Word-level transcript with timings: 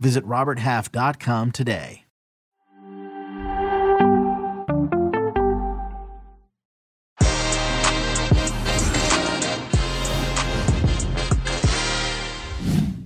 Visit 0.00 0.24
RobertHalf.com 0.26 1.52
today. 1.52 2.04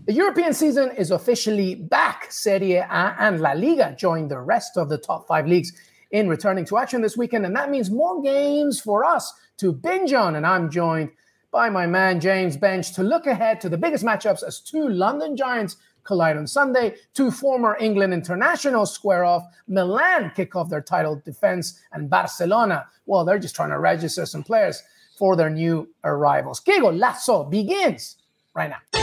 The 0.06 0.12
European 0.12 0.53
season 0.53 0.91
is 0.97 1.11
officially 1.11 1.75
back. 1.75 2.31
Serie 2.31 2.75
A 2.75 3.17
and 3.19 3.41
La 3.41 3.53
Liga 3.53 3.97
join 3.98 4.28
the 4.28 4.39
rest 4.39 4.77
of 4.77 4.89
the 4.89 4.98
top 4.98 5.27
five 5.27 5.47
leagues 5.47 5.72
in 6.11 6.28
returning 6.28 6.65
to 6.67 6.78
action 6.78 7.00
this 7.00 7.17
weekend, 7.17 7.45
and 7.45 7.56
that 7.56 7.70
means 7.70 7.91
more 7.91 8.22
games 8.22 8.81
for 8.81 9.05
us 9.05 9.33
to 9.56 9.72
binge 9.72 10.12
on. 10.12 10.37
And 10.37 10.47
I'm 10.47 10.70
joined 10.70 11.11
by 11.50 11.70
my 11.70 11.87
man 11.87 12.20
James 12.20 12.56
Benge 12.56 12.95
to 12.97 13.03
look 13.03 13.27
ahead 13.27 13.61
to 13.62 13.69
the 13.69 13.78
biggest 13.78 14.05
matchups 14.05 14.42
as 14.42 14.61
two 14.61 14.89
London 14.89 15.37
Giants 15.37 15.77
collide 16.05 16.36
on 16.36 16.47
Sunday. 16.47 16.94
Two 17.14 17.30
former 17.30 17.77
England 17.80 18.14
internationals 18.14 18.94
square 18.94 19.25
off. 19.25 19.44
Milan 19.66 20.32
kick 20.37 20.54
off 20.54 20.70
their 20.70 20.82
title 20.82 21.20
defense, 21.25 21.81
and 21.92 22.09
Barcelona, 22.09 22.87
well, 23.06 23.25
they're 23.25 23.38
just 23.38 23.56
trying 23.56 23.70
to 23.70 23.78
register 23.78 24.26
some 24.26 24.43
players 24.43 24.82
for 25.19 25.37
their 25.37 25.50
new 25.50 25.88
arrivals. 26.04 26.60
Que 26.60 26.81
Golazo 26.81 27.50
begins 27.50 28.16
right 28.54 28.70
now. 28.70 29.00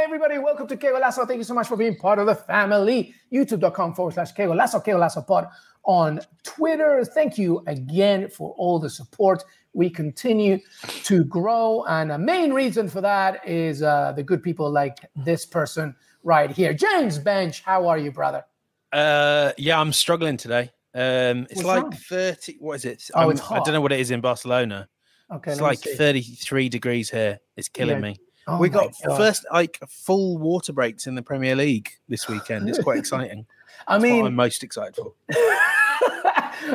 Everybody, 0.00 0.38
welcome 0.38 0.66
to 0.68 0.76
Que 0.76 0.90
Golazo. 0.90 1.26
Thank 1.26 1.38
you 1.38 1.44
so 1.44 1.54
much 1.54 1.66
for 1.66 1.76
being 1.76 1.96
part 1.96 2.18
of 2.18 2.26
the 2.26 2.34
family. 2.34 3.14
YouTube.com 3.32 3.94
forward 3.94 4.14
slash 4.14 4.32
Que 4.32 4.44
Golazo, 4.44 4.84
Que 4.84 4.92
Golazo 4.92 5.26
pod 5.26 5.48
on 5.84 6.20
Twitter. 6.42 7.04
Thank 7.04 7.38
you 7.38 7.62
again 7.66 8.28
for 8.28 8.54
all 8.56 8.78
the 8.78 8.90
support. 8.90 9.44
We 9.74 9.90
continue 9.90 10.60
to 11.04 11.24
grow, 11.24 11.84
and 11.88 12.12
a 12.12 12.18
main 12.18 12.52
reason 12.52 12.88
for 12.88 13.00
that 13.00 13.46
is 13.46 13.82
uh, 13.82 14.12
the 14.12 14.22
good 14.22 14.42
people 14.42 14.70
like 14.70 14.98
this 15.24 15.44
person 15.44 15.94
right 16.22 16.50
here. 16.50 16.72
James 16.72 17.18
Benge, 17.18 17.60
how 17.62 17.86
are 17.88 17.98
you, 17.98 18.12
brother? 18.12 18.44
Uh, 18.92 19.50
yeah, 19.58 19.80
I'm 19.80 19.92
struggling 19.92 20.36
today. 20.36 20.70
Um, 20.94 21.48
it's 21.50 21.56
What's 21.56 21.66
like 21.66 21.82
wrong? 21.82 21.92
30. 21.92 22.56
What 22.60 22.74
is 22.74 22.84
it? 22.84 23.10
Oh, 23.14 23.30
it's 23.30 23.50
I 23.50 23.56
don't 23.56 23.72
know 23.72 23.80
what 23.80 23.90
it 23.90 23.98
is 23.98 24.12
in 24.12 24.20
Barcelona. 24.20 24.88
Okay, 25.32 25.50
it's 25.50 25.60
like 25.60 25.80
33 25.80 26.68
degrees 26.68 27.10
here. 27.10 27.40
It's 27.56 27.68
killing 27.68 27.96
Yeah. 27.96 28.00
me. 28.02 28.16
Oh 28.46 28.58
we 28.58 28.68
got 28.68 28.92
God. 29.04 29.16
first 29.16 29.46
like 29.52 29.80
full 29.88 30.38
water 30.38 30.72
breaks 30.72 31.06
in 31.08 31.14
the 31.16 31.22
Premier 31.22 31.56
League 31.56 31.90
this 32.08 32.28
weekend. 32.28 32.68
It's 32.68 32.78
quite 32.78 32.98
exciting. 33.00 33.46
I 33.88 33.98
That's 33.98 34.12
what 34.12 34.26
I'm 34.26 34.34
most 34.36 34.62
excited 34.62 34.94
for. 34.94 35.14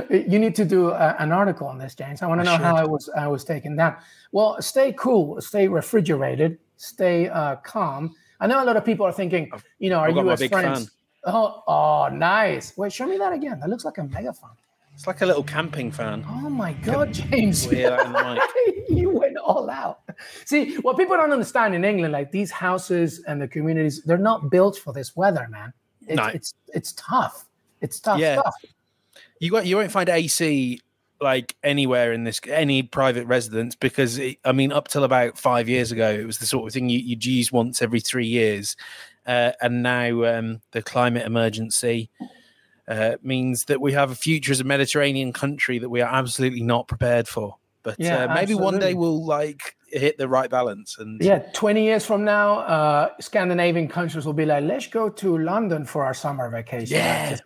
you 0.10 0.40
need 0.40 0.56
to 0.56 0.66
do 0.66 0.90
a, 0.90 1.16
an 1.20 1.32
article 1.32 1.68
on 1.68 1.78
this, 1.78 1.96
James. 1.96 2.22
I 2.22 2.28
want 2.28 2.42
to 2.42 2.46
know 2.46 2.58
how. 2.58 2.76
I 2.76 2.86
was 2.86 3.10
I 3.16 3.28
was 3.28 3.44
taken 3.44 3.76
down. 3.76 3.96
Well, 4.32 4.62
stay 4.62 4.94
cool, 4.94 5.42
stay 5.42 5.68
refrigerated, 5.68 6.60
stay 6.78 7.30
uh, 7.30 7.58
calm. 7.58 8.16
I 8.40 8.48
know 8.48 8.64
a 8.64 8.66
lot 8.66 8.78
of 8.78 8.86
people 8.86 9.06
are 9.06 9.12
thinking, 9.12 9.52
you 9.80 9.90
know, 9.90 10.00
are 10.00 10.10
you 10.10 10.30
as 10.32 10.40
big 10.40 10.52
friends? 10.52 10.80
fan. 10.80 10.88
Oh, 11.26 11.64
oh, 11.68 12.10
nice. 12.14 12.78
Wait, 12.78 12.94
show 12.94 13.06
me 13.06 13.18
that 13.18 13.34
again. 13.34 13.60
That 13.60 13.70
looks 13.70 13.84
like 13.84 13.98
a 13.98 14.04
megaphone. 14.06 14.52
It's 14.94 15.08
like 15.08 15.22
a 15.22 15.26
little 15.26 15.44
camping 15.44 15.92
fan. 15.92 16.26
Oh 16.28 16.50
my 16.50 16.74
God, 16.74 17.14
James. 17.14 17.66
We'll 17.68 17.76
hear 17.76 17.90
that 17.92 18.06
in 18.06 18.12
the 18.14 18.42
mic. 18.66 18.86
you 18.90 19.10
went 19.10 19.38
all 19.38 19.70
out. 19.70 20.02
See, 20.46 20.76
what 20.78 20.98
people 20.98 21.16
don't 21.16 21.32
understand 21.32 21.74
in 21.74 21.86
England, 21.86 22.12
like 22.12 22.32
these 22.32 22.52
houses 22.52 23.24
and 23.28 23.42
the 23.42 23.48
communities, 23.48 24.04
they're 24.04 24.18
not 24.18 24.50
built 24.50 24.78
for 24.78 24.92
this 24.92 25.16
weather, 25.16 25.48
man. 25.50 25.72
It's 26.08 26.18
No. 26.18 26.26
it's 26.28 26.54
it's 26.74 26.92
tough. 26.94 27.46
It's 27.82 28.00
tough 28.00 28.20
Yeah. 28.20 28.40
stuff. 28.42 28.54
You 29.40 29.54
won't, 29.54 29.66
you 29.66 29.78
won't 29.78 29.92
find 29.92 30.10
AC 30.10 30.82
like 31.22 31.56
anywhere 31.64 32.14
in 32.14 32.24
this 32.24 32.40
any 32.48 32.82
private 32.82 33.28
residence 33.28 33.76
because 33.76 34.18
it, 34.18 34.38
I 34.46 34.52
mean 34.52 34.72
up 34.72 34.88
till 34.88 35.04
about 35.04 35.38
five 35.38 35.68
years 35.68 35.92
ago 35.92 36.10
it 36.10 36.26
was 36.26 36.38
the 36.38 36.46
sort 36.46 36.68
of 36.68 36.74
thing 36.74 36.88
you, 36.88 37.00
you'd 37.00 37.26
use 37.26 37.52
once 37.52 37.82
every 37.82 38.00
three 38.00 38.28
years, 38.28 38.76
uh, 39.26 39.52
and 39.62 39.84
now 39.84 40.24
um, 40.24 40.62
the 40.72 40.82
climate 40.82 41.26
emergency 41.26 42.10
uh, 42.88 43.18
means 43.22 43.66
that 43.66 43.82
we 43.82 43.94
have 43.94 44.12
a 44.12 44.16
future 44.16 44.52
as 44.52 44.60
a 44.60 44.64
Mediterranean 44.64 45.34
country 45.34 45.80
that 45.80 45.90
we 45.90 46.02
are 46.02 46.14
absolutely 46.14 46.62
not 46.62 46.88
prepared 46.88 47.28
for. 47.28 47.56
But 47.84 47.98
Yeah, 48.00 48.26
uh, 48.26 48.34
maybe 48.34 48.56
one 48.56 48.80
day 48.80 48.94
we'll 48.94 49.26
like 49.26 49.76
hit 49.88 50.18
the 50.18 50.28
right 50.28 50.50
balance 50.50 50.98
and 51.00 51.22
Yeah, 51.22 51.40
20 51.54 51.84
years 51.84 52.06
from 52.06 52.26
now, 52.26 52.60
uh, 52.60 53.10
Scandinavian 53.22 53.88
countries 53.88 54.26
will 54.26 54.34
be 54.34 54.46
like, 54.46 54.64
let's 54.64 54.88
go 54.88 55.10
to 55.10 55.38
London 55.38 55.86
for 55.86 56.04
our 56.04 56.14
summer 56.14 56.50
vacation. 56.50 56.98
Yeah. 56.98 57.38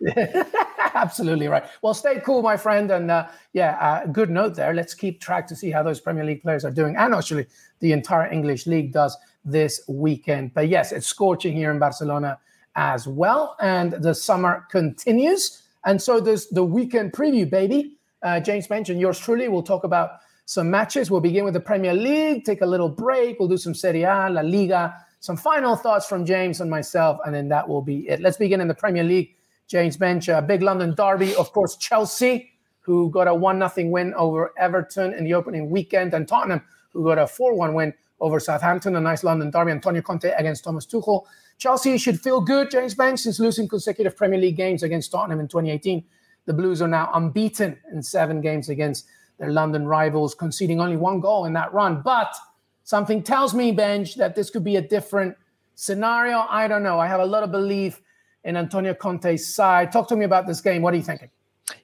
Absolutely 0.96 1.48
right. 1.48 1.64
Well, 1.82 1.92
stay 1.92 2.20
cool, 2.24 2.40
my 2.40 2.56
friend. 2.56 2.90
And 2.90 3.10
uh, 3.10 3.26
yeah, 3.52 3.76
uh, 3.80 4.06
good 4.06 4.30
note 4.30 4.54
there. 4.54 4.72
Let's 4.72 4.94
keep 4.94 5.20
track 5.20 5.46
to 5.48 5.56
see 5.56 5.70
how 5.70 5.82
those 5.82 6.00
Premier 6.00 6.24
League 6.24 6.42
players 6.42 6.64
are 6.64 6.70
doing. 6.70 6.96
And 6.96 7.12
actually, 7.14 7.46
the 7.80 7.92
entire 7.92 8.30
English 8.30 8.66
League 8.66 8.92
does 8.92 9.16
this 9.44 9.80
weekend. 9.88 10.54
But 10.54 10.68
yes, 10.68 10.92
it's 10.92 11.06
scorching 11.06 11.54
here 11.54 11.72
in 11.72 11.80
Barcelona 11.80 12.38
as 12.76 13.08
well. 13.08 13.56
And 13.60 13.92
the 13.92 14.14
summer 14.14 14.66
continues. 14.70 15.62
And 15.84 16.00
so 16.00 16.20
there's 16.20 16.46
the 16.46 16.64
weekend 16.64 17.12
preview, 17.12 17.48
baby. 17.50 17.96
Uh, 18.22 18.40
James 18.40 18.70
mentioned 18.70 19.00
yours 19.00 19.18
truly. 19.18 19.48
We'll 19.48 19.62
talk 19.62 19.84
about 19.84 20.20
some 20.46 20.70
matches. 20.70 21.10
We'll 21.10 21.20
begin 21.20 21.44
with 21.44 21.54
the 21.54 21.60
Premier 21.60 21.92
League, 21.94 22.44
take 22.44 22.60
a 22.60 22.66
little 22.66 22.88
break. 22.88 23.38
We'll 23.38 23.48
do 23.48 23.56
some 23.56 23.74
Serie 23.74 24.02
A, 24.02 24.28
La 24.30 24.42
Liga, 24.42 24.94
some 25.20 25.36
final 25.36 25.74
thoughts 25.74 26.06
from 26.06 26.24
James 26.24 26.60
and 26.60 26.70
myself, 26.70 27.18
and 27.26 27.34
then 27.34 27.48
that 27.48 27.68
will 27.68 27.82
be 27.82 28.08
it. 28.08 28.20
Let's 28.20 28.36
begin 28.36 28.60
in 28.60 28.68
the 28.68 28.74
Premier 28.74 29.02
League. 29.02 29.34
James 29.66 29.96
Benge, 29.96 30.36
a 30.36 30.42
big 30.42 30.62
London 30.62 30.94
derby, 30.94 31.34
of 31.36 31.52
course, 31.52 31.76
Chelsea, 31.76 32.50
who 32.80 33.10
got 33.10 33.26
a 33.26 33.34
1 33.34 33.68
0 33.68 33.88
win 33.90 34.14
over 34.14 34.52
Everton 34.58 35.14
in 35.14 35.24
the 35.24 35.34
opening 35.34 35.70
weekend, 35.70 36.12
and 36.12 36.28
Tottenham, 36.28 36.62
who 36.92 37.04
got 37.04 37.18
a 37.18 37.26
4 37.26 37.54
1 37.54 37.74
win 37.74 37.94
over 38.20 38.38
Southampton, 38.38 38.96
a 38.96 39.00
nice 39.00 39.24
London 39.24 39.50
derby. 39.50 39.72
Antonio 39.72 40.02
Conte 40.02 40.30
against 40.36 40.64
Thomas 40.64 40.86
Tuchel. 40.86 41.24
Chelsea 41.58 41.98
should 41.98 42.20
feel 42.20 42.40
good, 42.40 42.70
James 42.70 42.94
Benge, 42.94 43.18
since 43.18 43.38
losing 43.40 43.68
consecutive 43.68 44.16
Premier 44.16 44.38
League 44.38 44.56
games 44.56 44.82
against 44.82 45.10
Tottenham 45.12 45.40
in 45.40 45.48
2018. 45.48 46.04
The 46.46 46.52
Blues 46.52 46.82
are 46.82 46.88
now 46.88 47.10
unbeaten 47.14 47.78
in 47.92 48.02
seven 48.02 48.40
games 48.40 48.68
against 48.68 49.06
their 49.38 49.50
London 49.50 49.86
rivals, 49.86 50.34
conceding 50.34 50.80
only 50.80 50.96
one 50.96 51.20
goal 51.20 51.46
in 51.46 51.52
that 51.54 51.72
run. 51.72 52.02
But 52.02 52.34
something 52.82 53.22
tells 53.22 53.54
me, 53.54 53.74
Benge, 53.74 54.14
that 54.16 54.34
this 54.34 54.50
could 54.50 54.64
be 54.64 54.76
a 54.76 54.82
different 54.82 55.36
scenario. 55.74 56.46
I 56.48 56.68
don't 56.68 56.82
know. 56.82 57.00
I 57.00 57.06
have 57.06 57.20
a 57.20 57.26
lot 57.26 57.42
of 57.42 57.50
belief 57.50 58.00
in 58.44 58.56
Antonio 58.56 58.94
Conte's 58.94 59.54
side. 59.54 59.92
Talk 59.92 60.08
to 60.08 60.16
me 60.16 60.24
about 60.24 60.46
this 60.46 60.60
game. 60.60 60.82
What 60.82 60.94
are 60.94 60.96
you 60.96 61.02
thinking? 61.02 61.30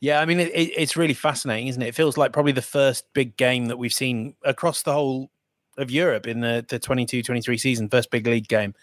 Yeah, 0.01 0.21
I 0.21 0.27
mean, 0.27 0.41
it, 0.41 0.49
it, 0.49 0.73
it's 0.77 0.97
really 0.97 1.15
fascinating, 1.15 1.69
isn't 1.69 1.81
it? 1.81 1.89
It 1.89 1.95
feels 1.95 2.17
like 2.17 2.33
probably 2.33 2.53
the 2.53 2.63
first 2.63 3.07
big 3.15 3.37
game 3.37 3.67
that 3.67 3.79
we've 3.79 3.93
seen 3.93 4.35
across 4.45 4.83
the 4.83 4.93
whole 4.93 5.31
of 5.79 5.91
Europe 5.91 6.27
in 6.27 6.41
the, 6.41 6.65
the 6.69 6.79
22 6.79 7.23
23 7.23 7.59
season, 7.59 7.89
first 7.89 8.11
big 8.11 8.27
league 8.27 8.49
game. 8.49 8.75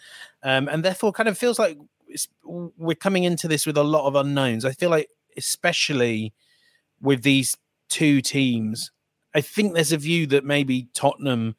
Um, 0.42 0.68
and 0.68 0.84
therefore, 0.84 1.12
kind 1.12 1.28
of 1.28 1.38
feels 1.38 1.58
like 1.58 1.78
we're 2.42 2.94
coming 2.94 3.24
into 3.24 3.48
this 3.48 3.66
with 3.66 3.76
a 3.76 3.84
lot 3.84 4.06
of 4.06 4.16
unknowns. 4.16 4.64
I 4.64 4.72
feel 4.72 4.90
like, 4.90 5.08
especially 5.36 6.32
with 7.00 7.22
these 7.22 7.56
two 7.88 8.20
teams, 8.20 8.90
I 9.34 9.40
think 9.40 9.74
there's 9.74 9.92
a 9.92 9.98
view 9.98 10.26
that 10.28 10.44
maybe 10.44 10.88
Tottenham, 10.94 11.56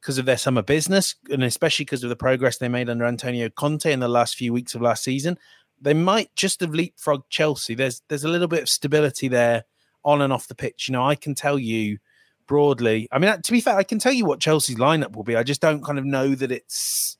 because 0.00 0.18
of 0.18 0.26
their 0.26 0.38
summer 0.38 0.62
business, 0.62 1.14
and 1.30 1.44
especially 1.44 1.84
because 1.84 2.02
of 2.02 2.10
the 2.10 2.16
progress 2.16 2.58
they 2.58 2.68
made 2.68 2.88
under 2.88 3.04
Antonio 3.04 3.48
Conte 3.50 3.92
in 3.92 4.00
the 4.00 4.08
last 4.08 4.36
few 4.36 4.52
weeks 4.52 4.74
of 4.74 4.82
last 4.82 5.04
season, 5.04 5.38
they 5.80 5.94
might 5.94 6.34
just 6.36 6.60
have 6.60 6.70
leapfrogged 6.70 7.24
Chelsea. 7.28 7.74
There's 7.74 8.02
there's 8.08 8.24
a 8.24 8.28
little 8.28 8.48
bit 8.48 8.62
of 8.62 8.68
stability 8.68 9.28
there 9.28 9.64
on 10.04 10.22
and 10.22 10.32
off 10.32 10.48
the 10.48 10.54
pitch. 10.54 10.88
You 10.88 10.92
know, 10.92 11.06
I 11.06 11.14
can 11.14 11.34
tell 11.34 11.58
you 11.58 11.98
broadly. 12.46 13.08
I 13.12 13.18
mean, 13.18 13.40
to 13.40 13.52
be 13.52 13.60
fair, 13.60 13.76
I 13.76 13.84
can 13.84 13.98
tell 13.98 14.12
you 14.12 14.24
what 14.24 14.40
Chelsea's 14.40 14.76
lineup 14.76 15.14
will 15.14 15.22
be. 15.22 15.36
I 15.36 15.42
just 15.42 15.60
don't 15.60 15.84
kind 15.84 15.98
of 15.98 16.04
know 16.04 16.34
that 16.34 16.50
it's 16.50 17.16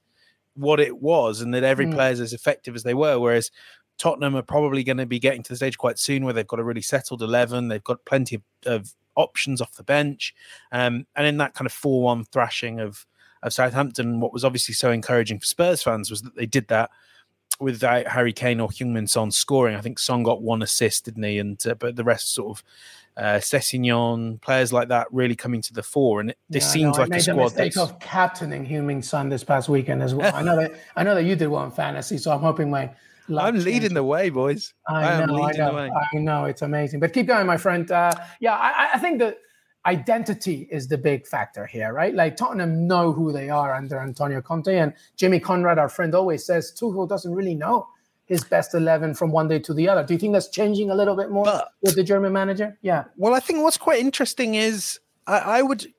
what 0.55 0.81
it 0.81 1.01
was 1.01 1.41
and 1.41 1.55
that 1.55 1.63
every 1.63 1.87
mm. 1.87 1.95
player 1.95 2.13
is 2.13 2.21
as 2.21 2.33
effective 2.33 2.75
as 2.75 2.83
they 2.83 2.95
were. 2.95 3.19
Whereas 3.19 3.51
Tottenham 3.99 4.35
are 4.35 4.43
probably 4.43 4.83
going 4.83 4.97
to 4.97 5.07
be 5.07 5.19
getting 5.19 5.43
to 5.45 5.53
the 5.53 5.57
stage 5.57 5.79
quite 5.79 5.99
soon 5.99 6.25
where 6.25 6.35
they've 6.35 6.47
got 6.47 6.59
a 6.59 6.65
really 6.65 6.83
settled 6.83 7.23
11. 7.23 7.69
They've 7.69 7.85
got 7.85 8.05
plenty 8.05 8.37
of, 8.37 8.43
of 8.67 8.95
options 9.21 9.61
off 9.61 9.75
the 9.75 9.83
bench. 9.83 10.35
Um, 10.73 11.07
and 11.15 11.27
in 11.27 11.37
that 11.39 11.55
kind 11.55 11.67
of 11.67 11.73
4 11.73 12.03
1 12.03 12.25
thrashing 12.27 12.81
of, 12.81 13.07
of 13.43 13.53
Southampton, 13.53 14.21
what 14.21 14.33
was 14.33 14.45
obviously 14.45 14.75
so 14.75 14.91
encouraging 14.91 15.39
for 15.39 15.47
Spurs 15.47 15.83
fans 15.83 16.11
was 16.11 16.23
that 16.23 16.37
they 16.37 16.47
did 16.47 16.69
that 16.69 16.91
without 17.61 18.07
Harry 18.09 18.33
Kane 18.33 18.61
or 18.61 18.69
Heung-min 18.69 19.07
Son 19.07 19.31
scoring. 19.31 19.77
I 19.77 19.81
think 19.81 19.99
Son 19.99 20.23
got 20.23 20.43
one 20.43 20.63
assist, 20.63 21.05
didn't 21.05 21.23
he? 21.23 21.39
And 21.39 21.65
uh, 21.67 21.75
but 21.75 21.97
the 21.97 22.05
rest 22.05 22.35
sort 22.35 22.59
of 22.59 22.65
uh, 23.17 23.39
Sessegnon, 23.39 24.41
players 24.41 24.73
like 24.73 24.89
that 24.89 25.07
really 25.13 25.37
coming 25.37 25.61
to 25.63 25.75
the 25.75 25.83
fore. 25.83 26.21
And 26.21 26.35
this 26.49 26.65
yeah, 26.65 26.71
seems 26.71 26.97
no, 26.97 27.05
like 27.05 27.15
a 27.15 27.21
squad. 27.21 27.37
mistake 27.37 27.75
that's... 27.75 27.91
of 27.91 28.01
captaining 28.01 28.67
Heung-min 28.67 29.03
Son 29.03 29.29
this 29.29 29.45
past 29.45 29.69
weekend 29.69 30.03
as 30.03 30.15
well. 30.15 30.35
I 30.35 30.43
know 30.43 30.57
that 30.57 30.73
I 30.97 31.03
know 31.03 31.15
that 31.15 31.25
you 31.25 31.37
did 31.37 31.49
well 31.49 31.65
in 31.65 31.71
fantasy, 31.71 32.19
so 32.19 32.33
I'm 32.33 32.41
hoping 32.41 32.71
my. 32.71 32.91
I'm 33.39 33.57
leading 33.57 33.73
changes. 33.73 33.93
the 33.95 34.05
way, 34.05 34.31
boys. 34.31 34.75
I, 34.89 35.23
I 35.23 35.27
know, 35.27 35.43
I 35.43 35.53
know, 35.53 35.91
I 36.13 36.19
know. 36.19 36.45
It's 36.45 36.63
amazing, 36.63 37.01
but 37.01 37.13
keep 37.13 37.27
going, 37.27 37.47
my 37.47 37.57
friend. 37.57 37.91
Uh, 37.91 38.13
yeah, 38.41 38.55
I, 38.55 38.91
I 38.95 38.99
think 38.99 39.19
that 39.21 39.39
identity 39.87 40.69
is 40.71 40.89
the 40.89 40.99
big 40.99 41.27
factor 41.27 41.67
here, 41.67 41.93
right? 41.93 42.15
Like 42.15 42.37
Tottenham 42.37 42.87
know 42.87 43.13
who 43.13 43.33
they 43.33 43.49
are 43.49 43.75
under 43.75 43.99
Antonio 43.99 44.41
Conte, 44.41 44.77
and 44.77 44.93
Jimmy 45.17 45.41
Conrad, 45.41 45.79
our 45.79 45.89
friend, 45.89 46.15
always 46.15 46.45
says 46.45 46.73
Tuchel 46.79 47.09
doesn't 47.09 47.33
really 47.33 47.55
know 47.55 47.89
his 48.27 48.45
best 48.45 48.75
11 48.75 49.15
from 49.15 49.33
one 49.33 49.49
day 49.49 49.59
to 49.59 49.75
the 49.75 49.89
other. 49.89 50.05
Do 50.05 50.15
you 50.15 50.21
think 50.21 50.33
that's 50.33 50.49
changing 50.49 50.89
a 50.89 50.95
little 50.95 51.17
bit 51.17 51.31
more 51.31 51.45
but, 51.45 51.73
with 51.83 51.97
the 51.97 52.05
German 52.05 52.33
manager? 52.33 52.79
Yeah. 52.81 53.05
Well, 53.17 53.35
I 53.35 53.41
think 53.41 53.65
what's 53.65 53.77
quite 53.77 53.99
interesting 53.99 54.55
is 54.55 55.01
I, 55.27 55.39
I 55.39 55.63
would 55.63 55.93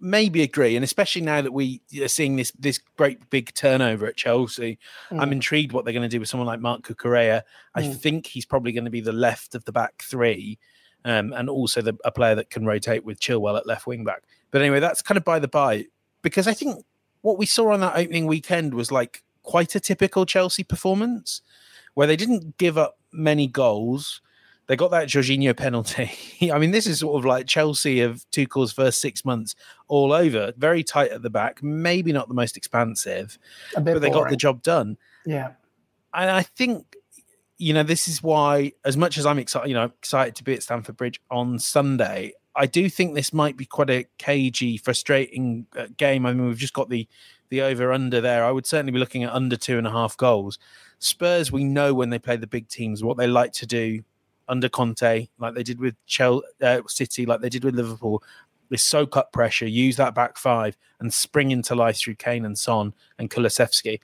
maybe 0.00 0.42
agree, 0.42 0.76
and 0.76 0.84
especially 0.84 1.22
now 1.22 1.40
that 1.40 1.52
we 1.52 1.80
are 2.00 2.08
seeing 2.08 2.36
this 2.36 2.52
this 2.58 2.78
great 2.96 3.30
big 3.30 3.52
turnover 3.54 4.06
at 4.06 4.16
Chelsea, 4.16 4.78
mm. 5.10 5.20
I'm 5.20 5.32
intrigued 5.32 5.72
what 5.72 5.84
they're 5.84 5.94
going 5.94 6.02
to 6.02 6.08
do 6.08 6.20
with 6.20 6.28
someone 6.28 6.46
like 6.46 6.60
Marc 6.60 6.82
Cucurella. 6.82 7.42
I 7.74 7.82
mm. 7.82 7.96
think 7.96 8.26
he's 8.26 8.46
probably 8.46 8.72
going 8.72 8.84
to 8.84 8.90
be 8.90 9.00
the 9.00 9.12
left 9.12 9.54
of 9.54 9.64
the 9.64 9.72
back 9.72 10.02
three, 10.02 10.58
um, 11.04 11.32
and 11.32 11.48
also 11.48 11.82
the, 11.82 11.96
a 12.04 12.10
player 12.10 12.34
that 12.34 12.50
can 12.50 12.66
rotate 12.66 13.04
with 13.04 13.20
Chilwell 13.20 13.58
at 13.58 13.66
left 13.66 13.86
wing 13.86 14.04
back. 14.04 14.22
But 14.50 14.62
anyway, 14.62 14.80
that's 14.80 15.02
kind 15.02 15.18
of 15.18 15.24
by 15.24 15.38
the 15.38 15.48
by, 15.48 15.86
because 16.22 16.46
I 16.46 16.52
think 16.52 16.84
what 17.22 17.38
we 17.38 17.46
saw 17.46 17.72
on 17.72 17.80
that 17.80 17.96
opening 17.96 18.26
weekend 18.26 18.74
was 18.74 18.92
like 18.92 19.22
quite 19.42 19.74
a 19.74 19.80
typical 19.80 20.26
Chelsea 20.26 20.64
performance 20.64 21.42
where 21.94 22.06
they 22.06 22.16
didn't 22.16 22.58
give 22.58 22.76
up 22.76 22.98
many 23.12 23.46
goals. 23.46 24.20
They 24.66 24.76
got 24.76 24.90
that 24.90 25.08
Jorginho 25.08 25.56
penalty. 25.56 26.10
I 26.52 26.58
mean, 26.58 26.72
this 26.72 26.86
is 26.86 27.00
sort 27.00 27.18
of 27.18 27.24
like 27.24 27.46
Chelsea 27.46 28.00
of 28.00 28.28
Tuchel's 28.30 28.72
first 28.72 29.00
six 29.00 29.24
months 29.24 29.54
all 29.88 30.12
over. 30.12 30.52
Very 30.56 30.82
tight 30.82 31.12
at 31.12 31.22
the 31.22 31.30
back, 31.30 31.62
maybe 31.62 32.12
not 32.12 32.28
the 32.28 32.34
most 32.34 32.56
expansive, 32.56 33.38
but 33.74 33.84
boring. 33.84 34.00
they 34.00 34.10
got 34.10 34.28
the 34.28 34.36
job 34.36 34.62
done. 34.62 34.96
Yeah. 35.24 35.52
And 36.12 36.30
I 36.30 36.42
think, 36.42 36.96
you 37.58 37.74
know, 37.74 37.82
this 37.82 38.08
is 38.08 38.22
why, 38.22 38.72
as 38.84 38.96
much 38.96 39.18
as 39.18 39.26
I'm 39.26 39.38
excited, 39.38 39.68
you 39.68 39.74
know, 39.74 39.84
excited 39.84 40.34
to 40.36 40.44
be 40.44 40.54
at 40.54 40.62
Stamford 40.62 40.96
Bridge 40.96 41.20
on 41.30 41.58
Sunday, 41.58 42.32
I 42.56 42.66
do 42.66 42.88
think 42.88 43.14
this 43.14 43.32
might 43.32 43.56
be 43.56 43.66
quite 43.66 43.90
a 43.90 44.06
cagey, 44.18 44.78
frustrating 44.78 45.66
uh, 45.76 45.86
game. 45.96 46.26
I 46.26 46.32
mean, 46.32 46.48
we've 46.48 46.56
just 46.56 46.72
got 46.72 46.88
the 46.88 47.06
the 47.48 47.62
over 47.62 47.92
under 47.92 48.20
there. 48.20 48.44
I 48.44 48.50
would 48.50 48.66
certainly 48.66 48.90
be 48.90 48.98
looking 48.98 49.22
at 49.22 49.32
under 49.32 49.56
two 49.56 49.78
and 49.78 49.86
a 49.86 49.90
half 49.90 50.16
goals. 50.16 50.58
Spurs, 50.98 51.52
we 51.52 51.62
know 51.62 51.94
when 51.94 52.10
they 52.10 52.18
play 52.18 52.36
the 52.36 52.46
big 52.46 52.66
teams 52.68 53.04
what 53.04 53.16
they 53.16 53.28
like 53.28 53.52
to 53.52 53.66
do 53.66 54.02
under 54.48 54.68
Conte, 54.68 55.28
like 55.38 55.54
they 55.54 55.62
did 55.62 55.80
with 55.80 55.94
Chelsea, 56.06 56.46
uh, 56.62 56.82
City, 56.86 57.26
like 57.26 57.40
they 57.40 57.48
did 57.48 57.64
with 57.64 57.74
Liverpool. 57.74 58.22
They 58.68 58.76
soak 58.76 59.16
up 59.16 59.32
pressure, 59.32 59.66
use 59.66 59.96
that 59.96 60.14
back 60.14 60.38
five, 60.38 60.76
and 60.98 61.12
spring 61.12 61.52
into 61.52 61.74
life 61.74 61.98
through 61.98 62.16
Kane 62.16 62.44
and 62.44 62.58
Son 62.58 62.94
and 63.18 63.30
Kulusevski. 63.30 64.00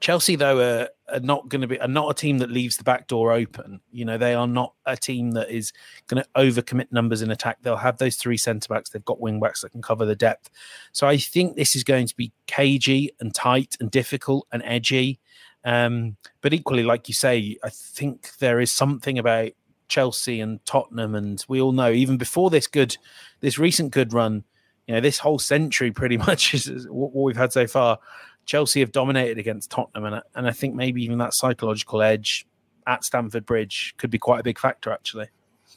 Chelsea, 0.00 0.36
though, 0.36 0.60
are, 0.60 0.88
are 1.14 1.20
not 1.20 1.48
going 1.48 1.60
to 1.60 1.66
be 1.66 1.80
are 1.80 1.88
not 1.88 2.10
a 2.10 2.14
team 2.14 2.38
that 2.38 2.50
leaves 2.50 2.76
the 2.76 2.84
back 2.84 3.06
door 3.06 3.32
open. 3.32 3.80
You 3.92 4.04
know, 4.04 4.18
they 4.18 4.34
are 4.34 4.46
not 4.46 4.74
a 4.86 4.96
team 4.96 5.32
that 5.32 5.50
is 5.50 5.72
going 6.08 6.22
to 6.22 6.28
overcommit 6.36 6.90
numbers 6.90 7.22
in 7.22 7.30
attack. 7.30 7.58
They'll 7.62 7.76
have 7.76 7.98
those 7.98 8.16
three 8.16 8.36
centre 8.36 8.68
backs. 8.68 8.90
They've 8.90 9.04
got 9.04 9.20
wing 9.20 9.40
backs 9.40 9.62
that 9.62 9.70
can 9.70 9.82
cover 9.82 10.04
the 10.04 10.16
depth. 10.16 10.50
So 10.92 11.06
I 11.06 11.16
think 11.16 11.56
this 11.56 11.76
is 11.76 11.84
going 11.84 12.06
to 12.06 12.16
be 12.16 12.32
cagey 12.46 13.12
and 13.20 13.34
tight 13.34 13.76
and 13.80 13.90
difficult 13.90 14.46
and 14.52 14.62
edgy. 14.64 15.20
Um, 15.64 16.16
but 16.42 16.52
equally, 16.52 16.82
like 16.82 17.08
you 17.08 17.14
say, 17.14 17.56
I 17.64 17.70
think 17.70 18.36
there 18.38 18.60
is 18.60 18.70
something 18.70 19.18
about 19.18 19.52
Chelsea 19.88 20.40
and 20.40 20.64
Tottenham, 20.66 21.14
and 21.14 21.44
we 21.48 21.60
all 21.60 21.72
know 21.72 21.90
even 21.90 22.16
before 22.16 22.50
this 22.50 22.66
good, 22.66 22.96
this 23.40 23.58
recent 23.58 23.92
good 23.92 24.12
run, 24.12 24.44
you 24.86 24.94
know, 24.94 25.00
this 25.00 25.18
whole 25.18 25.38
century 25.38 25.90
pretty 25.90 26.16
much 26.28 26.54
is 26.54 26.86
what 26.88 27.14
we've 27.14 27.36
had 27.36 27.52
so 27.52 27.66
far. 27.66 27.98
Chelsea 28.46 28.80
have 28.80 28.92
dominated 28.92 29.38
against 29.38 29.70
Tottenham, 29.70 30.04
and 30.04 30.22
and 30.34 30.46
I 30.46 30.52
think 30.52 30.74
maybe 30.74 31.02
even 31.02 31.18
that 31.18 31.34
psychological 31.34 32.02
edge 32.02 32.46
at 32.86 33.04
Stamford 33.04 33.46
Bridge 33.46 33.94
could 33.96 34.10
be 34.10 34.18
quite 34.18 34.40
a 34.40 34.42
big 34.42 34.58
factor, 34.58 34.92
actually. 34.92 35.28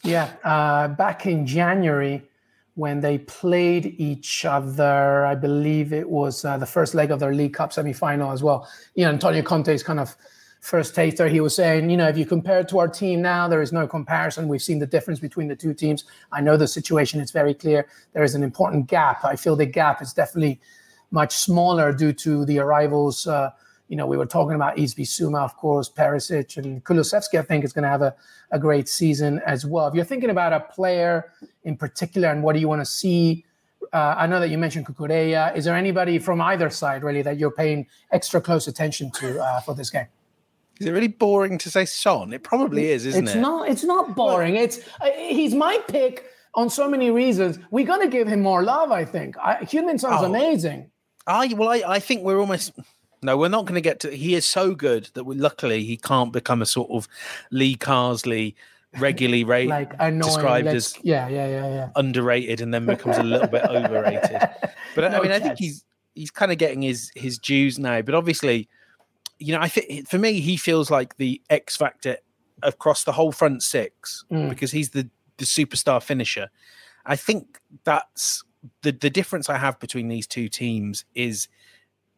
Yeah, 0.04 0.32
uh, 0.44 0.90
back 0.90 1.26
in 1.26 1.48
January, 1.48 2.24
when 2.78 3.02
they 3.02 3.18
played 3.18 3.96
each 3.98 4.46
other. 4.46 5.26
I 5.26 5.34
believe 5.34 5.92
it 5.94 6.08
was 6.08 6.46
uh, 6.46 6.58
the 6.58 6.66
first 6.68 6.94
leg 6.94 7.10
of 7.10 7.20
their 7.20 7.34
League 7.34 7.56
Cup 7.56 7.74
semi-final 7.74 8.32
as 8.32 8.44
well. 8.44 8.70
You 8.94 9.06
know, 9.06 9.10
Antonio 9.10 9.42
Conte's 9.42 9.82
kind 9.82 10.00
of 10.00 10.16
first 10.62 10.94
taster. 10.94 11.28
He 11.28 11.40
was 11.40 11.56
saying, 11.56 11.90
you 11.90 11.98
know, 11.98 12.08
if 12.08 12.20
you 12.20 12.26
compare 12.26 12.60
it 12.60 12.68
to 12.70 12.78
our 12.78 12.88
team 12.88 13.20
now, 13.20 13.48
there 13.48 13.64
is 13.64 13.74
no 13.74 13.88
comparison. 13.88 14.48
We've 14.48 14.62
seen 14.62 14.78
the 14.78 14.86
difference 14.86 15.20
between 15.20 15.48
the 15.48 15.56
two 15.56 15.74
teams. 15.74 16.04
I 16.32 16.40
know 16.40 16.56
the 16.56 16.68
situation 16.68 17.20
is 17.20 17.32
very 17.32 17.56
clear. 17.56 17.88
There 18.14 18.24
is 18.24 18.36
an 18.36 18.44
important 18.44 18.86
gap. 18.86 19.26
I 19.26 19.38
feel 19.38 19.56
the 19.56 19.66
gap 19.66 20.00
is 20.04 20.14
definitely 20.14 20.60
much 21.10 21.36
smaller 21.36 21.92
due 21.92 22.14
to 22.14 22.46
the 22.46 22.60
arrivals. 22.60 23.26
Uh, 23.26 23.50
you 23.88 23.96
know, 23.96 24.06
we 24.06 24.18
were 24.18 24.26
talking 24.26 24.56
about 24.56 24.76
Bissouma, 24.76 25.44
of 25.44 25.56
course, 25.56 25.90
Perisic, 25.90 26.58
and 26.58 26.84
Kulusevski, 26.84 27.40
I 27.40 27.42
think, 27.42 27.64
is 27.64 27.74
going 27.74 27.84
to 27.84 27.90
have 27.90 28.02
a, 28.02 28.16
a 28.52 28.60
great 28.60 28.90
season 28.90 29.42
as 29.46 29.66
well. 29.66 29.88
If 29.88 29.96
you're 29.96 30.06
thinking 30.06 30.30
about 30.30 30.54
a 30.54 30.60
player 30.60 31.32
in 31.64 31.78
particular 31.78 32.30
and 32.30 32.44
what 32.44 32.54
do 32.54 32.60
you 32.60 32.68
want 32.68 32.82
to 32.82 32.86
see, 32.86 33.46
uh, 33.94 34.16
I 34.18 34.28
know 34.28 34.40
that 34.40 34.50
you 34.50 34.58
mentioned 34.58 34.86
Cucurella. 34.86 35.56
Is 35.56 35.66
there 35.66 35.76
anybody 35.76 36.20
from 36.20 36.42
either 36.42 36.70
side, 36.70 37.04
really, 37.04 37.22
that 37.22 37.38
you're 37.38 37.52
paying 37.52 37.88
extra 38.12 38.42
close 38.42 38.68
attention 38.68 39.12
to 39.12 39.42
uh, 39.42 39.62
for 39.62 39.74
this 39.74 39.90
game? 39.90 40.08
Is 40.80 40.88
it 40.88 40.92
really 40.92 41.08
boring 41.08 41.58
to 41.60 41.72
say 41.72 41.86
Son? 41.86 42.34
It 42.34 42.44
probably 42.44 42.92
is, 42.92 43.06
isn't 43.06 43.26
it's 43.26 43.36
it? 43.36 43.40
Not, 43.40 43.70
it's 43.70 43.84
not 43.84 44.16
boring. 44.16 44.56
Well, 44.56 44.64
it's 44.64 44.80
uh, 45.02 45.10
He's 45.18 45.56
my 45.56 45.80
pick 45.88 46.26
on 46.54 46.70
so 46.70 46.90
many 46.90 47.10
reasons. 47.10 47.58
We're 47.72 47.86
going 47.86 48.02
to 48.02 48.10
give 48.10 48.28
him 48.28 48.42
more 48.42 48.64
love, 48.64 48.92
I 48.92 49.06
think. 49.06 49.38
I, 49.38 49.56
Heung-min 49.64 49.98
Son's 49.98 50.22
oh, 50.22 50.26
amazing. 50.26 50.92
I, 51.26 51.54
well, 51.56 51.70
I, 51.70 51.84
I 51.88 52.00
think 52.00 52.24
we're 52.24 52.40
almost 52.40 52.74
no, 53.22 53.38
we're 53.38 53.50
not 53.50 53.66
going 53.66 53.76
to 53.76 53.82
get 53.82 54.00
to. 54.02 54.16
He 54.16 54.36
is 54.36 54.46
so 54.46 54.76
good 54.76 55.10
that 55.14 55.24
we 55.24 55.36
luckily 55.36 55.84
he 55.84 55.98
can't 55.98 56.32
become 56.32 56.62
a 56.62 56.66
sort 56.66 56.90
of 56.92 57.08
Lee 57.52 57.76
Carsley 57.76 58.56
regularly 59.00 59.44
rate 59.56 59.70
like 59.70 59.94
annoying, 60.00 60.20
described 60.20 60.68
as 60.68 60.96
yeah, 61.02 61.28
yeah, 61.28 61.48
yeah, 61.48 61.68
yeah, 61.68 61.90
underrated, 61.96 62.62
and 62.62 62.74
then 62.74 62.86
becomes 62.86 63.18
a 63.18 63.24
little 63.24 63.48
bit 63.48 63.64
overrated. 63.64 64.42
But 64.96 65.12
no 65.12 65.20
I 65.20 65.22
mean, 65.22 65.30
chance. 65.30 65.44
I 65.44 65.48
think 65.48 65.60
he's 65.60 65.86
he's 66.16 66.32
kind 66.32 66.52
of 66.52 66.58
getting 66.58 66.82
his 66.82 67.12
his 67.16 67.38
dues 67.38 67.78
now. 67.78 68.02
But 68.02 68.16
obviously, 68.16 68.68
you 69.38 69.54
know, 69.54 69.62
I 69.62 69.68
think 69.68 70.08
for 70.08 70.18
me, 70.18 70.40
he 70.40 70.58
feels 70.58 70.90
like 70.90 71.18
the 71.18 71.40
X 71.52 71.78
factor 71.78 72.18
across 72.64 73.04
the 73.04 73.12
whole 73.12 73.32
front 73.32 73.62
six 73.62 74.26
mm. 74.32 74.50
because 74.50 74.72
he's 74.72 74.90
the 74.92 75.08
the 75.38 75.46
superstar 75.46 76.02
finisher. 76.02 76.50
I 77.06 77.16
think 77.16 77.60
that's 77.84 78.44
the 78.82 78.92
the 78.92 79.12
difference 79.12 79.50
I 79.50 79.58
have 79.58 79.80
between 79.80 80.08
these 80.08 80.26
two 80.26 80.50
teams 80.50 81.06
is 81.14 81.48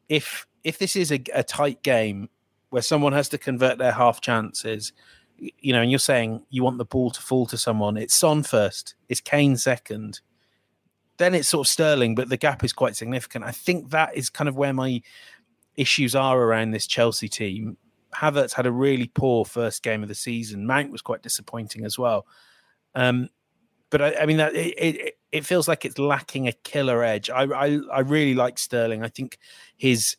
if 0.08 0.48
if 0.64 0.78
this 0.78 0.96
is 0.96 1.12
a, 1.12 1.22
a 1.34 1.44
tight 1.44 1.84
game 1.84 2.30
where 2.70 2.82
someone 2.82 3.14
has 3.14 3.30
to 3.30 3.38
convert 3.38 3.78
their 3.78 3.92
half 3.92 4.22
chances, 4.22 4.94
you 5.38 5.74
know, 5.74 5.82
and 5.82 5.90
you're 5.90 6.00
saying 6.00 6.44
you 6.50 6.64
want 6.64 6.78
the 6.78 6.86
ball 6.86 7.10
to 7.12 7.22
fall 7.22 7.46
to 7.48 7.58
someone, 7.58 7.98
it's 7.98 8.14
Son 8.14 8.44
first, 8.44 8.96
it's 9.08 9.22
Kane 9.22 9.58
second, 9.58 10.22
then 11.18 11.36
it's 11.36 11.48
sort 11.48 11.68
of 11.68 11.72
Sterling, 11.72 12.16
but 12.16 12.30
the 12.30 12.38
gap 12.38 12.64
is 12.64 12.74
quite 12.74 12.96
significant. 12.96 13.46
I 13.46 13.52
think 13.52 13.92
that 13.92 14.16
is 14.16 14.30
kind 14.30 14.48
of 14.48 14.56
where 14.56 14.74
my 14.74 15.02
issues 15.76 16.16
are 16.16 16.40
around 16.40 16.72
this 16.72 16.88
Chelsea 16.88 17.30
team. 17.30 17.78
Havertz 18.16 18.54
had 18.54 18.66
a 18.66 18.72
really 18.72 19.08
poor 19.08 19.46
first 19.46 19.84
game 19.84 20.02
of 20.02 20.10
the 20.10 20.16
season. 20.16 20.66
Mount 20.66 20.92
was 20.92 21.02
quite 21.02 21.22
disappointing 21.22 21.86
as 21.86 21.98
well. 21.98 22.26
Um, 22.96 23.30
but 23.90 24.02
I, 24.02 24.16
I 24.22 24.26
mean 24.26 24.38
that 24.38 24.56
it, 24.56 24.74
it, 24.78 25.18
it 25.32 25.46
feels 25.46 25.68
like 25.68 25.86
it's 25.86 26.00
lacking 26.00 26.48
a 26.48 26.52
killer 26.52 27.04
edge. 27.04 27.30
I, 27.30 27.44
I 27.44 27.80
I 27.94 28.00
really 28.02 28.36
like 28.36 28.60
Sterling. 28.60 29.04
I 29.04 29.10
think 29.10 29.38
his 29.78 30.16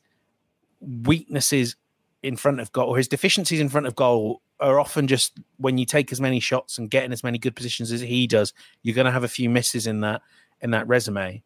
weaknesses 0.80 1.76
in 2.22 2.36
front 2.36 2.60
of 2.60 2.72
goal 2.72 2.88
or 2.88 2.96
his 2.96 3.08
deficiencies 3.08 3.60
in 3.60 3.68
front 3.68 3.86
of 3.86 3.94
goal 3.94 4.42
are 4.60 4.78
often 4.78 5.06
just 5.06 5.38
when 5.56 5.78
you 5.78 5.86
take 5.86 6.12
as 6.12 6.20
many 6.20 6.38
shots 6.38 6.78
and 6.78 6.90
get 6.90 7.04
in 7.04 7.12
as 7.12 7.24
many 7.24 7.38
good 7.38 7.56
positions 7.56 7.90
as 7.90 8.00
he 8.02 8.26
does, 8.26 8.52
you're 8.82 8.94
going 8.94 9.06
to 9.06 9.10
have 9.10 9.24
a 9.24 9.28
few 9.28 9.48
misses 9.48 9.86
in 9.86 10.00
that 10.00 10.20
in 10.60 10.70
that 10.72 10.86
resume. 10.86 11.42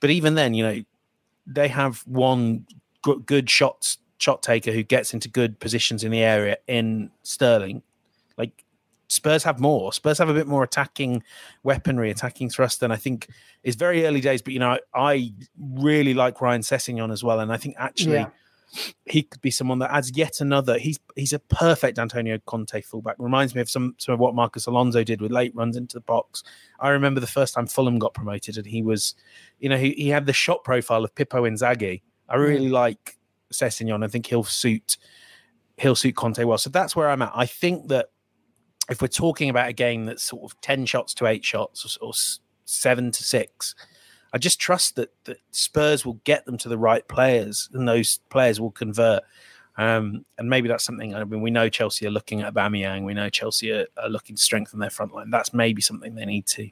But 0.00 0.10
even 0.10 0.34
then, 0.34 0.54
you 0.54 0.62
know, 0.62 0.82
they 1.46 1.68
have 1.68 2.00
one 2.06 2.66
good 3.02 3.50
shots 3.50 3.98
shot 4.18 4.42
taker 4.42 4.72
who 4.72 4.82
gets 4.82 5.12
into 5.12 5.28
good 5.28 5.60
positions 5.60 6.02
in 6.02 6.10
the 6.10 6.22
area 6.22 6.56
in 6.66 7.10
Sterling. 7.22 7.82
Like 8.38 8.64
Spurs 9.08 9.44
have 9.44 9.60
more. 9.60 9.92
Spurs 9.92 10.18
have 10.18 10.28
a 10.28 10.34
bit 10.34 10.46
more 10.46 10.62
attacking 10.62 11.22
weaponry, 11.62 12.10
attacking 12.10 12.50
thrust 12.50 12.80
than 12.80 12.92
I 12.92 12.96
think 12.96 13.28
is 13.62 13.74
very 13.74 14.06
early 14.06 14.20
days. 14.20 14.42
But 14.42 14.52
you 14.52 14.60
know, 14.60 14.78
I 14.94 15.32
really 15.58 16.14
like 16.14 16.40
Ryan 16.40 16.62
Sessegnon 16.62 17.12
as 17.12 17.24
well, 17.24 17.40
and 17.40 17.52
I 17.52 17.56
think 17.56 17.74
actually. 17.78 18.16
Yeah. 18.16 18.28
He 19.04 19.22
could 19.22 19.40
be 19.40 19.50
someone 19.50 19.78
that 19.78 19.92
adds 19.92 20.16
yet 20.16 20.40
another. 20.40 20.78
He's 20.78 20.98
he's 21.14 21.32
a 21.32 21.38
perfect 21.38 21.98
Antonio 21.98 22.38
Conte 22.46 22.80
fullback. 22.82 23.16
Reminds 23.18 23.54
me 23.54 23.60
of 23.60 23.70
some 23.70 23.94
some 23.98 24.14
of 24.14 24.20
what 24.20 24.34
Marcos 24.34 24.66
Alonso 24.66 25.04
did 25.04 25.20
with 25.20 25.32
late 25.32 25.54
runs 25.54 25.76
into 25.76 25.94
the 25.94 26.00
box. 26.00 26.42
I 26.80 26.90
remember 26.90 27.20
the 27.20 27.26
first 27.26 27.54
time 27.54 27.66
Fulham 27.66 27.98
got 27.98 28.14
promoted, 28.14 28.56
and 28.56 28.66
he 28.66 28.82
was, 28.82 29.14
you 29.60 29.68
know, 29.68 29.78
he, 29.78 29.92
he 29.92 30.08
had 30.08 30.26
the 30.26 30.32
shot 30.32 30.64
profile 30.64 31.04
of 31.04 31.14
Pippo 31.14 31.42
Inzaghi. 31.42 32.02
I 32.28 32.36
really 32.36 32.68
mm. 32.68 32.72
like 32.72 33.16
Sessegnon. 33.52 34.04
I 34.04 34.08
think 34.08 34.26
he'll 34.26 34.44
suit 34.44 34.96
he'll 35.78 35.94
suit 35.94 36.16
Conte 36.16 36.42
well. 36.44 36.58
So 36.58 36.70
that's 36.70 36.96
where 36.96 37.10
I'm 37.10 37.22
at. 37.22 37.32
I 37.34 37.46
think 37.46 37.88
that 37.88 38.06
if 38.90 39.02
we're 39.02 39.08
talking 39.08 39.50
about 39.50 39.68
a 39.68 39.72
game 39.72 40.06
that's 40.06 40.22
sort 40.22 40.50
of 40.50 40.60
10 40.60 40.86
shots 40.86 41.14
to 41.14 41.26
eight 41.26 41.44
shots 41.44 41.98
or, 42.00 42.06
or 42.06 42.12
seven 42.64 43.10
to 43.10 43.22
six, 43.22 43.74
I 44.36 44.38
just 44.38 44.60
trust 44.60 44.96
that, 44.96 45.10
that 45.24 45.38
Spurs 45.50 46.04
will 46.04 46.20
get 46.24 46.44
them 46.44 46.58
to 46.58 46.68
the 46.68 46.76
right 46.76 47.08
players 47.08 47.70
and 47.72 47.88
those 47.88 48.18
players 48.28 48.60
will 48.60 48.70
convert. 48.70 49.22
Um, 49.78 50.26
and 50.36 50.50
maybe 50.50 50.68
that's 50.68 50.84
something. 50.84 51.14
I 51.14 51.24
mean, 51.24 51.40
we 51.40 51.50
know 51.50 51.70
Chelsea 51.70 52.06
are 52.06 52.10
looking 52.10 52.42
at 52.42 52.52
Aubameyang. 52.52 53.06
We 53.06 53.14
know 53.14 53.30
Chelsea 53.30 53.72
are, 53.72 53.86
are 53.96 54.10
looking 54.10 54.36
to 54.36 54.42
strengthen 54.42 54.78
their 54.78 54.90
front 54.90 55.14
line. 55.14 55.30
That's 55.30 55.54
maybe 55.54 55.80
something 55.80 56.16
they 56.16 56.26
need 56.26 56.44
to 56.48 56.68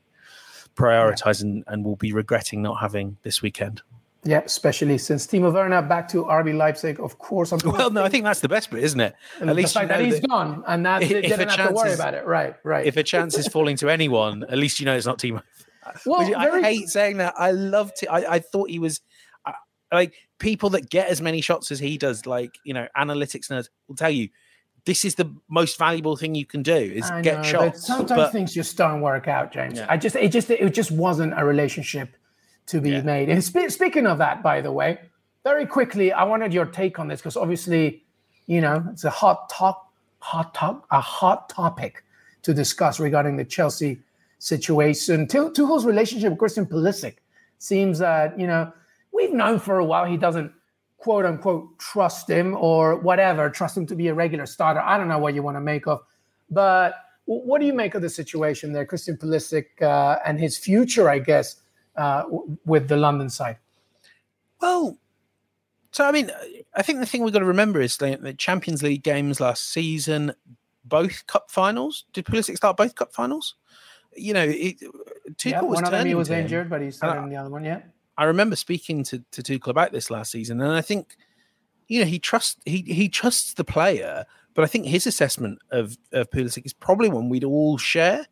prioritize 0.77 1.43
yeah. 1.43 1.49
and, 1.49 1.65
and 1.67 1.87
will 1.87 1.97
be 1.97 2.13
regretting 2.13 2.61
not 2.61 2.81
having 2.81 3.17
this 3.23 3.41
weekend. 3.41 3.81
Yeah, 4.25 4.43
especially 4.45 4.99
since 4.99 5.27
Timo 5.27 5.51
Werner 5.51 5.81
back 5.81 6.07
to 6.09 6.25
RB 6.25 6.55
Leipzig, 6.55 7.01
of 7.01 7.19
course. 7.19 7.51
I'm 7.51 7.61
well, 7.65 7.89
no, 7.91 8.05
I 8.05 8.11
think 8.11 8.25
that's 8.25 8.41
the 8.41 8.49
best 8.51 8.71
bit, 8.71 8.85
isn't 8.85 9.01
it? 9.01 9.15
At 9.41 9.47
the 9.47 9.55
least 9.55 9.73
fact 9.73 9.89
that 9.89 10.03
he's 10.03 10.21
that 10.21 10.29
gone 10.29 10.65
and 10.67 10.85
that 10.85 11.01
they 11.01 11.09
didn't 11.09 11.49
have 11.49 11.69
to 11.69 11.75
worry 11.75 11.93
is, 11.93 11.99
about 11.99 12.13
it. 12.13 12.27
Right, 12.27 12.57
right. 12.63 12.85
If 12.85 12.99
a 12.99 13.03
chance 13.03 13.39
is 13.39 13.49
falling 13.49 13.77
to 13.79 13.89
anyone, 13.89 14.45
at 14.45 14.59
least 14.59 14.81
you 14.81 14.87
know 14.87 14.95
it's 14.95 15.07
not 15.07 15.19
Timo. 15.19 15.43
Well, 16.07 16.35
I 16.37 16.51
very... 16.51 16.63
hate 16.63 16.89
saying 16.89 17.19
that. 17.19 17.35
I 17.37 17.53
love 17.53 17.93
to. 17.95 18.13
I, 18.13 18.35
I 18.35 18.39
thought 18.39 18.71
he 18.71 18.79
was 18.79 19.01
uh, 19.47 19.53
like 19.93 20.15
people 20.39 20.71
that 20.71 20.91
get 20.91 21.09
as 21.09 21.21
many 21.21 21.41
shots 21.41 21.71
as 21.71 21.79
he 21.79 21.99
does. 21.99 22.27
Like 22.27 22.51
you 22.65 22.75
know, 22.75 22.89
analytics 22.97 23.51
nerds 23.51 23.69
will 23.89 23.97
tell 23.97 24.11
you 24.11 24.29
this 24.85 25.05
is 25.05 25.15
the 25.15 25.35
most 25.49 25.79
valuable 25.79 26.17
thing 26.17 26.35
you 26.35 26.45
can 26.45 26.63
do 26.63 26.75
is 26.75 27.11
I 27.11 27.23
get 27.23 27.39
know, 27.39 27.43
shots. 27.43 27.87
sometimes 27.87 28.09
but... 28.09 28.33
things 28.33 28.53
just 28.53 28.77
don't 28.77 29.01
work 29.01 29.29
out, 29.29 29.53
James. 29.53 29.79
Yeah. 29.79 29.87
I 29.89 29.97
just 29.97 30.17
it 30.17 30.29
just 30.29 30.51
it 30.51 30.75
just 30.75 30.91
wasn't 30.91 31.39
a 31.39 31.45
relationship 31.45 32.11
to 32.67 32.81
be 32.81 32.91
yeah. 32.91 33.03
made. 33.03 33.29
And 33.29 33.43
sp- 33.45 33.69
speaking 33.69 34.07
of 34.07 34.19
that, 34.19 34.43
by 34.43 34.61
the 34.61 34.73
way, 34.73 34.99
very 35.43 35.67
quickly, 35.67 36.13
I 36.13 36.25
wanted 36.25 36.53
your 36.53 36.67
take 36.67 36.99
on 36.99 37.09
this 37.09 37.21
because 37.21 37.37
obviously, 37.37 38.03
you 38.47 38.61
know, 38.61 38.85
it's 38.93 39.05
a 39.05 39.11
hot 39.11 39.49
top, 39.49 39.91
hot 40.19 40.55
top, 40.55 40.87
a 40.91 41.01
hot 41.01 41.49
topic 41.49 42.03
to 42.43 42.53
discuss 42.53 43.01
regarding 43.01 43.37
the 43.37 43.45
Chelsea 43.45 44.01
situation. 44.45 45.27
Tuchel's 45.27 45.87
relationship 45.87 46.31
with 46.31 46.39
Christian 46.39 46.67
Pulisic 46.67 47.17
seems 47.59 47.99
that 47.99 48.39
you 48.39 48.47
know 48.47 48.71
we've 49.13 49.33
known 49.33 49.59
for 49.59 49.79
a 49.79 49.85
while 49.85 50.05
he 50.05 50.19
doesn't 50.19 50.53
quote 50.99 51.25
unquote 51.25 51.79
trust 51.79 52.29
him 52.29 52.55
or 52.57 52.97
whatever, 52.97 53.49
trust 53.49 53.77
him 53.77 53.87
to 53.87 53.95
be 53.95 54.09
a 54.09 54.15
regular 54.15 54.47
starter. 54.47 54.81
I 54.81 54.99
don't 54.99 55.09
know 55.09 55.19
what 55.19 55.35
you 55.35 55.43
want 55.43 55.57
to 55.57 55.63
make 55.63 55.87
of, 55.87 56.03
but 56.51 56.95
what 57.25 57.59
do 57.59 57.67
you 57.67 57.73
make 57.73 57.95
of 57.95 58.03
the 58.03 58.11
situation 58.11 58.73
there, 58.73 58.85
Christian 58.85 59.17
Pulisic 59.17 59.81
uh, 59.81 60.19
and 60.27 60.39
his 60.39 60.59
future? 60.59 61.09
I 61.09 61.21
guess 61.21 61.57
uh, 61.97 62.25
with 62.67 62.89
the 62.89 62.99
London 62.99 63.31
side? 63.31 63.57
Well, 64.61 64.99
so 65.91 66.05
I 66.05 66.13
mean, 66.13 66.31
I 66.75 66.83
think 66.83 67.01
the 67.01 67.07
thing 67.07 67.23
we've 67.23 67.33
got 67.33 67.39
to 67.39 67.47
remember 67.47 67.81
is 67.81 67.97
the 67.97 68.35
Champions 68.37 68.83
League 68.83 69.03
games 69.03 69.41
last 69.41 69.71
season, 69.71 70.35
both 70.85 71.27
cup 71.29 71.51
finals. 71.51 72.05
Did 72.13 72.27
Pulisic 72.27 72.57
start 72.57 72.77
both 72.77 72.95
cup 72.95 73.15
finals? 73.15 73.55
You 74.17 74.35
know, 74.35 74.45
it, 74.45 74.81
Tuchel 75.37 75.51
yeah, 75.51 75.63
was 75.63 75.77
one 75.77 75.85
of 75.85 75.91
them 75.91 76.07
he 76.07 76.15
was 76.15 76.31
injured, 76.31 76.71
but 76.71 76.81
he's 76.81 77.03
in 77.03 77.29
the 77.29 77.37
other 77.37 77.51
one. 77.51 77.65
Yeah, 77.65 77.81
I 78.17 78.25
remember 78.25 78.57
speaking 78.57 79.05
to 79.05 79.25
to 79.33 79.43
Tuchel 79.43 79.69
about 79.69 79.93
this 79.93 80.11
last 80.11 80.33
season, 80.33 80.61
and 80.61 80.73
I 80.73 80.81
think 80.81 81.17
you 81.89 82.01
know 82.01 82.07
he 82.07 82.19
trusts 82.19 82.61
he 82.65 82.83
he 82.83 83.09
trusts 83.09 83.55
the 83.55 83.65
player, 83.65 84.25
but 84.55 84.65
I 84.65 84.67
think 84.67 84.87
his 84.87 85.07
assessment 85.07 85.59
of 85.71 85.97
of 86.13 86.31
Pulisic 86.31 86.65
is 86.65 86.73
probably 86.73 87.09
one 87.09 87.29
we'd 87.29 87.45
all 87.45 87.79
share 87.79 88.27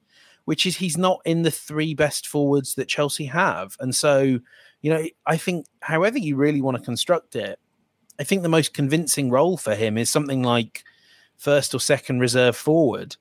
which 0.45 0.67
is 0.67 0.77
he's 0.77 0.97
not 0.97 1.21
in 1.25 1.43
the 1.43 1.51
three 1.51 1.95
best 1.95 2.27
forwards 2.27 2.75
that 2.75 2.89
Chelsea 2.89 3.27
have. 3.27 3.77
And 3.81 3.95
so, 3.95 4.41
you 4.81 4.93
know, 4.93 5.05
I 5.27 5.37
think 5.37 5.67
however 5.81 6.19
you 6.19 6.37
really 6.37 6.61
want 6.61 6.77
to 6.77 6.83
construct 6.83 7.37
it, 7.37 7.59
I 8.19 8.25
think 8.25 8.43
the 8.43 8.49
most 8.49 8.75
convincing 8.75 9.31
role 9.31 9.57
for 9.57 9.75
him 9.75 9.97
is 9.97 10.11
something 10.11 10.43
like 10.43 10.85
first 11.37 11.75
or 11.75 11.81
second 11.81 12.21
reserve 12.21 12.57
forward. 12.57 13.17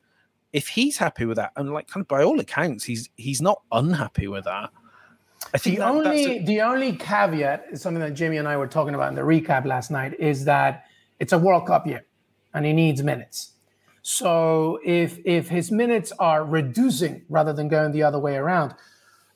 If 0.53 0.67
he's 0.67 0.97
happy 0.97 1.25
with 1.25 1.37
that, 1.37 1.51
and 1.55 1.71
like 1.73 1.87
kind 1.87 2.03
of 2.03 2.07
by 2.07 2.23
all 2.23 2.39
accounts, 2.39 2.83
he's 2.83 3.09
he's 3.15 3.41
not 3.41 3.61
unhappy 3.71 4.27
with 4.27 4.45
that. 4.45 4.69
I 5.53 5.57
think 5.57 5.77
the 5.77 5.81
that, 5.81 5.91
only 5.91 6.37
a- 6.37 6.43
the 6.43 6.61
only 6.61 6.93
caveat 6.93 7.65
is 7.71 7.81
something 7.81 8.01
that 8.01 8.13
Jimmy 8.13 8.37
and 8.37 8.47
I 8.47 8.57
were 8.57 8.67
talking 8.67 8.95
about 8.95 9.09
in 9.09 9.15
the 9.15 9.21
recap 9.21 9.65
last 9.65 9.91
night 9.91 10.19
is 10.19 10.45
that 10.45 10.85
it's 11.19 11.33
a 11.33 11.37
World 11.37 11.67
Cup 11.67 11.87
year 11.87 12.05
and 12.53 12.65
he 12.65 12.73
needs 12.73 13.03
minutes. 13.03 13.51
So 14.01 14.79
if 14.83 15.19
if 15.25 15.47
his 15.49 15.71
minutes 15.71 16.11
are 16.19 16.43
reducing 16.43 17.23
rather 17.29 17.53
than 17.53 17.67
going 17.67 17.91
the 17.91 18.03
other 18.03 18.19
way 18.19 18.35
around, 18.35 18.73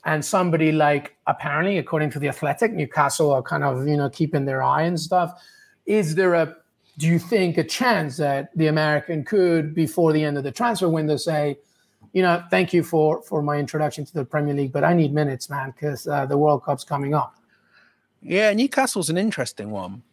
and 0.05 0.23
somebody 0.23 0.71
like 0.71 1.15
apparently, 1.27 1.77
according 1.77 2.11
to 2.11 2.19
the 2.19 2.27
Athletic, 2.29 2.73
Newcastle 2.73 3.31
are 3.31 3.41
kind 3.41 3.63
of 3.63 3.87
you 3.87 3.97
know 3.97 4.09
keeping 4.09 4.45
their 4.45 4.63
eye 4.63 4.83
and 4.83 4.99
stuff. 4.99 5.41
Is 5.85 6.15
there 6.15 6.33
a 6.33 6.55
do 6.97 7.07
you 7.07 7.19
think 7.19 7.57
a 7.57 7.63
chance 7.63 8.17
that 8.17 8.55
the 8.55 8.67
American 8.67 9.23
could 9.23 9.73
before 9.73 10.13
the 10.13 10.23
end 10.23 10.37
of 10.37 10.43
the 10.43 10.51
transfer 10.51 10.89
window 10.89 11.17
say, 11.17 11.57
you 12.13 12.21
know, 12.21 12.43
thank 12.49 12.73
you 12.73 12.83
for 12.83 13.21
for 13.23 13.41
my 13.41 13.57
introduction 13.57 14.05
to 14.05 14.13
the 14.13 14.25
Premier 14.25 14.53
League, 14.53 14.71
but 14.71 14.83
I 14.83 14.93
need 14.93 15.13
minutes, 15.13 15.49
man, 15.49 15.71
because 15.71 16.07
uh, 16.07 16.25
the 16.25 16.37
World 16.37 16.63
Cup's 16.63 16.83
coming 16.83 17.13
up. 17.13 17.35
Yeah, 18.21 18.51
Newcastle's 18.53 19.09
an 19.09 19.17
interesting 19.17 19.69
one 19.69 20.03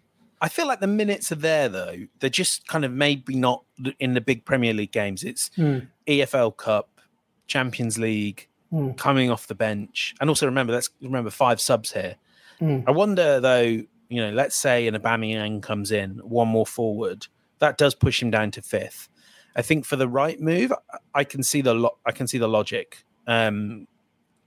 I 0.42 0.48
feel 0.48 0.66
like 0.66 0.80
the 0.80 0.88
minutes 0.88 1.30
are 1.30 1.36
there 1.36 1.68
though. 1.68 1.96
They're 2.18 2.28
just 2.28 2.66
kind 2.66 2.84
of 2.84 2.90
maybe 2.90 3.36
not 3.36 3.62
in 4.00 4.14
the 4.14 4.20
big 4.20 4.44
Premier 4.44 4.74
League 4.74 4.90
games. 4.90 5.22
It's 5.22 5.50
mm. 5.50 5.86
EFL 6.08 6.56
Cup, 6.56 7.00
Champions 7.46 7.96
League, 7.96 8.48
mm. 8.72 8.96
coming 8.98 9.30
off 9.30 9.46
the 9.46 9.54
bench, 9.54 10.16
and 10.20 10.28
also 10.28 10.44
remember 10.44 10.72
let's 10.72 10.90
remember 11.00 11.30
five 11.30 11.60
subs 11.60 11.92
here. 11.92 12.16
Mm. 12.60 12.82
I 12.88 12.90
wonder 12.90 13.38
though, 13.38 13.82
you 14.12 14.20
know, 14.20 14.30
let's 14.30 14.56
say 14.56 14.86
an 14.86 14.94
Aubameyang 14.94 15.62
comes 15.62 15.90
in, 15.90 16.20
one 16.22 16.48
more 16.48 16.66
forward, 16.66 17.26
that 17.58 17.78
does 17.78 17.94
push 17.94 18.22
him 18.22 18.30
down 18.30 18.50
to 18.52 18.62
fifth. 18.62 19.08
I 19.56 19.62
think 19.62 19.84
for 19.84 19.96
the 19.96 20.08
right 20.08 20.40
move, 20.40 20.72
I 21.14 21.24
can 21.24 21.42
see 21.42 21.60
the 21.60 21.74
lo- 21.74 21.98
I 22.06 22.12
can 22.12 22.26
see 22.26 22.38
the 22.38 22.48
logic. 22.48 23.04
Um, 23.26 23.86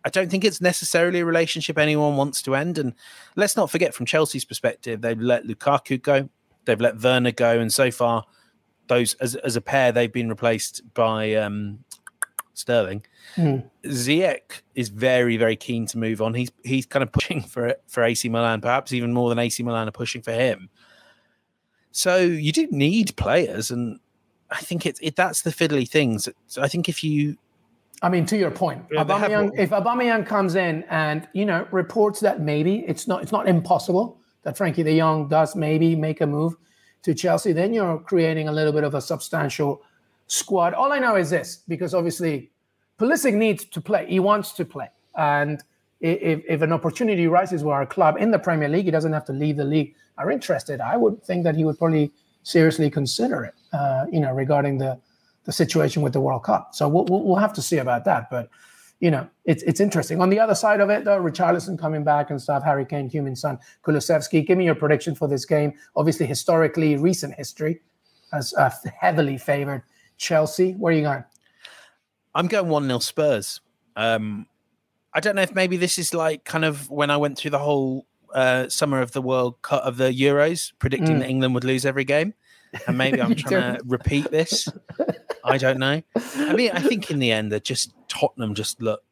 I 0.03 0.09
don't 0.09 0.29
think 0.29 0.45
it's 0.45 0.61
necessarily 0.61 1.21
a 1.21 1.25
relationship 1.25 1.77
anyone 1.77 2.15
wants 2.15 2.41
to 2.43 2.55
end. 2.55 2.77
And 2.77 2.93
let's 3.35 3.57
not 3.57 3.71
forget, 3.71 3.93
from 3.93 4.05
Chelsea's 4.05 4.45
perspective, 4.45 5.01
they've 5.01 5.19
let 5.19 5.45
Lukaku 5.45 6.01
go, 6.01 6.29
they've 6.65 6.79
let 6.79 7.01
Werner 7.01 7.31
go, 7.31 7.59
and 7.59 7.73
so 7.73 7.89
far, 7.89 8.23
those 8.87 9.15
as, 9.15 9.35
as 9.35 9.55
a 9.55 9.61
pair, 9.61 9.91
they've 9.91 10.11
been 10.11 10.29
replaced 10.29 10.81
by 10.93 11.33
um, 11.33 11.83
Sterling. 12.53 13.03
Mm. 13.35 13.69
Ziyech 13.85 14.61
is 14.75 14.89
very, 14.89 15.37
very 15.37 15.55
keen 15.55 15.85
to 15.87 15.97
move 15.97 16.21
on. 16.21 16.33
He's 16.33 16.51
he's 16.63 16.85
kind 16.85 17.03
of 17.03 17.11
pushing 17.11 17.41
for 17.41 17.75
for 17.87 18.03
AC 18.03 18.27
Milan, 18.29 18.61
perhaps 18.61 18.93
even 18.93 19.13
more 19.13 19.29
than 19.29 19.39
AC 19.39 19.61
Milan 19.63 19.87
are 19.87 19.91
pushing 19.91 20.21
for 20.21 20.31
him. 20.31 20.69
So 21.91 22.17
you 22.17 22.51
do 22.51 22.67
need 22.71 23.15
players, 23.15 23.71
and 23.71 23.99
I 24.51 24.57
think 24.57 24.85
it's 24.85 24.99
it, 25.01 25.15
that's 25.15 25.41
the 25.41 25.49
fiddly 25.51 25.87
things. 25.87 26.29
So 26.47 26.61
I 26.61 26.67
think 26.67 26.89
if 26.89 27.03
you 27.03 27.37
I 28.01 28.09
mean, 28.09 28.25
to 28.27 28.37
your 28.37 28.51
point, 28.51 28.85
yeah, 28.91 29.03
Aubameyang, 29.03 29.51
if 29.57 29.69
Aubameyang 29.69 30.25
comes 30.27 30.55
in 30.55 30.83
and 30.89 31.27
you 31.33 31.45
know 31.45 31.67
reports 31.71 32.19
that 32.21 32.41
maybe 32.41 32.85
it's 32.87 33.07
not 33.07 33.21
it's 33.23 33.31
not 33.31 33.47
impossible 33.47 34.19
that 34.43 34.55
Frankie 34.57 34.83
De 34.83 34.97
Jong 34.97 35.27
does 35.27 35.55
maybe 35.55 35.95
make 35.95 36.21
a 36.21 36.27
move 36.27 36.55
to 37.01 37.13
Chelsea, 37.13 37.51
then 37.51 37.73
you're 37.73 37.99
creating 37.99 38.47
a 38.47 38.51
little 38.51 38.71
bit 38.71 38.83
of 38.83 38.93
a 38.93 39.01
substantial 39.01 39.81
squad. 40.27 40.73
All 40.73 40.93
I 40.93 40.99
know 40.99 41.15
is 41.15 41.29
this, 41.29 41.63
because 41.67 41.93
obviously 41.93 42.51
Pulisic 42.99 43.33
needs 43.33 43.65
to 43.65 43.81
play. 43.81 44.05
He 44.07 44.19
wants 44.19 44.53
to 44.53 44.65
play, 44.65 44.89
and 45.17 45.61
if, 45.99 46.43
if 46.47 46.61
an 46.61 46.71
opportunity 46.71 47.25
arises 47.25 47.63
where 47.63 47.75
our 47.75 47.85
club 47.85 48.17
in 48.19 48.31
the 48.31 48.39
Premier 48.39 48.69
League, 48.69 48.85
he 48.85 48.91
doesn't 48.91 49.13
have 49.13 49.25
to 49.25 49.33
leave 49.33 49.57
the 49.57 49.65
league, 49.65 49.95
are 50.17 50.31
interested. 50.31 50.81
I 50.81 50.97
would 50.97 51.23
think 51.23 51.43
that 51.43 51.55
he 51.55 51.65
would 51.65 51.77
probably 51.77 52.11
seriously 52.43 52.89
consider 52.89 53.43
it. 53.43 53.53
Uh, 53.73 54.05
you 54.11 54.19
know, 54.19 54.33
regarding 54.33 54.77
the 54.77 54.99
the 55.45 55.51
situation 55.51 56.01
with 56.01 56.13
the 56.13 56.19
World 56.19 56.43
Cup. 56.43 56.73
So 56.73 56.87
we'll, 56.87 57.05
we'll 57.05 57.35
have 57.35 57.53
to 57.53 57.61
see 57.61 57.77
about 57.77 58.03
that. 58.05 58.29
But 58.29 58.49
you 58.99 59.11
know, 59.11 59.27
it's 59.45 59.63
it's 59.63 59.79
interesting. 59.79 60.21
On 60.21 60.29
the 60.29 60.39
other 60.39 60.55
side 60.55 60.81
of 60.81 60.89
it, 60.89 61.05
though, 61.05 61.21
Richarlison 61.21 61.77
coming 61.77 62.03
back 62.03 62.29
and 62.29 62.41
stuff, 62.41 62.63
Harry 62.63 62.85
Kane, 62.85 63.09
Heung-min 63.09 63.35
Son, 63.35 63.59
Kulusevski. 63.83 64.45
Give 64.45 64.57
me 64.57 64.65
your 64.65 64.75
prediction 64.75 65.15
for 65.15 65.27
this 65.27 65.45
game. 65.45 65.73
Obviously, 65.95 66.25
historically, 66.25 66.95
recent 66.97 67.33
history 67.35 67.81
as 68.33 68.53
uh, 68.55 68.71
heavily 68.99 69.37
favored 69.37 69.83
Chelsea. 70.17 70.73
Where 70.73 70.93
are 70.93 70.97
you 70.97 71.03
going? 71.03 71.23
I'm 72.35 72.47
going 72.47 72.67
one 72.67 72.85
0 72.85 72.99
Spurs. 72.99 73.61
Um, 73.95 74.45
I 75.13 75.21
don't 75.21 75.35
know 75.35 75.41
if 75.41 75.55
maybe 75.55 75.77
this 75.77 75.97
is 75.97 76.13
like 76.13 76.43
kind 76.43 76.65
of 76.65 76.89
when 76.89 77.09
I 77.09 77.17
went 77.17 77.37
through 77.37 77.51
the 77.51 77.59
whole 77.59 78.05
uh, 78.33 78.67
summer 78.67 79.01
of 79.01 79.13
the 79.13 79.21
World 79.21 79.61
Cup 79.61 79.83
of 79.83 79.95
the 79.95 80.11
Euros, 80.11 80.73
predicting 80.77 81.15
mm. 81.15 81.19
that 81.19 81.29
England 81.29 81.53
would 81.53 81.63
lose 81.63 81.85
every 81.85 82.03
game, 82.03 82.33
and 82.85 82.97
maybe 82.97 83.21
I'm 83.21 83.33
trying 83.35 83.77
to 83.77 83.83
repeat 83.85 84.29
this. 84.29 84.67
I 85.45 85.57
don't 85.57 85.79
know. 85.79 86.01
I 86.35 86.53
mean, 86.53 86.71
I 86.71 86.81
think 86.81 87.09
in 87.09 87.19
the 87.19 87.31
end, 87.31 87.51
they're 87.51 87.61
just 87.61 87.93
Tottenham 88.09 88.53
just 88.53 88.81
look 88.81 89.03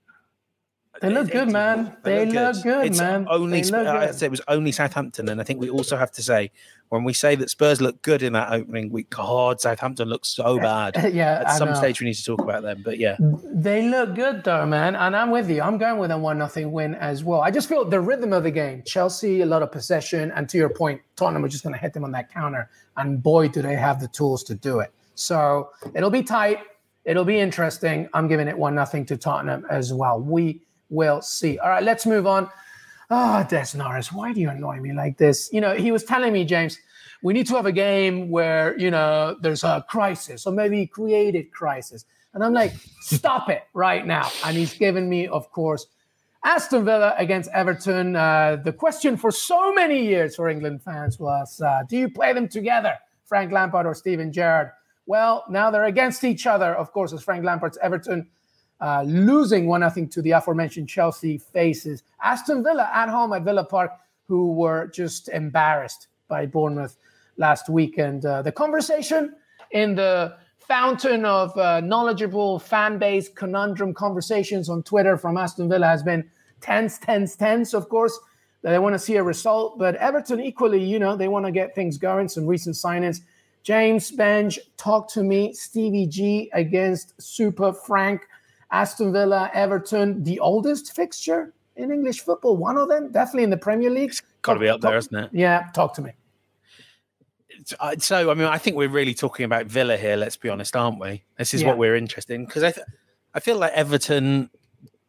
they 1.04 1.10
look 1.10 1.32
good, 1.32 1.52
man. 1.52 1.98
They, 2.04 2.26
look, 2.26 2.56
good. 2.56 2.64
good, 2.64 2.86
it's 2.86 2.98
man. 2.98 3.28
Only 3.30 3.62
uh, 3.62 3.94
I 3.94 4.12
said 4.12 4.28
it 4.28 4.32
was 4.32 4.42
only 4.48 4.72
Southampton, 4.72 5.28
and 5.28 5.42
I 5.42 5.44
think 5.44 5.60
we 5.60 5.70
also 5.70 5.98
have 5.98 6.12
to 6.14 6.24
say 6.24 6.50
when 6.88 7.04
we 7.04 7.12
say 7.12 7.36
that 7.36 7.50
Spurs 7.50 7.82
look 7.82 8.02
good 8.04 8.24
in 8.24 8.32
that 8.34 8.54
opening 8.54 8.90
week, 8.90 9.10
God, 9.10 9.60
Southampton 9.60 10.08
looks 10.08 10.30
so 10.30 10.58
bad. 10.70 11.14
yeah, 11.14 11.44
at 11.46 11.58
some 11.58 11.76
stage 11.76 12.00
we 12.00 12.06
need 12.06 12.14
to 12.14 12.24
talk 12.24 12.40
about 12.40 12.64
them, 12.64 12.82
but 12.86 13.00
yeah, 13.00 13.18
they 13.20 13.90
look 13.90 14.16
good 14.16 14.46
though, 14.46 14.66
man. 14.66 14.96
And 14.96 15.14
I'm 15.14 15.30
with 15.30 15.50
you. 15.50 15.62
I'm 15.62 15.78
going 15.78 15.98
with 15.98 16.12
a 16.12 16.18
one 16.18 16.38
nothing 16.38 16.72
win 16.72 16.96
as 16.96 17.22
well. 17.22 17.42
I 17.42 17.52
just 17.52 17.68
feel 17.68 17.84
the 17.84 18.00
rhythm 18.00 18.32
of 18.32 18.44
the 18.44 18.52
game. 18.52 18.82
Chelsea, 18.86 19.42
a 19.42 19.46
lot 19.46 19.62
of 19.62 19.74
possession, 19.74 20.32
and 20.32 20.48
to 20.48 20.58
your 20.58 20.70
point, 20.70 21.02
Tottenham 21.18 21.44
are 21.44 21.50
just 21.50 21.64
going 21.64 21.74
to 21.74 21.80
hit 21.80 21.92
them 21.92 22.06
on 22.06 22.14
that 22.14 22.32
counter, 22.32 22.70
and 22.96 23.22
boy, 23.22 23.50
do 23.50 23.62
they 23.62 23.76
have 23.76 24.00
the 24.00 24.08
tools 24.08 24.42
to 24.46 24.56
do 24.56 24.80
it. 24.80 24.94
So 25.16 25.70
it'll 25.94 26.10
be 26.10 26.24
tight. 26.24 26.60
It'll 27.04 27.26
be 27.26 27.40
interesting. 27.40 28.08
I'm 28.14 28.30
giving 28.30 28.48
it 28.48 28.58
one 28.58 28.74
nothing 28.74 29.06
to 29.08 29.18
Tottenham 29.18 29.66
as 29.70 29.94
well. 29.94 30.22
We 30.22 30.62
will 30.94 31.22
see. 31.22 31.58
All 31.60 31.70
right, 31.70 31.84
let's 31.84 32.06
move 32.06 32.28
on. 32.28 32.50
Ah, 33.10 33.44
oh, 33.44 33.50
Des 33.50 33.78
Norris, 33.78 34.12
why 34.12 34.34
do 34.34 34.40
you 34.40 34.50
annoy 34.50 34.80
me 34.80 34.94
like 34.94 35.18
this? 35.18 35.50
You 35.52 35.62
know, 35.62 35.76
he 35.76 35.92
was 35.92 36.04
telling 36.04 36.34
me, 36.34 36.46
James, 36.46 36.78
we 37.22 37.34
need 37.34 37.48
to 37.48 37.56
have 37.56 37.66
a 37.66 37.72
game 37.72 38.30
where, 38.30 38.78
you 38.78 38.92
know, 38.92 39.36
there's 39.42 39.64
a 39.64 39.86
crisis 39.88 40.46
or 40.46 40.54
maybe 40.54 40.86
created 40.88 41.52
crisis. 41.52 42.06
And 42.34 42.44
I'm 42.44 42.54
like, 42.54 42.74
stop 43.02 43.50
it 43.50 43.64
right 43.74 44.06
now. 44.06 44.30
And 44.46 44.58
he's 44.58 44.74
given 44.74 45.10
me, 45.10 45.28
of 45.28 45.52
course, 45.52 45.88
Aston 46.44 46.84
Villa 46.84 47.16
against 47.18 47.50
Everton. 47.52 48.16
Uh, 48.16 48.58
the 48.64 48.74
question 48.74 49.16
for 49.16 49.32
so 49.32 49.74
many 49.74 50.06
years 50.06 50.36
for 50.36 50.50
England 50.50 50.82
fans 50.84 51.20
was 51.20 51.62
uh, 51.62 51.84
do 51.88 51.98
you 51.98 52.10
play 52.10 52.34
them 52.34 52.48
together, 52.48 52.96
Frank 53.26 53.52
Lampard 53.52 53.86
or 53.86 53.96
Steven 53.96 54.32
Gerrard? 54.32 54.72
Well, 55.06 55.46
now 55.50 55.70
they're 55.72 55.86
against 55.86 56.24
each 56.24 56.48
other, 56.48 56.74
of 56.76 56.92
course, 56.92 57.14
as 57.14 57.24
Frank 57.24 57.46
Lampard's 57.46 57.78
Everton 57.82 58.28
uh, 58.82 59.04
losing 59.04 59.68
one 59.68 59.82
nothing 59.82 60.10
to 60.10 60.22
the 60.22 60.32
aforementioned 60.32 60.90
Chelsea 60.90 61.38
faces 61.38 62.04
Aston 62.22 62.64
Villa 62.64 62.90
at 62.94 63.10
home 63.10 63.34
at 63.34 63.44
Villa 63.44 63.64
Park, 63.64 63.92
who 64.28 64.54
were 64.54 64.88
just 64.88 65.30
embarrassed 65.30 66.08
by 66.28 66.46
Bournemouth 66.46 66.98
last 67.38 67.70
weekend. 67.70 68.26
Uh, 68.26 68.42
the 68.42 68.52
conversation 68.52 69.36
in 69.72 69.96
the 69.96 70.36
fountain 70.68 71.26
of 71.26 71.58
uh, 71.58 71.82
knowledgeable 71.82 72.60
fan 72.60 72.98
base 72.98 73.30
conundrum 73.30 73.94
conversations 73.94 74.70
on 74.70 74.84
Twitter 74.84 75.18
from 75.18 75.38
Aston 75.38 75.70
Villa 75.70 75.88
has 75.88 76.04
been 76.04 76.30
tense, 76.62 76.98
tense, 76.98 77.36
tense. 77.36 77.74
Of 77.74 77.90
course, 77.90 78.18
they 78.62 78.80
want 78.80 78.94
to 78.94 79.00
see 79.00 79.18
a 79.18 79.24
result, 79.24 79.78
but 79.78 79.96
Everton 79.96 80.40
equally, 80.40 80.84
you 80.84 81.00
know, 81.00 81.18
they 81.18 81.28
want 81.28 81.46
to 81.46 81.52
get 81.52 81.76
things 81.76 81.98
going. 81.98 82.30
Some 82.30 82.48
recent 82.48 82.76
signings. 82.76 83.20
James 83.64 84.12
Benge, 84.12 84.60
talk 84.78 85.10
to 85.12 85.24
me. 85.24 85.54
Stevie 85.54 86.08
G 86.08 86.50
against 86.54 87.22
Super 87.22 87.74
Frank. 87.74 88.22
Aston 88.74 89.14
Villa, 89.14 89.52
Everton, 89.54 90.24
the 90.24 90.40
oldest 90.40 90.96
fixture 90.96 91.54
in 91.76 91.92
English 91.92 92.22
football. 92.22 92.58
One 92.58 92.76
of 92.76 92.90
them, 92.90 93.12
definitely 93.12 93.44
in 93.44 93.52
the 93.52 93.58
Premier 93.58 93.92
League. 93.92 94.10
It's 94.10 94.22
got 94.42 94.56
to 94.56 94.60
be 94.60 94.68
up 94.68 94.82
there, 94.82 94.98
isn't 94.98 95.16
it? 95.16 95.30
Yeah, 95.32 95.70
talk 95.74 95.94
to 95.96 96.02
me. 96.02 96.12
Uh, 97.80 97.96
so, 98.00 98.32
I 98.32 98.34
mean, 98.34 98.48
I 98.48 98.58
think 98.58 98.76
we're 98.76 98.90
really 98.90 99.14
talking 99.14 99.46
about 99.46 99.68
Villa 99.68 99.96
here. 99.96 100.16
Let's 100.16 100.38
be 100.38 100.50
honest, 100.50 100.76
aren't 100.76 101.00
we? 101.00 101.24
This 101.38 101.54
is 101.54 101.62
yeah. 101.62 101.70
what 101.70 101.78
we're 101.78 101.96
interested 101.96 102.34
in 102.34 102.46
because 102.46 102.64
I, 102.64 102.72
th- 102.72 102.86
I 103.34 103.40
feel 103.40 103.58
like 103.58 103.72
Everton. 103.74 104.50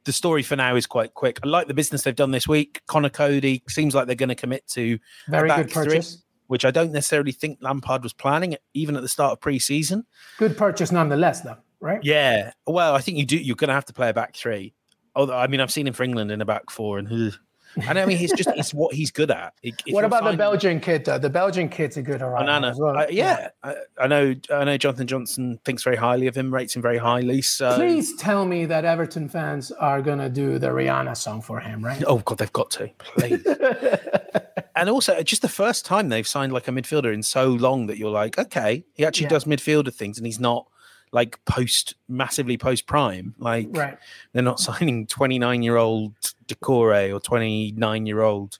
The 0.05 0.13
story 0.13 0.43
for 0.43 0.55
now 0.55 0.77
is 0.77 0.85
quite 0.85 1.15
quick. 1.15 1.39
I 1.43 1.47
like 1.49 1.67
the 1.67 1.73
business 1.73 2.03
they've 2.03 2.15
done 2.15 2.31
this 2.31 2.47
week. 2.47 2.83
Conor 2.87 3.09
Coady 3.09 3.63
seems 3.71 3.95
like 3.95 4.07
they're 4.07 4.15
going 4.15 4.29
to 4.29 4.35
commit 4.35 4.67
to 4.69 4.99
very 5.29 5.49
good 5.49 5.71
purchase, 5.71 6.17
three, 6.17 6.23
which 6.49 6.67
I 6.67 6.71
don't 6.71 6.93
necessarily 6.93 7.33
think 7.33 7.61
Lampard 7.63 8.03
was 8.03 8.13
planning, 8.13 8.55
even 8.75 8.97
at 8.97 9.03
the 9.03 9.09
start 9.09 9.33
of 9.33 9.41
pre-season. 9.41 10.05
Good 10.37 10.59
purchase, 10.59 10.93
nonetheless, 10.93 11.41
though 11.41 11.57
right? 11.85 12.01
Yeah. 12.03 12.53
Well, 12.67 12.95
I 12.95 13.01
think 13.01 13.19
you 13.19 13.27
do. 13.27 13.37
You're 13.37 13.57
going 13.57 13.69
to 13.69 13.75
have 13.75 13.85
to 13.87 13.93
play 13.93 14.09
a 14.09 14.15
back 14.15 14.35
three. 14.35 14.75
Although, 15.15 15.37
I 15.37 15.47
mean, 15.47 15.61
I've 15.61 15.71
seen 15.71 15.87
him 15.87 15.95
for 15.95 16.03
England 16.03 16.33
in 16.33 16.41
a 16.41 16.45
back 16.45 16.71
four, 16.71 16.99
and 16.99 17.33
and 17.77 17.99
I 17.99 18.07
mean, 18.07 18.17
he's 18.17 18.33
just 18.33 18.49
it's 18.57 18.73
what 18.73 18.95
he's 18.95 19.11
good 19.11 19.31
at. 19.31 19.55
What 19.89 20.05
about 20.05 20.25
the 20.25 20.37
Belgian 20.37 20.81
kid? 20.81 21.05
Though? 21.05 21.19
The 21.19 21.31
Belgian 21.31 21.69
kid's 21.69 21.97
a 21.97 22.03
good. 22.03 22.23
As 22.23 22.79
well. 22.79 22.97
Uh, 22.97 23.07
yeah, 23.11 23.11
yeah. 23.11 23.49
I, 23.63 23.75
I, 23.99 24.07
know. 24.07 24.35
I 24.51 24.65
know. 24.65 24.77
Jonathan 24.77 25.07
Johnson 25.07 25.59
thinks 25.65 25.83
very 25.83 25.97
highly 25.97 26.27
of 26.27 26.37
him, 26.37 26.53
rates 26.53 26.75
him 26.75 26.83
very 26.83 26.99
highly. 26.99 27.43
So 27.43 27.75
please 27.77 28.17
tell 28.17 28.45
me 28.45 28.65
that 28.67 28.85
Everton 28.85 29.29
fans 29.29 29.71
are 29.73 30.01
gonna 30.03 30.29
do 30.29 30.59
the 30.59 30.69
Rihanna 30.69 31.17
song 31.17 31.43
for 31.43 31.61
him, 31.61 31.85
right? 31.85 32.03
Oh 32.07 32.19
God, 32.19 32.39
they've 32.39 32.53
got 32.53 32.71
to. 32.73 32.91
Please. 32.99 33.45
and 34.77 34.89
also, 34.89 35.21
just 35.23 35.43
the 35.43 35.49
first 35.49 35.85
time 35.85 36.09
they've 36.09 36.29
signed 36.29 36.53
like 36.53 36.69
a 36.69 36.71
midfielder 36.71 37.13
in 37.13 37.23
so 37.23 37.49
long 37.49 37.87
that 37.87 37.99
you're 37.99 38.11
like, 38.11 38.39
okay, 38.39 38.85
he 38.95 39.05
actually 39.05 39.25
yeah. 39.25 39.31
does 39.31 39.45
midfielder 39.45 39.93
things, 39.93 40.19
and 40.19 40.27
he's 40.27 40.41
not 40.41 40.67
like 41.15 41.43
post 41.45 41.95
massively 42.09 42.59
post 42.59 42.87
prime. 42.87 43.35
Like 43.39 43.69
right. 43.71 43.97
they're 44.33 44.43
not 44.43 44.61
signing 44.69 45.07
29 45.07 45.63
year 45.63 45.77
old 45.77 46.13
Doucouré 46.47 47.15
or 47.15 47.21
29 47.21 48.07
year 48.07 48.21
old 48.21 48.59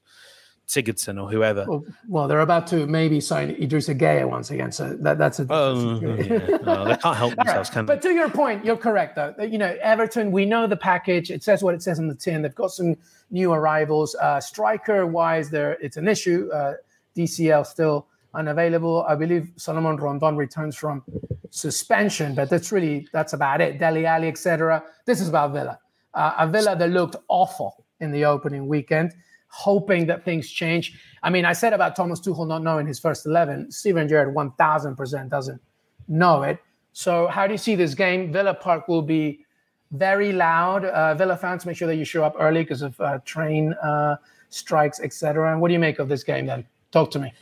Sigurdsson 0.67 1.21
or 1.21 1.29
whoever. 1.29 1.65
Well, 1.67 1.85
well, 2.07 2.27
they're 2.27 2.39
about 2.39 2.65
to 2.67 2.87
maybe 2.87 3.19
sign 3.19 3.53
Idrissa 3.55 3.99
Gueye 3.99 4.27
once 4.27 4.49
again. 4.49 4.71
So 4.71 4.95
that, 5.01 5.19
that's 5.19 5.39
a. 5.39 5.45
Oh, 5.49 5.99
yeah. 6.01 6.57
no, 6.63 6.85
they 6.85 6.97
can't 6.97 7.17
help 7.17 7.35
themselves, 7.35 7.69
right. 7.69 7.73
can 7.73 7.85
they? 7.85 7.93
But 7.93 8.01
to 8.01 8.13
your 8.13 8.29
point, 8.29 8.65
you're 8.65 8.77
correct, 8.77 9.15
though. 9.15 9.35
You 9.43 9.59
know, 9.59 9.77
Everton, 9.81 10.31
we 10.31 10.45
know 10.45 10.65
the 10.65 10.77
package. 10.77 11.29
It 11.29 11.43
says 11.43 11.61
what 11.61 11.75
it 11.75 11.83
says 11.83 11.99
on 11.99 12.07
the 12.07 12.15
tin. 12.15 12.41
They've 12.41 12.55
got 12.55 12.71
some 12.71 12.95
new 13.29 13.53
arrivals. 13.53 14.15
Uh, 14.15 14.39
striker 14.41 15.05
wise, 15.05 15.51
there 15.51 15.73
it's 15.73 15.97
an 15.97 16.07
issue. 16.07 16.49
Uh, 16.51 16.73
DCL 17.15 17.67
still 17.67 18.07
unavailable. 18.35 19.05
I 19.07 19.15
believe 19.15 19.51
Solomon 19.55 19.97
Rondon 19.97 20.35
returns 20.35 20.75
from 20.75 21.03
suspension, 21.49 22.35
but 22.35 22.49
that's 22.49 22.71
really 22.71 23.07
that's 23.13 23.33
about 23.33 23.61
it. 23.61 23.79
Dele 23.79 24.05
Alli, 24.05 24.27
etc. 24.27 24.83
This 25.05 25.21
is 25.21 25.29
about 25.29 25.53
Villa. 25.53 25.79
Uh, 26.13 26.33
a 26.39 26.47
Villa 26.47 26.75
that 26.75 26.89
looked 26.89 27.15
awful 27.27 27.85
in 27.99 28.11
the 28.11 28.25
opening 28.25 28.67
weekend, 28.67 29.13
hoping 29.47 30.05
that 30.07 30.23
things 30.23 30.49
change. 30.49 30.99
I 31.23 31.29
mean, 31.29 31.45
I 31.45 31.53
said 31.53 31.73
about 31.73 31.95
Thomas 31.95 32.19
Tuchel 32.19 32.47
not 32.47 32.61
knowing 32.61 32.87
his 32.87 32.99
first 32.99 33.25
eleven. 33.25 33.71
Steven 33.71 34.07
Gerrard, 34.07 34.33
one 34.33 34.51
thousand 34.51 34.95
percent 34.95 35.29
doesn't 35.29 35.61
know 36.07 36.43
it. 36.43 36.59
So, 36.93 37.27
how 37.27 37.47
do 37.47 37.53
you 37.53 37.57
see 37.57 37.75
this 37.75 37.93
game? 37.93 38.31
Villa 38.31 38.53
Park 38.53 38.87
will 38.87 39.01
be 39.01 39.45
very 39.91 40.31
loud. 40.31 40.85
Uh, 40.85 41.13
Villa 41.15 41.37
fans, 41.37 41.65
make 41.65 41.77
sure 41.77 41.87
that 41.87 41.95
you 41.95 42.05
show 42.05 42.23
up 42.23 42.35
early 42.39 42.63
because 42.63 42.81
of 42.81 42.99
uh, 43.01 43.19
train 43.25 43.73
uh, 43.83 44.15
strikes, 44.49 44.99
etc. 44.99 45.51
And 45.51 45.61
what 45.61 45.67
do 45.69 45.73
you 45.73 45.79
make 45.79 45.99
of 45.99 46.07
this 46.07 46.23
game? 46.23 46.45
Then, 46.45 46.65
talk 46.91 47.11
to 47.11 47.19
me. 47.19 47.33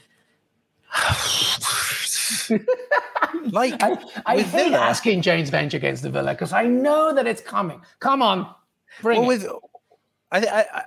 like 3.52 3.82
I, 3.82 3.98
I 4.26 4.42
hate 4.42 4.70
Villa, 4.70 4.78
asking 4.78 5.22
James 5.22 5.50
Benge 5.50 5.74
against 5.74 6.04
the 6.04 6.10
Villa 6.10 6.34
because 6.34 6.54
I 6.54 6.64
know 6.66 7.14
that 7.14 7.26
it's 7.26 7.42
coming. 7.42 7.82
Come 8.00 8.22
on, 8.22 8.54
bring 9.02 9.22
well, 9.22 9.32
it. 9.32 9.40
With, 9.40 9.48
I, 10.32 10.40
I, 10.40 10.66
I, 10.74 10.84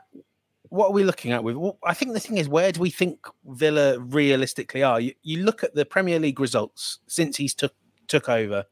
what 0.69 0.89
are 0.89 0.93
we 0.93 1.05
looking 1.05 1.33
at 1.33 1.43
with? 1.43 1.57
Well, 1.57 1.79
I 1.85 1.95
think 1.95 2.13
the 2.13 2.21
thing 2.21 2.39
is, 2.39 2.49
where 2.49 2.71
do 2.71 2.81
we 2.81 2.91
think 2.91 3.27
Villa 3.47 3.99
realistically 3.99 4.83
are? 4.83 5.01
You, 5.01 5.15
you 5.23 5.43
look 5.43 5.65
at 5.65 5.75
the 5.75 5.85
Premier 5.85 6.19
League 6.19 6.39
results 6.39 7.01
since 7.07 7.37
he's 7.37 7.55
took 7.55 7.75
took 8.07 8.29
over. 8.29 8.65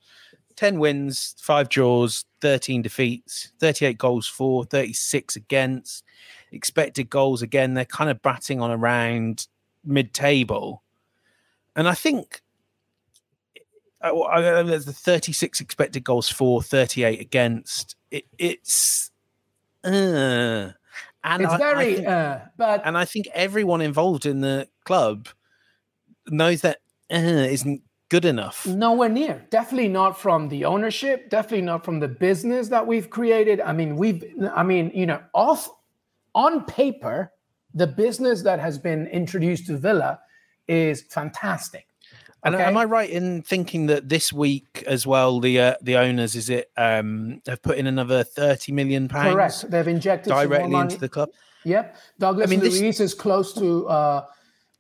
10 0.56 0.78
wins, 0.78 1.34
5 1.40 1.68
draws, 1.68 2.26
13 2.40 2.82
defeats, 2.82 3.50
38 3.58 3.98
goals 3.98 4.28
for, 4.28 4.64
36 4.64 5.34
against. 5.34 6.04
Expected 6.52 7.10
goals 7.10 7.42
again, 7.42 7.74
they're 7.74 7.84
kind 7.84 8.08
of 8.08 8.22
batting 8.22 8.60
on 8.60 8.70
around 8.70 9.48
mid 9.84 10.14
table. 10.14 10.83
And 11.76 11.88
I 11.88 11.94
think 11.94 12.42
I, 14.04 14.10
I, 14.10 14.62
there's 14.62 14.84
the 14.84 14.92
36 14.92 15.60
expected 15.60 16.04
goals 16.04 16.28
for, 16.28 16.62
38 16.62 17.20
against. 17.20 17.96
It, 18.10 18.26
it's 18.38 19.10
uh, 19.82 20.72
and 21.24 21.42
it's 21.42 21.52
I, 21.52 21.58
very 21.58 21.94
think, 21.96 22.08
uh, 22.08 22.40
but 22.56 22.82
and 22.84 22.98
I 22.98 23.06
think 23.06 23.28
everyone 23.34 23.80
involved 23.80 24.26
in 24.26 24.40
the 24.40 24.68
club 24.84 25.28
knows 26.28 26.60
that 26.60 26.80
uh, 27.10 27.16
isn't 27.16 27.82
good 28.10 28.26
enough. 28.26 28.66
Nowhere 28.66 29.08
near. 29.08 29.46
Definitely 29.50 29.88
not 29.88 30.20
from 30.20 30.48
the 30.48 30.66
ownership. 30.66 31.30
Definitely 31.30 31.62
not 31.62 31.84
from 31.84 32.00
the 32.00 32.08
business 32.08 32.68
that 32.68 32.86
we've 32.86 33.08
created. 33.08 33.60
I 33.60 33.72
mean, 33.72 33.96
we've. 33.96 34.22
I 34.54 34.62
mean, 34.62 34.90
you 34.94 35.06
know, 35.06 35.22
off 35.32 35.68
on 36.34 36.64
paper, 36.66 37.32
the 37.72 37.86
business 37.86 38.42
that 38.42 38.60
has 38.60 38.78
been 38.78 39.06
introduced 39.06 39.66
to 39.68 39.78
Villa 39.78 40.20
is 40.68 41.02
fantastic. 41.02 41.86
And 42.42 42.54
Okay. 42.54 42.64
am 42.64 42.76
I 42.76 42.84
right 42.84 43.08
in 43.08 43.40
thinking 43.42 43.86
that 43.86 44.08
this 44.10 44.30
week 44.32 44.84
as 44.86 45.06
well, 45.06 45.40
the 45.40 45.58
uh, 45.58 45.74
the 45.80 45.96
owners 45.96 46.34
is 46.34 46.50
it 46.50 46.70
um, 46.76 47.40
have 47.46 47.62
put 47.62 47.78
in 47.78 47.86
another 47.86 48.22
thirty 48.22 48.70
million 48.70 49.08
pounds 49.08 49.32
Correct. 49.34 49.70
They've 49.70 49.88
injected 49.88 50.30
directly 50.30 50.74
into 50.78 50.98
the 50.98 51.08
club? 51.08 51.30
Yep. 51.64 51.96
Douglas 52.18 52.46
I 52.46 52.50
mean, 52.50 52.60
this- 52.60 52.78
Luiz 52.78 53.00
is 53.00 53.14
close 53.14 53.54
to 53.54 53.88
uh, 53.88 54.26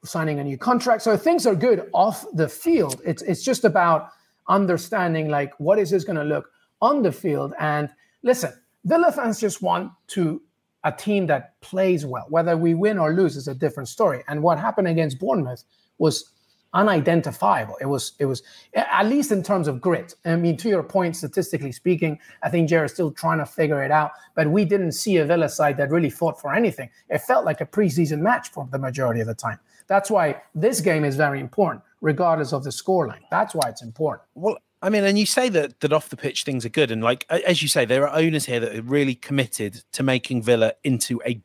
signing 0.04 0.40
a 0.40 0.44
new 0.44 0.58
contract. 0.58 1.00
So 1.00 1.16
things 1.16 1.46
are 1.46 1.54
good 1.54 1.88
off 1.94 2.26
the 2.34 2.48
field. 2.50 3.00
It's 3.04 3.22
it's 3.22 3.42
just 3.42 3.64
about 3.64 4.10
understanding 4.48 5.28
like 5.28 5.58
what 5.58 5.78
is 5.78 5.88
this 5.90 6.04
going 6.04 6.16
to 6.16 6.24
look 6.24 6.50
on 6.82 7.02
the 7.02 7.12
field. 7.12 7.54
And 7.58 7.88
listen, 8.22 8.52
Villa 8.84 9.10
fans 9.10 9.40
just 9.40 9.62
want 9.62 9.90
to 10.08 10.42
a 10.84 10.92
team 10.92 11.26
that 11.26 11.58
plays 11.60 12.06
well. 12.06 12.26
Whether 12.28 12.56
we 12.56 12.74
win 12.74 12.98
or 12.98 13.12
lose 13.12 13.36
is 13.36 13.48
a 13.48 13.54
different 13.54 13.88
story. 13.88 14.22
And 14.28 14.42
what 14.42 14.58
happened 14.58 14.88
against 14.88 15.18
Bournemouth 15.18 15.64
was 15.98 16.30
unidentifiable. 16.74 17.76
It 17.80 17.86
was 17.86 18.12
it 18.18 18.26
was 18.26 18.42
at 18.74 19.06
least 19.06 19.32
in 19.32 19.42
terms 19.42 19.68
of 19.68 19.80
grit. 19.80 20.14
I 20.24 20.36
mean, 20.36 20.56
to 20.58 20.68
your 20.68 20.82
point, 20.82 21.16
statistically 21.16 21.72
speaking, 21.72 22.18
I 22.42 22.50
think 22.50 22.68
Gerrard's 22.68 22.92
still 22.92 23.12
trying 23.12 23.38
to 23.38 23.46
figure 23.46 23.82
it 23.82 23.90
out. 23.90 24.10
But 24.34 24.50
we 24.50 24.64
didn't 24.64 24.92
see 24.92 25.16
a 25.16 25.24
Villa 25.24 25.48
side 25.48 25.76
that 25.78 25.90
really 25.90 26.10
fought 26.10 26.40
for 26.40 26.52
anything. 26.52 26.90
It 27.08 27.18
felt 27.18 27.44
like 27.44 27.60
a 27.60 27.66
preseason 27.66 28.20
match 28.20 28.50
for 28.50 28.68
the 28.70 28.78
majority 28.78 29.20
of 29.20 29.26
the 29.26 29.34
time. 29.34 29.58
That's 29.86 30.10
why 30.10 30.42
this 30.54 30.80
game 30.80 31.04
is 31.04 31.16
very 31.16 31.40
important, 31.40 31.82
regardless 32.00 32.52
of 32.52 32.64
the 32.64 32.70
scoreline. 32.70 33.22
That's 33.30 33.54
why 33.54 33.68
it's 33.68 33.82
important. 33.82 34.28
Well, 34.34 34.58
I 34.84 34.90
mean, 34.90 35.02
and 35.02 35.18
you 35.18 35.24
say 35.24 35.48
that 35.48 35.80
that 35.80 35.94
off 35.94 36.10
the 36.10 36.16
pitch 36.16 36.44
things 36.44 36.66
are 36.66 36.68
good, 36.68 36.90
and 36.90 37.02
like 37.02 37.24
as 37.30 37.62
you 37.62 37.68
say, 37.68 37.86
there 37.86 38.06
are 38.06 38.14
owners 38.14 38.44
here 38.44 38.60
that 38.60 38.76
are 38.76 38.82
really 38.82 39.14
committed 39.14 39.82
to 39.92 40.02
making 40.02 40.42
Villa 40.42 40.74
into 40.84 41.22
a 41.24 41.40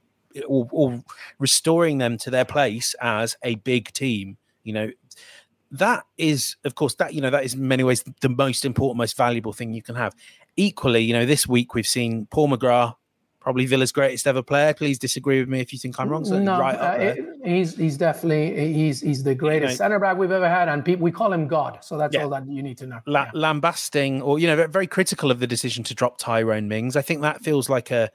or, 0.45 0.67
or 0.71 1.01
restoring 1.39 1.99
them 1.99 2.17
to 2.17 2.29
their 2.29 2.43
place 2.43 2.95
as 3.01 3.37
a 3.41 3.55
big 3.55 3.93
team. 3.93 4.35
You 4.63 4.73
know, 4.73 4.91
that 5.71 6.03
is, 6.17 6.57
of 6.65 6.75
course, 6.75 6.95
that 6.95 7.13
you 7.13 7.21
know 7.21 7.29
that 7.29 7.45
is 7.45 7.53
in 7.53 7.65
many 7.65 7.85
ways 7.85 8.03
the 8.19 8.27
most 8.27 8.65
important, 8.65 8.97
most 8.97 9.15
valuable 9.15 9.53
thing 9.53 9.73
you 9.73 9.83
can 9.83 9.95
have. 9.95 10.13
Equally, 10.57 11.03
you 11.03 11.13
know, 11.13 11.25
this 11.25 11.47
week 11.47 11.73
we've 11.73 11.87
seen 11.87 12.27
Paul 12.29 12.49
McGrath, 12.49 12.95
probably 13.49 13.65
Villa's 13.65 13.91
greatest 13.91 14.27
ever 14.27 14.43
player. 14.43 14.75
Please 14.75 14.99
disagree 14.99 15.39
with 15.39 15.49
me 15.49 15.59
if 15.59 15.73
you 15.73 15.79
think 15.79 15.99
I'm 15.99 16.07
wrong. 16.07 16.23
Certainly 16.23 16.45
no, 16.45 16.59
right 16.59 16.75
uh, 16.75 16.97
it- 16.99 17.25
he's 17.43 17.75
he's 17.75 17.97
definitely 17.97 18.73
he's 18.73 19.01
he's 19.01 19.23
the 19.23 19.33
greatest 19.33 19.71
know- 19.79 19.85
center 19.85 19.97
back 19.97 20.17
we've 20.17 20.29
ever 20.29 20.47
had, 20.47 20.69
and 20.69 20.85
people 20.85 21.03
we 21.03 21.11
call 21.11 21.33
him 21.33 21.47
God. 21.47 21.79
So 21.81 21.97
that's 21.97 22.13
Yeah. 22.13 22.25
all 22.25 22.29
that 22.29 22.47
you 22.47 22.61
need 22.61 22.77
to 22.77 22.85
know. 22.85 22.99
la- 23.07 23.23
Yeah. 23.23 23.31
lambasting 23.33 24.21
or 24.21 24.37
you 24.37 24.45
know 24.45 24.67
very 24.67 24.85
critical 24.85 25.31
of 25.31 25.39
the 25.39 25.47
decision 25.47 25.83
to 25.85 25.95
drop 25.95 26.19
Tyrone 26.19 26.67
Mings. 26.67 26.95
I 26.95 27.01
think 27.01 27.21
that 27.23 27.41
feels 27.43 27.69
like 27.69 27.89
a 27.89 28.11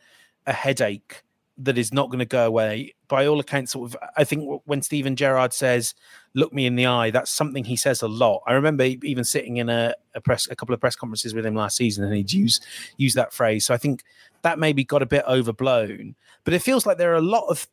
a 0.47 0.53
headache 0.53 1.23
that 1.59 1.79
is 1.79 1.93
not 1.93 2.07
going 2.11 2.19
to 2.21 2.25
go 2.25 2.47
away. 2.47 2.95
By 3.09 3.27
all 3.27 3.41
accounts, 3.41 3.73
sort 3.73 3.91
of. 3.91 3.97
I 4.17 4.23
think 4.25 4.63
when 4.67 4.83
Steven 4.83 5.17
Gerrard 5.17 5.53
says, 5.53 5.95
"Look 6.35 6.53
me 6.53 6.67
in 6.67 6.77
the 6.77 6.87
eye," 6.87 7.11
that's 7.11 7.31
something 7.33 7.65
he 7.65 7.77
says 7.77 8.03
a 8.03 8.09
lot. 8.09 8.43
I 8.47 8.53
remember 8.53 8.85
even 8.85 9.25
sitting 9.25 9.57
in 9.57 9.69
a, 9.69 9.95
a 10.15 10.21
press, 10.21 10.49
a 10.49 10.55
couple 10.57 10.75
of 10.75 10.81
press 10.81 10.95
conferences 10.97 11.35
with 11.35 11.45
him 11.45 11.55
last 11.57 11.77
season, 11.77 12.05
and 12.05 12.15
he'd 12.15 12.33
use 12.33 12.61
use 12.99 13.15
that 13.15 13.33
phrase. 13.33 13.65
So 13.67 13.75
I 13.75 13.79
think 13.79 14.03
that 14.45 14.59
maybe 14.59 14.85
got 14.85 15.03
a 15.03 15.07
bit 15.07 15.25
overblown. 15.27 16.15
But 16.45 16.55
it 16.55 16.61
feels 16.61 16.87
like 16.87 16.99
there 16.99 17.13
are 17.13 17.17
a 17.17 17.21
lot 17.21 17.47
of 17.49 17.67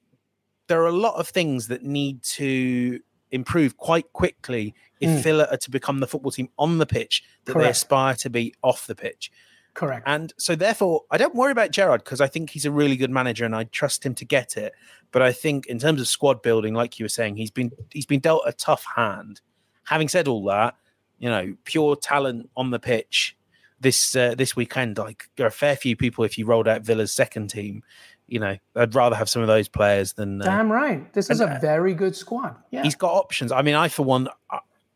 there 0.68 0.82
are 0.82 0.88
a 0.88 0.92
lot 0.92 1.16
of 1.16 1.28
things 1.28 1.68
that 1.68 1.84
need 1.84 2.24
to 2.24 3.00
improve 3.32 3.78
quite 3.78 4.12
quickly 4.14 4.74
if 5.02 5.10
Mm. 5.10 5.24
Villa 5.24 5.48
are 5.52 5.58
to 5.58 5.70
become 5.70 6.00
the 6.00 6.08
football 6.08 6.32
team 6.32 6.50
on 6.58 6.78
the 6.78 6.86
pitch 6.86 7.24
that 7.46 7.58
they 7.58 7.70
aspire 7.70 8.16
to 8.16 8.30
be 8.30 8.54
off 8.64 8.88
the 8.88 8.96
pitch. 8.96 9.32
Correct. 9.74 10.04
And 10.06 10.34
so, 10.38 10.56
therefore, 10.56 11.04
I 11.12 11.18
don't 11.18 11.36
worry 11.36 11.52
about 11.52 11.72
Gerrard 11.72 12.04
because 12.04 12.22
I 12.22 12.28
think 12.28 12.50
he's 12.50 12.66
a 12.66 12.72
really 12.72 12.98
good 12.98 13.10
manager 13.10 13.46
and 13.46 13.56
I 13.56 13.66
trust 13.66 14.06
him 14.06 14.16
to 14.16 14.26
get 14.26 14.58
it. 14.58 14.74
But 15.12 15.22
I 15.22 15.32
think, 15.34 15.66
in 15.68 15.80
terms 15.80 16.00
of 16.02 16.08
squad 16.08 16.42
building, 16.42 16.74
like 16.74 17.00
you 17.00 17.06
were 17.06 17.10
saying, 17.10 17.38
he's 17.38 17.52
been 17.52 17.72
he's 17.92 18.06
been 18.06 18.20
dealt 18.20 18.44
a 18.46 18.54
tough 18.54 18.86
hand. 18.96 19.42
Having 19.84 20.10
said 20.10 20.28
all 20.28 20.44
that, 20.46 20.76
you 21.20 21.30
know, 21.30 21.56
pure 21.66 21.96
talent 21.96 22.50
on 22.56 22.72
the 22.72 22.80
pitch 22.80 23.36
this 23.82 24.16
uh, 24.16 24.36
this 24.38 24.56
weekend. 24.56 24.98
Like 24.98 25.30
there 25.36 25.46
are 25.46 25.50
a 25.50 25.52
fair 25.52 25.76
few 25.76 25.96
people. 25.96 26.24
If 26.24 26.38
you 26.38 26.46
rolled 26.46 26.68
out 26.68 26.84
Villa's 26.84 27.12
second 27.12 27.50
team, 27.50 27.84
you 28.28 28.40
know, 28.40 28.58
I'd 28.76 28.96
rather 28.96 29.16
have 29.16 29.30
some 29.30 29.42
of 29.42 29.48
those 29.50 29.68
players 29.68 30.14
than 30.14 30.42
uh, 30.42 30.46
Damn 30.46 30.72
right. 30.72 31.12
This 31.14 31.30
is 31.30 31.42
and, 31.42 31.52
a 31.52 31.56
uh, 31.56 31.60
very 31.60 31.94
good 31.94 32.16
squad. 32.16 32.56
Yeah. 32.72 32.84
he's 32.84 32.96
got 32.96 33.14
options. 33.14 33.52
I 33.52 33.62
mean, 33.62 33.76
I 33.76 33.90
for 33.90 34.04
one, 34.04 34.30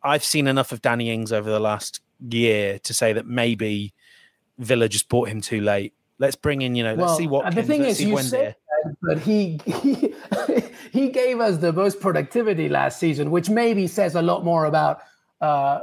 I've 0.04 0.24
seen 0.24 0.48
enough 0.48 0.72
of 0.72 0.82
Danny 0.82 1.12
Ings 1.12 1.34
over 1.34 1.50
the 1.50 1.60
last 1.60 2.00
year 2.30 2.80
to 2.80 2.94
say 2.94 3.12
that 3.14 3.26
maybe 3.26 3.94
Villa 4.58 4.88
just 4.88 5.10
bought 5.10 5.28
him 5.28 5.42
too 5.42 5.62
late. 5.62 5.94
Let's 6.18 6.38
bring 6.38 6.62
in, 6.62 6.76
you 6.76 6.84
know, 6.84 6.94
let's 6.94 7.18
see 7.18 7.28
what 7.28 7.54
the 7.54 7.64
thing 7.64 7.84
is, 7.84 8.02
you 8.02 8.18
say 8.22 8.56
that, 8.86 8.96
but 9.02 9.20
he, 9.20 9.60
he 9.66 10.14
he 10.94 11.10
gave 11.10 11.42
us 11.42 11.58
the 11.58 11.74
most 11.74 12.00
productivity 12.00 12.70
last 12.70 13.00
season, 13.00 13.32
which 13.32 13.50
maybe 13.50 13.86
says 13.86 14.16
a 14.16 14.22
lot 14.22 14.46
more 14.46 14.64
about 14.64 15.02
uh, 15.42 15.82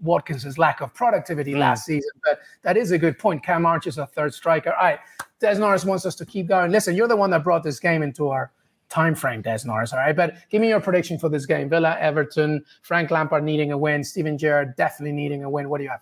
Watkins's 0.00 0.56
lack 0.58 0.80
of 0.80 0.92
productivity 0.94 1.52
Mm. 1.52 1.58
last 1.58 1.84
season. 1.84 2.10
But 2.24 2.40
that 2.62 2.76
is 2.76 2.90
a 2.90 2.98
good 2.98 3.18
point. 3.18 3.42
Cam 3.44 3.66
Arch 3.66 3.86
is 3.86 3.98
a 3.98 4.06
third 4.06 4.32
striker. 4.34 4.72
All 4.72 4.84
right, 4.84 4.98
Des 5.40 5.58
Norris 5.58 5.84
wants 5.84 6.06
us 6.06 6.14
to 6.16 6.24
keep 6.26 6.46
going. 6.48 6.70
Listen, 6.70 6.94
you're 6.96 7.08
the 7.08 7.16
one 7.16 7.30
that 7.30 7.44
brought 7.44 7.62
this 7.62 7.78
game 7.78 8.02
into 8.02 8.28
our 8.28 8.52
time 8.88 9.14
frame, 9.14 9.42
Des 9.42 9.58
Norris. 9.64 9.92
All 9.92 9.98
right, 9.98 10.14
but 10.16 10.36
give 10.50 10.60
me 10.60 10.68
your 10.68 10.80
prediction 10.80 11.18
for 11.18 11.28
this 11.28 11.44
game: 11.46 11.68
Villa, 11.68 11.96
Everton, 12.00 12.64
Frank 12.82 13.10
Lampard 13.10 13.44
needing 13.44 13.72
a 13.72 13.78
win, 13.78 14.02
Steven 14.04 14.38
Gerrard 14.38 14.74
definitely 14.76 15.12
needing 15.12 15.44
a 15.44 15.50
win. 15.50 15.68
What 15.68 15.78
do 15.78 15.84
you 15.84 15.90
have? 15.90 16.00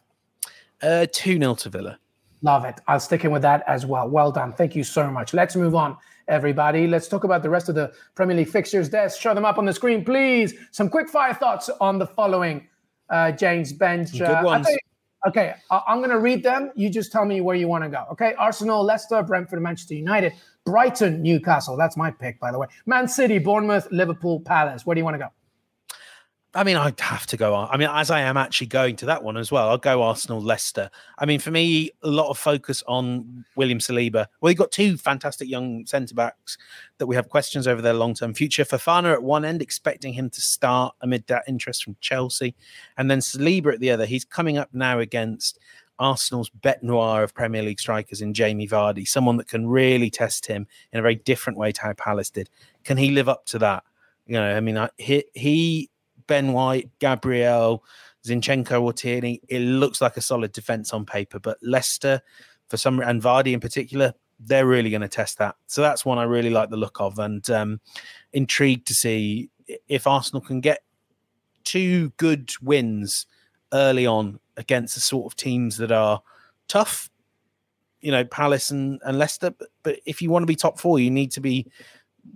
uh, 0.83 1.07
two 1.12 1.38
0 1.38 1.55
to 1.57 1.69
Villa. 1.71 1.99
Love 2.43 2.65
it. 2.65 2.81
I'll 2.88 2.99
stick 2.99 3.25
in 3.25 3.31
with 3.31 3.43
that 3.43 3.62
as 3.69 3.87
well. 3.87 4.09
Well 4.09 4.33
done. 4.33 4.53
Thank 4.53 4.75
you 4.75 4.83
so 4.83 5.09
much. 5.11 5.33
Let's 5.33 5.55
move 5.55 5.77
on, 5.77 5.97
everybody. 6.27 6.88
Let's 6.88 7.07
talk 7.07 7.23
about 7.23 7.43
the 7.45 7.51
rest 7.51 7.69
of 7.69 7.77
the 7.77 7.93
Premier 8.17 8.37
League 8.37 8.49
fixtures. 8.49 8.88
Des, 8.88 9.11
show 9.11 9.33
them 9.33 9.45
up 9.45 9.59
on 9.59 9.65
the 9.65 9.73
screen, 9.73 10.05
please. 10.05 10.55
Some 10.73 10.88
quick 10.88 11.09
fire 11.09 11.35
thoughts 11.35 11.71
on 11.81 11.99
the 12.01 12.07
following 12.07 12.67
uh, 13.12 13.31
James 13.33 13.72
Benge. 13.72 14.11
Good 14.11 14.22
Uh, 14.22 14.42
ones. 14.42 14.66
think- 14.66 14.81
okay, 15.29 15.55
I'm 15.70 15.98
going 15.98 16.11
to 16.11 16.18
read 16.18 16.42
them. 16.42 16.72
You 16.75 16.90
just 16.90 17.12
tell 17.12 17.25
me 17.25 17.40
where 17.40 17.55
you 17.55 17.68
want 17.68 17.85
to 17.85 17.90
go. 17.90 18.05
Okay, 18.12 18.35
Arsenal, 18.38 18.83
Leicester, 18.83 19.22
Brentford, 19.22 19.62
Manchester 19.62 19.94
United, 19.94 20.33
Brighton, 20.64 21.22
Newcastle. 21.22 21.77
That's 21.77 21.96
my 21.96 22.11
pick, 22.11 22.40
by 22.40 22.51
the 22.51 22.59
way. 22.59 22.66
Man 22.87 23.07
City, 23.07 23.38
Bournemouth, 23.38 23.87
Liverpool, 23.92 24.40
Palace. 24.40 24.85
Where 24.85 24.94
do 24.94 25.01
you 25.01 25.05
want 25.05 25.14
to 25.14 25.18
go? 25.18 25.29
I 26.55 26.65
mean, 26.65 26.77
I'd 26.77 27.01
have 27.01 27.27
to 27.29 27.38
go. 27.38 27.55
I 27.55 27.79
mean, 27.79 27.88
as 27.91 28.11
I 28.11 28.21
am 28.21 28.37
actually 28.37 28.67
going 28.67 28.97
to 28.97 29.07
that 29.07 29.25
one 29.25 29.38
as 29.38 29.51
well, 29.51 29.71
I'll 29.71 29.79
go 29.79 30.03
Arsenal, 30.03 30.38
Leicester. 30.38 30.91
I 31.19 31.25
mean, 31.25 31.41
for 31.41 31.51
me, 31.51 31.91
a 32.03 32.09
lot 32.09 32.29
of 32.29 32.37
focus 32.37 32.83
on 32.87 33.47
William 33.57 33.79
Saliba. 33.79 34.27
Well, 34.41 34.51
you've 34.51 34.59
got 34.59 34.71
two 34.71 34.99
fantastic 34.99 35.49
young 35.49 35.87
centre 35.87 36.15
backs 36.15 36.59
that 36.99 37.07
we 37.07 37.17
have 37.17 37.31
questions 37.31 37.67
over 37.67 37.81
their 37.81 37.95
long 37.95 38.12
term 38.12 38.35
future. 38.35 38.65
Fofana 38.65 39.15
at 39.15 39.23
one 39.23 39.47
end, 39.47 39.62
expecting 39.62 40.12
him 40.12 40.29
to 40.29 40.43
start 40.43 40.95
amid 41.01 41.27
that 41.29 41.45
interest 41.49 41.85
from 41.85 41.97
Chelsea, 42.03 42.55
and 42.99 43.11
then 43.11 43.21
Saliba 43.21 43.73
at 43.73 43.81
the 43.81 43.91
other. 43.91 44.05
He's 44.05 44.25
coming 44.25 44.59
up 44.59 44.69
now 44.75 44.99
against 44.99 45.59
Arsenal's 45.99 46.51
bet 46.51 46.83
noir 46.83 47.23
of 47.23 47.33
Premier 47.33 47.62
League 47.62 47.81
strikers 47.81 48.21
in 48.21 48.35
Jamie 48.35 48.69
Vardy, 48.69 49.09
someone 49.09 49.38
that 49.38 49.49
can 49.49 49.67
really 49.67 50.11
test 50.11 50.45
him 50.45 50.67
in 50.93 50.99
a 50.99 51.03
very 51.03 51.15
different 51.15 51.59
way 51.59 51.73
to 51.73 51.81
how 51.81 51.95
Palace 51.95 52.29
did. 52.29 52.51
Can 52.85 52.99
he 52.99 53.11
live 53.11 53.29
up 53.29 53.47
to 53.47 53.59
that? 53.61 53.85
You 54.27 54.35
know, 54.35 54.55
I 54.57 54.61
mean, 54.61 54.77
I, 54.77 54.91
he, 54.99 55.25
he 55.35 55.91
Ben 56.33 56.55
White, 56.55 56.88
Gabriel, 56.99 57.85
Zinchenko, 58.25 58.81
or 58.81 58.95
Tierney, 58.95 59.42
it 59.51 59.59
looks 59.59 60.01
like 60.01 60.16
a 60.16 60.23
solid 60.23 60.53
defense 60.53 60.95
on 60.95 61.05
paper. 61.05 61.38
But 61.38 61.59
Leicester, 61.61 62.23
for 62.68 62.79
some 62.79 63.01
and 63.01 63.21
Vardy 63.21 63.53
in 63.53 63.61
particular, 63.61 64.14
they're 64.40 64.64
really 64.64 64.88
going 64.88 65.03
to 65.03 65.09
test 65.09 65.37
that. 65.37 65.57
So 65.66 65.83
that's 65.83 66.07
one 66.07 66.16
I 66.16 66.23
really 66.23 66.49
like 66.49 66.71
the 66.71 66.79
look 66.79 67.03
of, 67.03 67.18
and 67.18 67.51
um, 67.51 67.81
intrigued 68.33 68.87
to 68.87 68.95
see 68.95 69.51
if 69.88 70.07
Arsenal 70.07 70.40
can 70.40 70.62
get 70.62 70.79
two 71.64 72.09
good 72.16 72.51
wins 72.62 73.27
early 73.75 74.07
on 74.07 74.40
against 74.57 74.95
the 74.95 75.03
sort 75.03 75.31
of 75.31 75.37
teams 75.37 75.77
that 75.77 75.92
are 75.92 76.23
tough. 76.66 77.11
You 78.01 78.11
know, 78.11 78.25
Palace 78.25 78.71
and, 78.71 79.03
and 79.05 79.18
Leicester. 79.18 79.51
But, 79.51 79.68
but 79.83 80.01
if 80.07 80.23
you 80.23 80.31
want 80.31 80.45
to 80.45 80.47
be 80.47 80.57
top 80.57 80.81
four, 80.81 80.99
you 80.99 81.11
need 81.11 81.31
to 81.33 81.42
be 81.42 81.71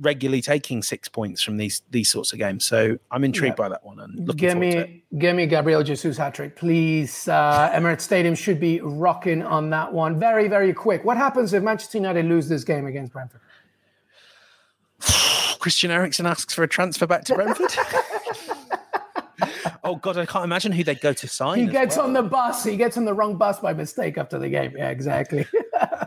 regularly 0.01 0.42
taking 0.42 0.83
six 0.83 1.09
points 1.09 1.42
from 1.42 1.57
these 1.57 1.83
these 1.90 2.11
sorts 2.11 2.33
of 2.33 2.38
games. 2.38 2.66
So 2.66 2.99
I'm 3.11 3.25
intrigued 3.25 3.57
by 3.57 3.68
that 3.68 3.85
one 3.85 4.01
and 4.01 4.27
looking 4.27 4.37
Give 4.37 4.53
forward 4.53 4.70
to 4.72 4.79
it. 4.79 4.88
me, 4.88 5.03
give 5.18 5.37
me 5.37 5.46
Gabriel 5.46 5.83
Jesus 5.83 6.16
hat 6.16 6.35
trick, 6.35 6.57
please. 6.57 7.29
Uh, 7.29 7.70
Emirates 7.75 8.03
Stadium 8.03 8.35
should 8.35 8.61
be 8.61 8.81
rocking 8.81 9.42
on 9.42 9.70
that 9.70 9.92
one. 9.92 10.18
Very, 10.18 10.49
very 10.49 10.72
quick. 10.72 11.05
What 11.05 11.16
happens 11.16 11.53
if 11.53 11.62
Manchester 11.62 11.99
United 11.99 12.27
lose 12.27 12.49
this 12.49 12.64
game 12.64 12.87
against 12.87 13.12
Brentford? 13.12 13.40
Christian 15.59 15.90
Eriksen 15.90 16.27
asks 16.27 16.55
for 16.55 16.62
a 16.62 16.68
transfer 16.68 17.07
back 17.07 17.25
to 17.25 17.35
Brentford. 17.35 17.72
oh 19.85 19.96
God, 19.96 20.16
I 20.16 20.27
can't 20.27 20.44
imagine 20.44 20.72
who 20.72 20.85
they'd 20.85 21.01
go 21.01 21.12
to 21.12 21.29
sign. 21.29 21.59
He 21.59 21.66
gets 21.66 21.96
well. 21.96 22.07
on 22.07 22.12
the 22.12 22.22
bus. 22.22 22.64
He 22.64 22.77
gets 22.77 22.96
on 22.96 23.05
the 23.05 23.14
wrong 23.14 23.37
bus 23.37 23.61
by 23.61 23.72
mistake 23.72 24.18
after 24.18 24.38
the 24.38 24.49
game. 24.49 24.75
Yeah, 24.77 24.90
exactly. 24.90 25.46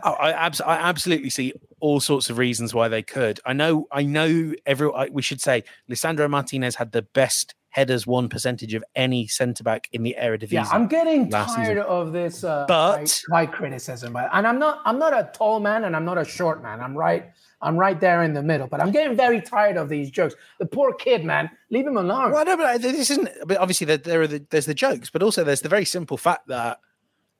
Oh, 0.02 0.12
I, 0.12 0.32
abs- 0.32 0.60
I 0.60 0.76
absolutely 0.76 1.30
see 1.30 1.52
all 1.80 2.00
sorts 2.00 2.30
of 2.30 2.38
reasons 2.38 2.72
why 2.74 2.88
they 2.88 3.02
could. 3.02 3.40
I 3.44 3.52
know, 3.52 3.86
I 3.92 4.02
know. 4.02 4.54
Every 4.66 4.90
I, 4.94 5.06
we 5.06 5.22
should 5.22 5.40
say, 5.40 5.64
Lisandro 5.90 6.28
Martinez 6.30 6.76
had 6.76 6.92
the 6.92 7.02
best 7.02 7.54
headers 7.70 8.04
one 8.04 8.28
percentage 8.28 8.74
of 8.74 8.82
any 8.96 9.28
centre 9.28 9.62
back 9.62 9.88
in 9.92 10.02
the 10.02 10.16
Eredivisie. 10.18 10.50
yeah, 10.52 10.66
I'm 10.72 10.88
getting 10.88 11.30
tired 11.30 11.50
season. 11.50 11.78
of 11.78 12.12
this 12.12 12.42
uh, 12.42 12.64
But- 12.66 13.22
high, 13.30 13.44
high 13.44 13.46
criticism. 13.46 14.12
But 14.12 14.28
and 14.32 14.46
I'm 14.46 14.58
not, 14.58 14.80
I'm 14.84 14.98
not 14.98 15.12
a 15.12 15.30
tall 15.32 15.60
man, 15.60 15.84
and 15.84 15.94
I'm 15.94 16.04
not 16.04 16.18
a 16.18 16.24
short 16.24 16.62
man. 16.62 16.80
I'm 16.80 16.96
right. 16.96 17.30
I'm 17.62 17.76
right 17.76 18.00
there 18.00 18.22
in 18.22 18.32
the 18.32 18.42
middle. 18.42 18.66
But 18.66 18.80
I'm 18.80 18.90
getting 18.90 19.14
very 19.16 19.40
tired 19.40 19.76
of 19.76 19.88
these 19.90 20.10
jokes. 20.10 20.34
The 20.58 20.66
poor 20.66 20.94
kid, 20.94 21.24
man, 21.26 21.50
leave 21.70 21.86
him 21.86 21.98
alone. 21.98 22.32
Well, 22.32 22.44
no, 22.44 22.56
but 22.56 22.80
this 22.80 23.10
isn't. 23.10 23.28
But 23.46 23.58
obviously, 23.58 23.84
there, 23.84 23.98
there 23.98 24.22
are 24.22 24.26
the, 24.26 24.44
there's 24.50 24.66
the 24.66 24.74
jokes, 24.74 25.10
but 25.10 25.22
also 25.22 25.44
there's 25.44 25.60
the 25.60 25.68
very 25.68 25.84
simple 25.84 26.16
fact 26.16 26.48
that 26.48 26.78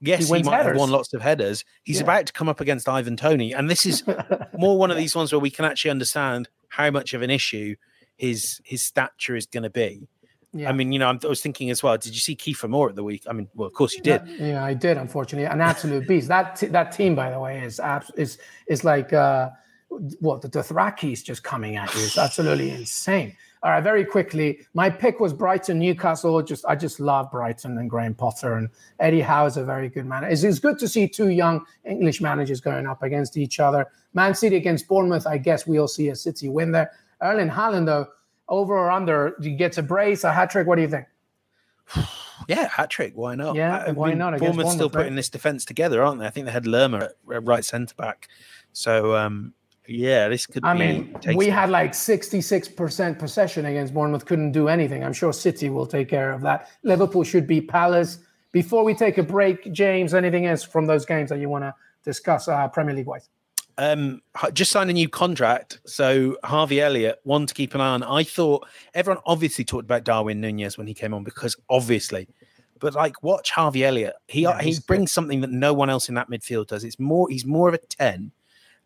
yes, 0.00 0.28
he, 0.28 0.36
he 0.36 0.42
might 0.42 0.56
headers. 0.56 0.72
have 0.72 0.76
won 0.76 0.90
lots 0.90 1.12
of 1.14 1.22
headers. 1.22 1.64
He's 1.84 1.96
yeah. 1.96 2.04
about 2.04 2.26
to 2.26 2.32
come 2.32 2.48
up 2.48 2.60
against 2.60 2.88
Ivan 2.88 3.16
Toney, 3.16 3.52
and 3.52 3.70
this 3.70 3.86
is 3.86 4.04
more 4.58 4.78
one 4.78 4.90
of 4.90 4.96
these 4.96 5.14
ones 5.14 5.32
where 5.32 5.40
we 5.40 5.50
can 5.50 5.64
actually 5.64 5.90
understand 5.90 6.48
how 6.68 6.90
much 6.90 7.14
of 7.14 7.22
an 7.22 7.30
issue 7.30 7.76
his 8.16 8.60
his 8.64 8.82
stature 8.82 9.36
is 9.36 9.46
going 9.46 9.62
to 9.62 9.70
be. 9.70 10.08
Yeah. 10.52 10.68
I 10.68 10.72
mean, 10.72 10.92
you 10.92 10.98
know, 10.98 11.08
I 11.08 11.26
was 11.26 11.40
thinking 11.40 11.70
as 11.70 11.82
well. 11.82 11.96
Did 11.96 12.12
you 12.12 12.20
see 12.20 12.34
Kieffer 12.34 12.68
Moore 12.68 12.88
at 12.88 12.96
the 12.96 13.04
week? 13.04 13.22
I 13.28 13.32
mean, 13.32 13.48
well, 13.54 13.68
of 13.68 13.72
course 13.72 13.94
you 13.94 14.02
did. 14.02 14.22
Yeah, 14.26 14.64
I 14.64 14.74
did. 14.74 14.96
Unfortunately, 14.96 15.46
an 15.46 15.60
absolute 15.60 16.08
beast. 16.08 16.26
That 16.28 16.56
t- 16.56 16.66
that 16.66 16.92
team, 16.92 17.14
by 17.14 17.30
the 17.30 17.38
way, 17.38 17.60
is 17.60 17.78
abs- 17.78 18.10
is 18.16 18.38
is 18.66 18.82
like 18.84 19.12
uh, 19.12 19.50
what 20.18 20.42
the 20.42 20.48
Dothrakis 20.48 21.22
just 21.22 21.44
coming 21.44 21.76
at 21.76 21.94
you. 21.94 22.02
It's 22.02 22.18
absolutely 22.18 22.70
insane. 22.70 23.36
All 23.62 23.70
right, 23.70 23.82
very 23.82 24.06
quickly, 24.06 24.60
my 24.72 24.88
pick 24.88 25.20
was 25.20 25.34
Brighton, 25.34 25.78
Newcastle. 25.78 26.40
Just 26.40 26.64
I 26.64 26.74
just 26.74 26.98
love 26.98 27.30
Brighton 27.30 27.76
and 27.76 27.90
Graham 27.90 28.14
Potter 28.14 28.54
and 28.54 28.70
Eddie 29.00 29.20
Howe 29.20 29.44
is 29.44 29.58
a 29.58 29.64
very 29.64 29.90
good 29.90 30.06
man. 30.06 30.24
It's, 30.24 30.44
it's 30.44 30.58
good 30.58 30.78
to 30.78 30.88
see 30.88 31.06
two 31.06 31.28
young 31.28 31.66
English 31.84 32.22
managers 32.22 32.62
going 32.62 32.86
up 32.86 33.02
against 33.02 33.36
each 33.36 33.60
other. 33.60 33.86
Man 34.14 34.34
City 34.34 34.56
against 34.56 34.88
Bournemouth. 34.88 35.26
I 35.26 35.36
guess 35.36 35.66
we'll 35.66 35.88
see 35.88 36.08
a 36.08 36.16
City 36.16 36.48
win 36.48 36.72
there. 36.72 36.90
Erling 37.20 37.50
Haaland, 37.50 37.84
though, 37.84 38.08
over 38.48 38.78
or 38.78 38.90
under? 38.90 39.36
He 39.42 39.50
gets 39.50 39.76
a 39.76 39.82
brace, 39.82 40.24
a 40.24 40.32
hat 40.32 40.50
trick. 40.50 40.66
What 40.66 40.76
do 40.76 40.82
you 40.82 40.88
think? 40.88 41.06
Yeah, 42.48 42.68
hat 42.68 42.90
trick. 42.90 43.12
Why 43.14 43.36
not? 43.36 43.54
Yeah, 43.54 43.84
I 43.86 43.92
why 43.92 44.14
not? 44.14 44.38
Bournemouth, 44.38 44.56
Bournemouth 44.56 44.72
still 44.72 44.88
right? 44.88 45.02
putting 45.02 45.14
this 45.14 45.28
defense 45.28 45.64
together, 45.64 46.02
aren't 46.02 46.18
they? 46.18 46.26
I 46.26 46.30
think 46.30 46.46
they 46.46 46.52
had 46.52 46.66
Lerma 46.66 47.10
at 47.32 47.46
right 47.46 47.64
centre 47.64 47.94
back. 47.94 48.28
So 48.72 49.14
um, 49.14 49.52
yeah, 49.90 50.28
this 50.28 50.46
could. 50.46 50.64
I 50.64 50.74
mean, 50.74 51.16
we 51.34 51.48
had 51.48 51.68
like 51.68 51.94
sixty-six 51.94 52.68
percent 52.68 53.18
possession 53.18 53.66
against 53.66 53.92
Bournemouth. 53.92 54.24
Couldn't 54.24 54.52
do 54.52 54.68
anything. 54.68 55.02
I'm 55.04 55.12
sure 55.12 55.32
City 55.32 55.68
will 55.68 55.86
take 55.86 56.08
care 56.08 56.32
of 56.32 56.40
that. 56.42 56.70
Liverpool 56.82 57.24
should 57.24 57.46
be 57.46 57.60
Palace. 57.60 58.18
Before 58.52 58.84
we 58.84 58.94
take 58.94 59.18
a 59.18 59.22
break, 59.22 59.72
James, 59.72 60.14
anything 60.14 60.46
else 60.46 60.62
from 60.62 60.86
those 60.86 61.04
games 61.04 61.30
that 61.30 61.38
you 61.38 61.48
want 61.48 61.64
to 61.64 61.74
discuss 62.04 62.48
uh, 62.48 62.66
Premier 62.68 62.94
League 62.94 63.06
wise? 63.06 63.28
Um, 63.78 64.20
just 64.52 64.72
signed 64.72 64.90
a 64.90 64.92
new 64.92 65.08
contract. 65.08 65.80
So 65.86 66.36
Harvey 66.44 66.80
Elliott, 66.80 67.20
one 67.22 67.46
to 67.46 67.54
keep 67.54 67.74
an 67.74 67.80
eye 67.80 67.94
on. 67.94 68.02
I 68.02 68.24
thought 68.24 68.66
everyone 68.92 69.22
obviously 69.24 69.64
talked 69.64 69.84
about 69.84 70.04
Darwin 70.04 70.40
Nunez 70.40 70.76
when 70.76 70.86
he 70.86 70.94
came 70.94 71.14
on 71.14 71.24
because 71.24 71.56
obviously, 71.70 72.28
but 72.78 72.94
like 72.94 73.22
watch 73.22 73.52
Harvey 73.52 73.84
Elliott. 73.84 74.14
He 74.26 74.42
yeah, 74.42 74.60
he 74.60 74.78
brings 74.86 75.02
good. 75.02 75.08
something 75.10 75.40
that 75.40 75.50
no 75.50 75.72
one 75.72 75.88
else 75.88 76.08
in 76.08 76.14
that 76.16 76.28
midfield 76.28 76.66
does. 76.66 76.84
It's 76.84 76.98
more 76.98 77.28
he's 77.28 77.46
more 77.46 77.68
of 77.68 77.74
a 77.74 77.78
ten 77.78 78.32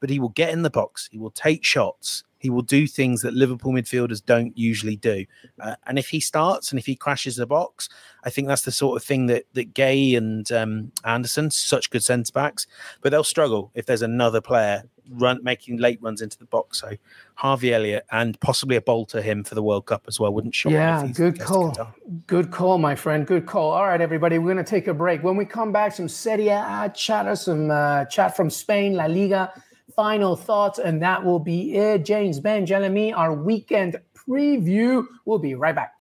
but 0.04 0.10
he 0.10 0.20
will 0.20 0.28
get 0.28 0.50
in 0.50 0.60
the 0.60 0.68
box. 0.68 1.08
He 1.10 1.16
will 1.16 1.30
take 1.30 1.64
shots. 1.64 2.24
He 2.36 2.50
will 2.50 2.60
do 2.60 2.86
things 2.86 3.22
that 3.22 3.32
Liverpool 3.32 3.72
midfielders 3.72 4.22
don't 4.22 4.54
usually 4.54 4.96
do. 4.96 5.24
Uh, 5.58 5.76
and 5.86 5.98
if 5.98 6.10
he 6.10 6.20
starts 6.20 6.70
and 6.70 6.78
if 6.78 6.84
he 6.84 6.94
crashes 6.94 7.36
the 7.36 7.46
box, 7.46 7.88
I 8.22 8.28
think 8.28 8.46
that's 8.46 8.66
the 8.66 8.70
sort 8.70 9.00
of 9.00 9.02
thing 9.02 9.28
that 9.28 9.44
that 9.54 9.72
Guéhi 9.72 10.14
and 10.14 10.52
um, 10.52 10.92
Andersen, 11.04 11.50
such 11.50 11.88
good 11.88 12.04
centre 12.04 12.30
backs, 12.34 12.66
but 13.00 13.12
they'll 13.12 13.24
struggle 13.24 13.70
if 13.74 13.86
there's 13.86 14.02
another 14.02 14.42
player 14.42 14.82
run 15.08 15.42
making 15.42 15.78
late 15.78 16.02
runs 16.02 16.20
into 16.20 16.36
the 16.36 16.44
box. 16.44 16.82
So 16.82 16.90
Harvey 17.36 17.72
Elliott 17.72 18.04
and 18.12 18.38
possibly 18.40 18.76
a 18.76 18.82
bolt 18.82 19.08
to 19.10 19.22
him 19.22 19.42
for 19.42 19.54
the 19.54 19.62
World 19.62 19.86
Cup 19.86 20.04
as 20.06 20.20
well 20.20 20.34
wouldn't 20.34 20.54
shock. 20.54 20.72
Yeah, 20.72 21.06
good 21.14 21.40
call. 21.40 21.74
Good 22.26 22.50
call, 22.50 22.76
my 22.76 22.94
friend. 22.94 23.26
Good 23.26 23.46
call. 23.46 23.70
All 23.70 23.86
right, 23.86 24.02
everybody, 24.02 24.36
we're 24.36 24.52
going 24.52 24.62
to 24.62 24.70
take 24.70 24.86
a 24.86 24.92
break. 24.92 25.22
When 25.22 25.36
we 25.36 25.46
come 25.46 25.72
back, 25.72 25.94
some 25.94 26.10
Serie 26.10 26.48
A 26.48 26.92
chatter, 26.94 27.36
some 27.36 27.70
uh, 27.70 28.04
chat 28.04 28.36
from 28.36 28.50
Spain, 28.50 28.92
La 28.92 29.06
Liga 29.06 29.50
final 29.94 30.36
thoughts, 30.36 30.78
and 30.78 31.02
that 31.02 31.24
will 31.24 31.38
be 31.38 31.76
it. 31.76 32.04
James 32.04 32.40
Ben 32.40 32.66
Jeremy, 32.66 33.12
our 33.12 33.34
weekend 33.34 34.00
preview. 34.14 35.06
We'll 35.24 35.38
be 35.38 35.54
right 35.54 35.74
back. 35.74 35.92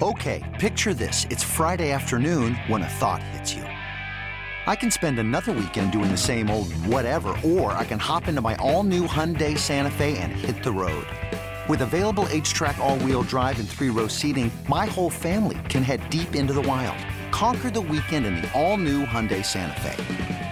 Okay, 0.00 0.42
picture 0.58 0.94
this. 0.94 1.26
It's 1.30 1.44
Friday 1.44 1.92
afternoon 1.92 2.54
when 2.66 2.82
a 2.82 2.88
thought 2.88 3.22
hits 3.22 3.54
you. 3.54 3.62
I 4.64 4.76
can 4.76 4.90
spend 4.90 5.18
another 5.18 5.52
weekend 5.52 5.92
doing 5.92 6.10
the 6.10 6.16
same 6.16 6.50
old 6.50 6.72
whatever, 6.86 7.36
or 7.44 7.72
I 7.72 7.84
can 7.84 7.98
hop 7.98 8.28
into 8.28 8.40
my 8.40 8.54
all 8.56 8.84
new 8.84 9.06
Hyundai 9.06 9.58
Santa 9.58 9.90
Fe 9.90 10.16
and 10.18 10.32
hit 10.32 10.62
the 10.62 10.72
road. 10.72 11.06
With 11.68 11.82
available 11.82 12.24
HTRAC, 12.24 12.78
all 12.78 12.98
wheel 13.00 13.22
drive, 13.22 13.58
and 13.60 13.68
three 13.68 13.90
row 13.90 14.08
seating, 14.08 14.50
my 14.68 14.86
whole 14.86 15.10
family 15.10 15.58
can 15.68 15.82
head 15.82 16.08
deep 16.10 16.34
into 16.34 16.52
the 16.52 16.62
wild. 16.62 16.96
Conquer 17.32 17.70
the 17.70 17.80
weekend 17.80 18.26
in 18.26 18.36
the 18.36 18.52
all 18.52 18.76
new 18.76 19.04
Hyundai 19.04 19.44
Santa 19.44 19.80
Fe. 19.80 20.51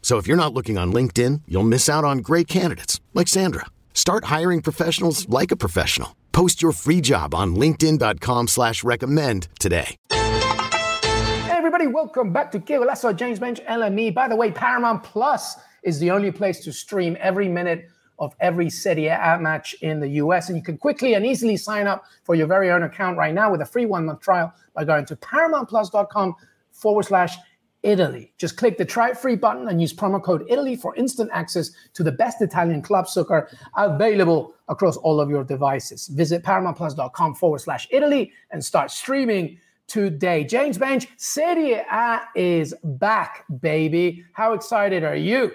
So 0.00 0.16
if 0.16 0.26
you're 0.26 0.38
not 0.38 0.54
looking 0.54 0.78
on 0.78 0.92
LinkedIn, 0.92 1.42
you'll 1.46 1.64
miss 1.64 1.88
out 1.88 2.04
on 2.04 2.18
great 2.18 2.48
candidates 2.48 3.00
like 3.12 3.28
Sandra. 3.28 3.66
Start 3.92 4.24
hiring 4.24 4.62
professionals 4.62 5.28
like 5.28 5.50
a 5.50 5.56
professional. 5.56 6.16
Post 6.32 6.62
your 6.62 6.72
free 6.72 7.00
job 7.00 7.34
on 7.34 7.54
LinkedIn.com/slash 7.56 8.84
recommend 8.84 9.48
today. 9.58 9.96
Hey 10.10 11.56
everybody, 11.56 11.88
welcome 11.88 12.32
back 12.32 12.50
to 12.52 12.60
Que 12.60 12.78
Golazo 12.78 13.14
James 13.14 13.38
Benge 13.38 13.64
LME. 13.66 14.14
By 14.14 14.28
the 14.28 14.36
way, 14.36 14.50
Paramount 14.52 15.02
Plus 15.02 15.56
is 15.82 15.98
the 15.98 16.10
only 16.10 16.30
place 16.30 16.60
to 16.60 16.72
stream 16.72 17.16
every 17.20 17.48
minute 17.48 17.88
of 18.18 18.34
every 18.40 18.68
Serie 18.70 19.06
A 19.06 19.38
match 19.40 19.74
in 19.80 20.00
the 20.00 20.08
US. 20.22 20.48
And 20.48 20.56
you 20.56 20.62
can 20.62 20.76
quickly 20.76 21.14
and 21.14 21.24
easily 21.24 21.56
sign 21.56 21.86
up 21.86 22.04
for 22.24 22.34
your 22.34 22.46
very 22.46 22.70
own 22.70 22.82
account 22.82 23.16
right 23.16 23.34
now 23.34 23.50
with 23.50 23.60
a 23.60 23.66
free 23.66 23.86
one 23.86 24.06
month 24.06 24.20
trial 24.20 24.52
by 24.74 24.84
going 24.84 25.06
to 25.06 25.16
paramountplus.com 25.16 26.34
forward 26.72 27.04
slash 27.04 27.36
Italy. 27.82 28.32
Just 28.38 28.56
click 28.56 28.76
the 28.76 28.84
try 28.84 29.14
free 29.14 29.36
button 29.36 29.68
and 29.68 29.80
use 29.80 29.92
promo 29.92 30.22
code 30.22 30.44
Italy 30.48 30.76
for 30.76 30.94
instant 30.96 31.30
access 31.32 31.70
to 31.94 32.02
the 32.02 32.12
best 32.12 32.42
Italian 32.42 32.82
club 32.82 33.08
soccer 33.08 33.48
available 33.76 34.54
across 34.68 34.96
all 34.96 35.20
of 35.20 35.30
your 35.30 35.44
devices. 35.44 36.08
Visit 36.08 36.42
paramountplus.com 36.42 37.34
forward 37.34 37.60
slash 37.60 37.86
Italy 37.90 38.32
and 38.50 38.64
start 38.64 38.90
streaming 38.90 39.58
today. 39.86 40.44
James 40.44 40.76
Benge, 40.76 41.06
Serie 41.16 41.74
A 41.74 42.20
is 42.34 42.74
back, 42.82 43.44
baby. 43.60 44.24
How 44.32 44.52
excited 44.52 45.04
are 45.04 45.16
you? 45.16 45.52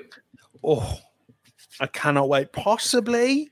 Oh, 0.63 0.99
I 1.79 1.87
cannot 1.87 2.29
wait. 2.29 2.51
Possibly 2.53 3.49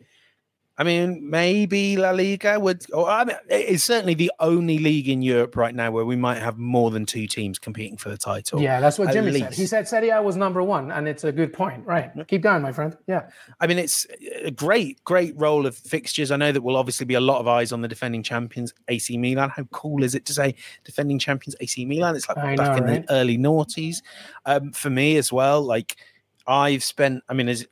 I 0.82 0.84
mean, 0.84 1.30
maybe 1.30 1.96
La 1.96 2.10
Liga 2.10 2.60
would. 2.60 2.92
Or 2.92 3.08
I 3.08 3.24
mean, 3.24 3.38
it's 3.50 3.84
certainly 3.84 4.16
the 4.16 4.32
only 4.40 4.80
league 4.80 5.08
in 5.10 5.22
Europe 5.22 5.56
right 5.56 5.76
now 5.76 5.92
where 5.92 6.06
we 6.06 6.16
might 6.16 6.40
have 6.40 6.58
more 6.58 6.90
than 6.90 7.06
two 7.06 7.28
teams 7.28 7.60
competing 7.60 7.98
for 7.98 8.10
the 8.10 8.18
title. 8.18 8.60
Yeah, 8.60 8.80
that's 8.80 8.98
what 8.98 9.14
Jimmy 9.14 9.30
least. 9.30 9.46
said. 9.46 9.54
He 9.54 9.68
said 9.68 9.88
Serie 9.88 10.10
A 10.10 10.24
was 10.24 10.38
number 10.38 10.64
one, 10.64 10.90
and 10.90 11.08
it's 11.08 11.24
a 11.24 11.32
good 11.32 11.54
point. 11.54 11.86
Right, 11.86 12.10
keep 12.28 12.42
going, 12.42 12.64
my 12.64 12.72
friend. 12.72 12.98
Yeah, 13.06 13.30
I 13.60 13.68
mean, 13.68 13.78
it's 13.78 14.08
a 14.44 14.50
great, 14.50 15.04
great 15.04 15.36
roll 15.38 15.68
of 15.68 15.78
fixtures. 15.78 16.32
I 16.32 16.36
know 16.38 16.52
that 16.52 16.64
will 16.64 16.78
obviously 16.78 17.06
be 17.06 17.14
a 17.14 17.22
lot 17.22 17.40
of 17.40 17.48
eyes 17.48 17.72
on 17.72 17.82
the 17.82 17.88
defending 17.88 18.24
champions, 18.24 18.74
AC 18.88 19.20
Milan. 19.20 19.52
How 19.52 19.66
cool 19.66 20.04
is 20.04 20.16
it 20.16 20.26
to 20.26 20.34
say 20.34 20.56
defending 20.84 21.20
champions, 21.20 21.56
AC 21.60 21.86
Milan? 21.86 22.16
It's 22.16 22.28
like 22.28 22.40
I 22.40 22.56
back 22.56 22.72
know, 22.72 22.78
in 22.78 22.84
right? 22.86 23.08
the 23.08 23.14
early 23.14 23.38
noughties. 23.38 24.02
Um, 24.48 24.72
for 24.72 24.90
me 24.90 25.18
as 25.18 25.32
well, 25.32 25.62
like 25.62 25.98
I've 26.48 26.84
spent. 26.84 27.24
I 27.30 27.36
mean, 27.36 27.50
as 27.50 27.68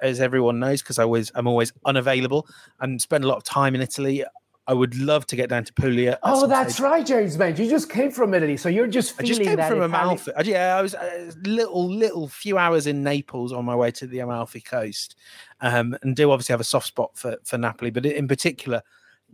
as 0.00 0.20
everyone 0.20 0.58
knows, 0.58 0.82
because 0.82 0.98
I 0.98 1.04
was 1.04 1.30
I'm 1.34 1.46
always 1.46 1.72
unavailable 1.84 2.48
and 2.80 3.00
spend 3.00 3.24
a 3.24 3.28
lot 3.28 3.36
of 3.36 3.44
time 3.44 3.74
in 3.74 3.80
Italy. 3.80 4.24
I 4.68 4.74
would 4.74 4.98
love 4.98 5.26
to 5.26 5.36
get 5.36 5.48
down 5.48 5.64
to 5.64 5.72
Puglia. 5.72 6.18
Oh, 6.24 6.48
that's 6.48 6.74
stage. 6.74 6.84
right, 6.84 7.06
James. 7.06 7.38
Mate, 7.38 7.56
you 7.56 7.70
just 7.70 7.88
came 7.88 8.10
from 8.10 8.34
Italy, 8.34 8.56
so 8.56 8.68
you're 8.68 8.88
just 8.88 9.16
feeling 9.16 9.32
I 9.32 9.34
just 9.36 9.48
came 9.48 9.56
that 9.56 9.68
from 9.68 9.80
Amalfi. 9.80 10.32
Yeah, 10.42 10.76
I 10.76 10.82
was 10.82 10.94
a 10.94 11.30
little, 11.44 11.88
little 11.88 12.26
few 12.26 12.58
hours 12.58 12.88
in 12.88 13.04
Naples 13.04 13.52
on 13.52 13.64
my 13.64 13.76
way 13.76 13.92
to 13.92 14.08
the 14.08 14.18
Amalfi 14.18 14.60
Coast, 14.60 15.14
um, 15.60 15.96
and 16.02 16.16
do 16.16 16.32
obviously 16.32 16.52
have 16.52 16.60
a 16.60 16.64
soft 16.64 16.88
spot 16.88 17.16
for 17.16 17.36
for 17.44 17.58
Napoli. 17.58 17.90
But 17.90 18.06
in 18.06 18.26
particular, 18.26 18.82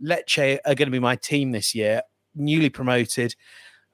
Lecce 0.03 0.59
are 0.65 0.75
going 0.75 0.87
to 0.87 0.91
be 0.91 0.99
my 0.99 1.15
team 1.15 1.51
this 1.51 1.73
year, 1.73 2.03
newly 2.35 2.69
promoted 2.69 3.35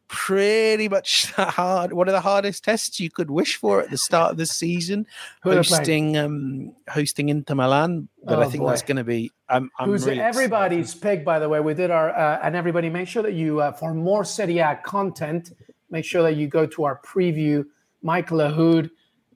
pretty 0.09 0.89
much 0.89 1.31
hard 1.37 1.93
one 1.93 2.07
of 2.07 2.13
the 2.13 2.19
hardest 2.21 2.63
tests 2.63 2.99
you 2.99 3.09
could 3.09 3.29
wish 3.31 3.55
for 3.55 3.81
at 3.81 3.89
the 3.89 3.97
start 3.97 4.31
of 4.31 4.37
the 4.37 4.45
season 4.45 5.05
hosting 5.43 6.17
um 6.17 6.73
hosting 6.89 7.29
Inter 7.29 7.55
Milan 7.55 8.09
but 8.23 8.39
oh, 8.39 8.41
I 8.41 8.45
think 8.45 8.63
boy. 8.63 8.69
that's 8.69 8.81
going 8.81 8.97
to 8.97 9.03
be 9.03 9.31
I'm, 9.47 9.69
I'm 9.79 9.89
who's 9.89 10.05
really 10.05 10.19
everybody's 10.19 10.93
excited. 10.93 11.17
pick 11.17 11.25
by 11.25 11.39
the 11.39 11.47
way 11.47 11.59
we 11.59 11.73
did 11.73 11.91
our 11.91 12.09
uh, 12.09 12.39
and 12.43 12.55
everybody 12.55 12.89
make 12.89 13.07
sure 13.07 13.23
that 13.23 13.33
you 13.33 13.61
uh, 13.61 13.71
for 13.71 13.93
more 13.93 14.25
Serie 14.25 14.57
A 14.57 14.79
content 14.83 15.51
make 15.89 16.05
sure 16.05 16.23
that 16.23 16.35
you 16.35 16.47
go 16.47 16.65
to 16.65 16.83
our 16.83 16.99
preview 17.01 17.65
Michael 18.01 18.39
Lahoud 18.39 18.89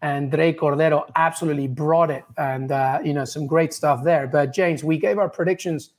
and 0.03 0.29
Dre 0.29 0.53
Cordero 0.53 1.09
absolutely 1.15 1.67
brought 1.67 2.11
it, 2.11 2.25
and 2.37 2.71
uh, 2.71 2.99
you 3.03 3.13
know 3.13 3.23
some 3.23 3.47
great 3.47 3.73
stuff 3.73 4.03
there. 4.03 4.27
But 4.27 4.53
James, 4.53 4.83
we 4.83 4.97
gave 4.97 5.17
our 5.17 5.29
predictions 5.29 5.91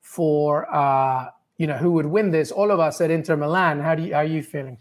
for 0.00 0.72
uh, 0.74 1.28
you 1.58 1.66
know 1.66 1.76
who 1.76 1.92
would 1.92 2.06
win 2.06 2.30
this. 2.30 2.50
All 2.50 2.70
of 2.70 2.80
us 2.80 3.00
at 3.00 3.10
Inter 3.10 3.36
Milan. 3.36 3.80
How 3.80 3.94
do 3.94 4.02
you, 4.02 4.14
how 4.14 4.20
are 4.20 4.24
you 4.24 4.42
feeling? 4.42 4.78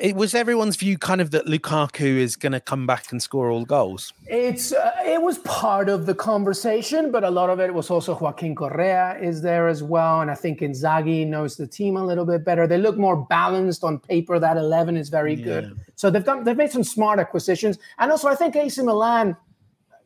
It 0.00 0.16
was 0.16 0.34
everyone's 0.34 0.74
view, 0.74 0.98
kind 0.98 1.20
of 1.20 1.30
that 1.30 1.46
Lukaku 1.46 2.16
is 2.16 2.34
going 2.34 2.50
to 2.50 2.58
come 2.58 2.84
back 2.84 3.12
and 3.12 3.22
score 3.22 3.48
all 3.48 3.64
goals. 3.64 4.12
It's 4.26 4.72
uh, 4.72 4.90
it 5.04 5.22
was 5.22 5.38
part 5.38 5.88
of 5.88 6.06
the 6.06 6.16
conversation, 6.16 7.12
but 7.12 7.22
a 7.22 7.30
lot 7.30 7.48
of 7.48 7.60
it 7.60 7.72
was 7.72 7.90
also 7.90 8.18
Joaquin 8.18 8.56
Correa 8.56 9.16
is 9.20 9.40
there 9.42 9.68
as 9.68 9.84
well, 9.84 10.20
and 10.20 10.32
I 10.32 10.34
think 10.34 10.60
Inzaghi 10.60 11.24
knows 11.28 11.56
the 11.56 11.68
team 11.68 11.96
a 11.96 12.04
little 12.04 12.24
bit 12.24 12.44
better. 12.44 12.66
They 12.66 12.78
look 12.78 12.96
more 12.96 13.24
balanced 13.26 13.84
on 13.84 14.00
paper. 14.00 14.40
That 14.40 14.56
eleven 14.56 14.96
is 14.96 15.10
very 15.10 15.34
yeah. 15.34 15.44
good. 15.44 15.80
So 15.94 16.10
they've 16.10 16.24
done 16.24 16.42
they've 16.42 16.56
made 16.56 16.72
some 16.72 16.84
smart 16.84 17.20
acquisitions, 17.20 17.78
and 18.00 18.10
also 18.10 18.26
I 18.26 18.34
think 18.34 18.56
AC 18.56 18.82
Milan, 18.82 19.36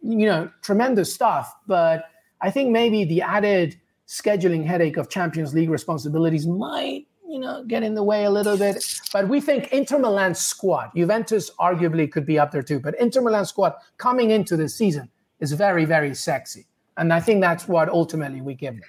you 0.02 0.26
know, 0.26 0.50
tremendous 0.60 1.14
stuff, 1.14 1.56
but 1.66 2.04
I 2.42 2.50
think 2.50 2.70
maybe 2.70 3.04
the 3.04 3.22
added 3.22 3.80
scheduling 4.08 4.64
headache 4.64 4.96
of 4.96 5.08
Champions 5.08 5.54
League 5.54 5.70
responsibilities 5.70 6.46
might 6.46 7.06
you 7.28 7.38
know, 7.38 7.62
get 7.64 7.82
in 7.82 7.94
the 7.94 8.02
way 8.02 8.24
a 8.24 8.30
little 8.30 8.56
bit. 8.56 8.82
But 9.12 9.28
we 9.28 9.40
think 9.40 9.70
Inter 9.70 9.98
Milan 9.98 10.34
squad, 10.34 10.90
Juventus 10.96 11.50
arguably 11.60 12.10
could 12.10 12.24
be 12.24 12.38
up 12.38 12.52
there 12.52 12.62
too. 12.62 12.80
But 12.80 12.98
Inter 12.98 13.20
Milan 13.20 13.44
squad 13.44 13.74
coming 13.98 14.30
into 14.30 14.56
the 14.56 14.68
season 14.68 15.10
is 15.38 15.52
very, 15.52 15.84
very 15.84 16.14
sexy. 16.14 16.66
And 16.96 17.12
I 17.12 17.20
think 17.20 17.42
that's 17.42 17.68
what 17.68 17.88
ultimately 17.90 18.40
we 18.40 18.54
give 18.54 18.74
them. 18.74 18.88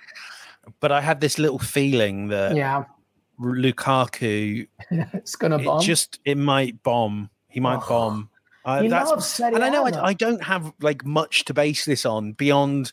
But 0.79 0.91
I 0.91 1.01
have 1.01 1.19
this 1.19 1.37
little 1.37 1.59
feeling 1.59 2.29
that 2.29 2.55
yeah, 2.55 2.85
Lukaku 3.39 4.67
it's 4.89 5.35
gonna 5.35 5.59
bomb. 5.59 5.81
It 5.81 5.83
just 5.83 6.19
it 6.25 6.37
might 6.37 6.81
bomb. 6.81 7.29
He 7.47 7.59
might 7.59 7.81
oh. 7.83 7.89
bomb. 7.89 8.29
Uh, 8.65 8.81
he 8.81 8.89
loves 8.89 9.39
and 9.39 9.63
I 9.63 9.69
know 9.69 9.85
I, 9.85 10.07
I, 10.09 10.13
don't 10.13 10.43
have 10.43 10.73
like 10.81 11.05
much 11.05 11.45
to 11.45 11.53
base 11.53 11.85
this 11.85 12.05
on 12.05 12.33
beyond 12.33 12.91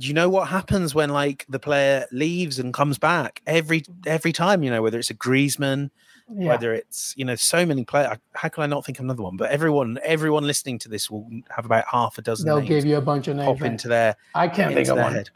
you 0.00 0.14
know 0.14 0.28
what 0.28 0.48
happens 0.48 0.94
when 0.94 1.10
like 1.10 1.46
the 1.48 1.58
player 1.58 2.06
leaves 2.12 2.58
and 2.58 2.74
comes 2.74 2.98
back? 2.98 3.42
Every 3.46 3.84
every 4.06 4.32
time 4.32 4.62
you 4.62 4.70
know 4.70 4.82
whether 4.82 4.98
it's 4.98 5.10
a 5.10 5.14
Griezmann 5.14 5.90
yeah. 6.28 6.48
whether 6.48 6.74
it's 6.74 7.14
you 7.16 7.24
know 7.24 7.34
so 7.34 7.64
many 7.64 7.84
players 7.84 8.18
how 8.34 8.48
can 8.48 8.62
I 8.62 8.66
not 8.66 8.84
think 8.84 8.98
of 8.98 9.04
another 9.04 9.22
one? 9.22 9.36
But 9.36 9.50
everyone 9.50 9.98
everyone 10.02 10.44
listening 10.44 10.78
to 10.80 10.88
this 10.88 11.10
will 11.10 11.28
have 11.50 11.64
about 11.64 11.84
half 11.90 12.18
a 12.18 12.22
dozen 12.22 12.46
they'll 12.46 12.60
give 12.60 12.84
you 12.84 12.96
a 12.96 13.00
bunch 13.00 13.28
of 13.28 13.36
names 13.36 13.46
pop 13.46 13.66
into 13.66 13.88
their 13.88 14.16
I 14.34 14.48
can't 14.48 14.74
think 14.74 14.88
of 14.88 14.98
one. 14.98 15.12
head. 15.12 15.30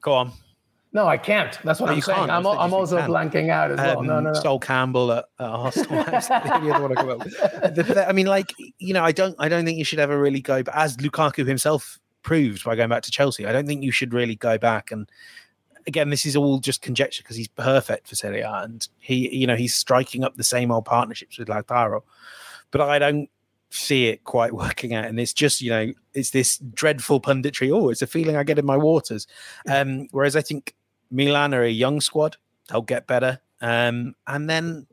go 0.00 0.14
on. 0.14 0.32
No 0.92 1.06
I 1.06 1.18
can't. 1.18 1.58
That's 1.62 1.80
what 1.80 1.88
no, 1.88 1.94
I'm 1.94 2.00
saying. 2.00 2.30
I'm, 2.30 2.46
I'm 2.46 2.72
also 2.72 2.98
blanking 3.00 3.50
out 3.50 3.70
as 3.70 3.78
well. 3.78 3.98
Um, 3.98 4.06
no 4.06 4.20
no. 4.20 4.32
No 4.32 4.40
Sol 4.40 4.58
Campbell 4.58 5.12
at, 5.12 5.26
at 5.38 5.46
Arsenal. 5.46 6.04
I 8.08 8.12
mean 8.12 8.26
like 8.26 8.52
you 8.78 8.94
know 8.94 9.04
I 9.04 9.12
don't 9.12 9.34
I 9.38 9.48
don't 9.48 9.64
think 9.64 9.78
you 9.78 9.84
should 9.84 9.98
ever 9.98 10.18
really 10.18 10.40
go 10.40 10.62
but 10.62 10.74
as 10.74 10.96
Lukaku 10.98 11.46
himself 11.46 11.98
proved 12.26 12.64
by 12.64 12.74
going 12.74 12.88
back 12.88 13.04
to 13.04 13.10
Chelsea. 13.10 13.46
I 13.46 13.52
don't 13.52 13.66
think 13.66 13.84
you 13.84 13.92
should 13.92 14.12
really 14.12 14.34
go 14.34 14.58
back 14.58 14.90
and 14.90 15.10
again, 15.86 16.10
this 16.10 16.26
is 16.26 16.34
all 16.34 16.58
just 16.58 16.82
conjecture 16.82 17.22
because 17.22 17.36
he's 17.36 17.46
perfect 17.46 18.08
for 18.08 18.16
Serie 18.16 18.40
A 18.40 18.50
and 18.50 18.86
he, 18.98 19.32
you 19.34 19.46
know, 19.46 19.54
he's 19.54 19.74
striking 19.74 20.24
up 20.24 20.36
the 20.36 20.42
same 20.42 20.72
old 20.72 20.84
partnerships 20.84 21.38
with 21.38 21.46
Lautaro. 21.46 22.02
But 22.72 22.80
I 22.80 22.98
don't 22.98 23.30
see 23.70 24.08
it 24.08 24.24
quite 24.24 24.52
working 24.64 24.92
out. 24.94 25.04
And 25.04 25.20
it's 25.20 25.32
just, 25.32 25.60
you 25.60 25.70
know, 25.70 25.92
it's 26.12 26.30
this 26.30 26.58
dreadful 26.58 27.20
punditry. 27.20 27.70
Oh, 27.70 27.90
it's 27.90 28.02
a 28.02 28.06
feeling 28.08 28.36
I 28.36 28.42
get 28.42 28.58
in 28.58 28.66
my 28.66 28.76
waters. 28.76 29.28
Um, 29.68 30.08
whereas 30.10 30.34
I 30.34 30.42
think 30.42 30.74
Milan 31.12 31.54
are 31.54 31.62
a 31.62 31.70
young 31.70 32.00
squad, 32.00 32.36
they'll 32.68 32.82
get 32.82 33.06
better. 33.06 33.38
Um, 33.60 34.16
and 34.26 34.50
then 34.50 34.88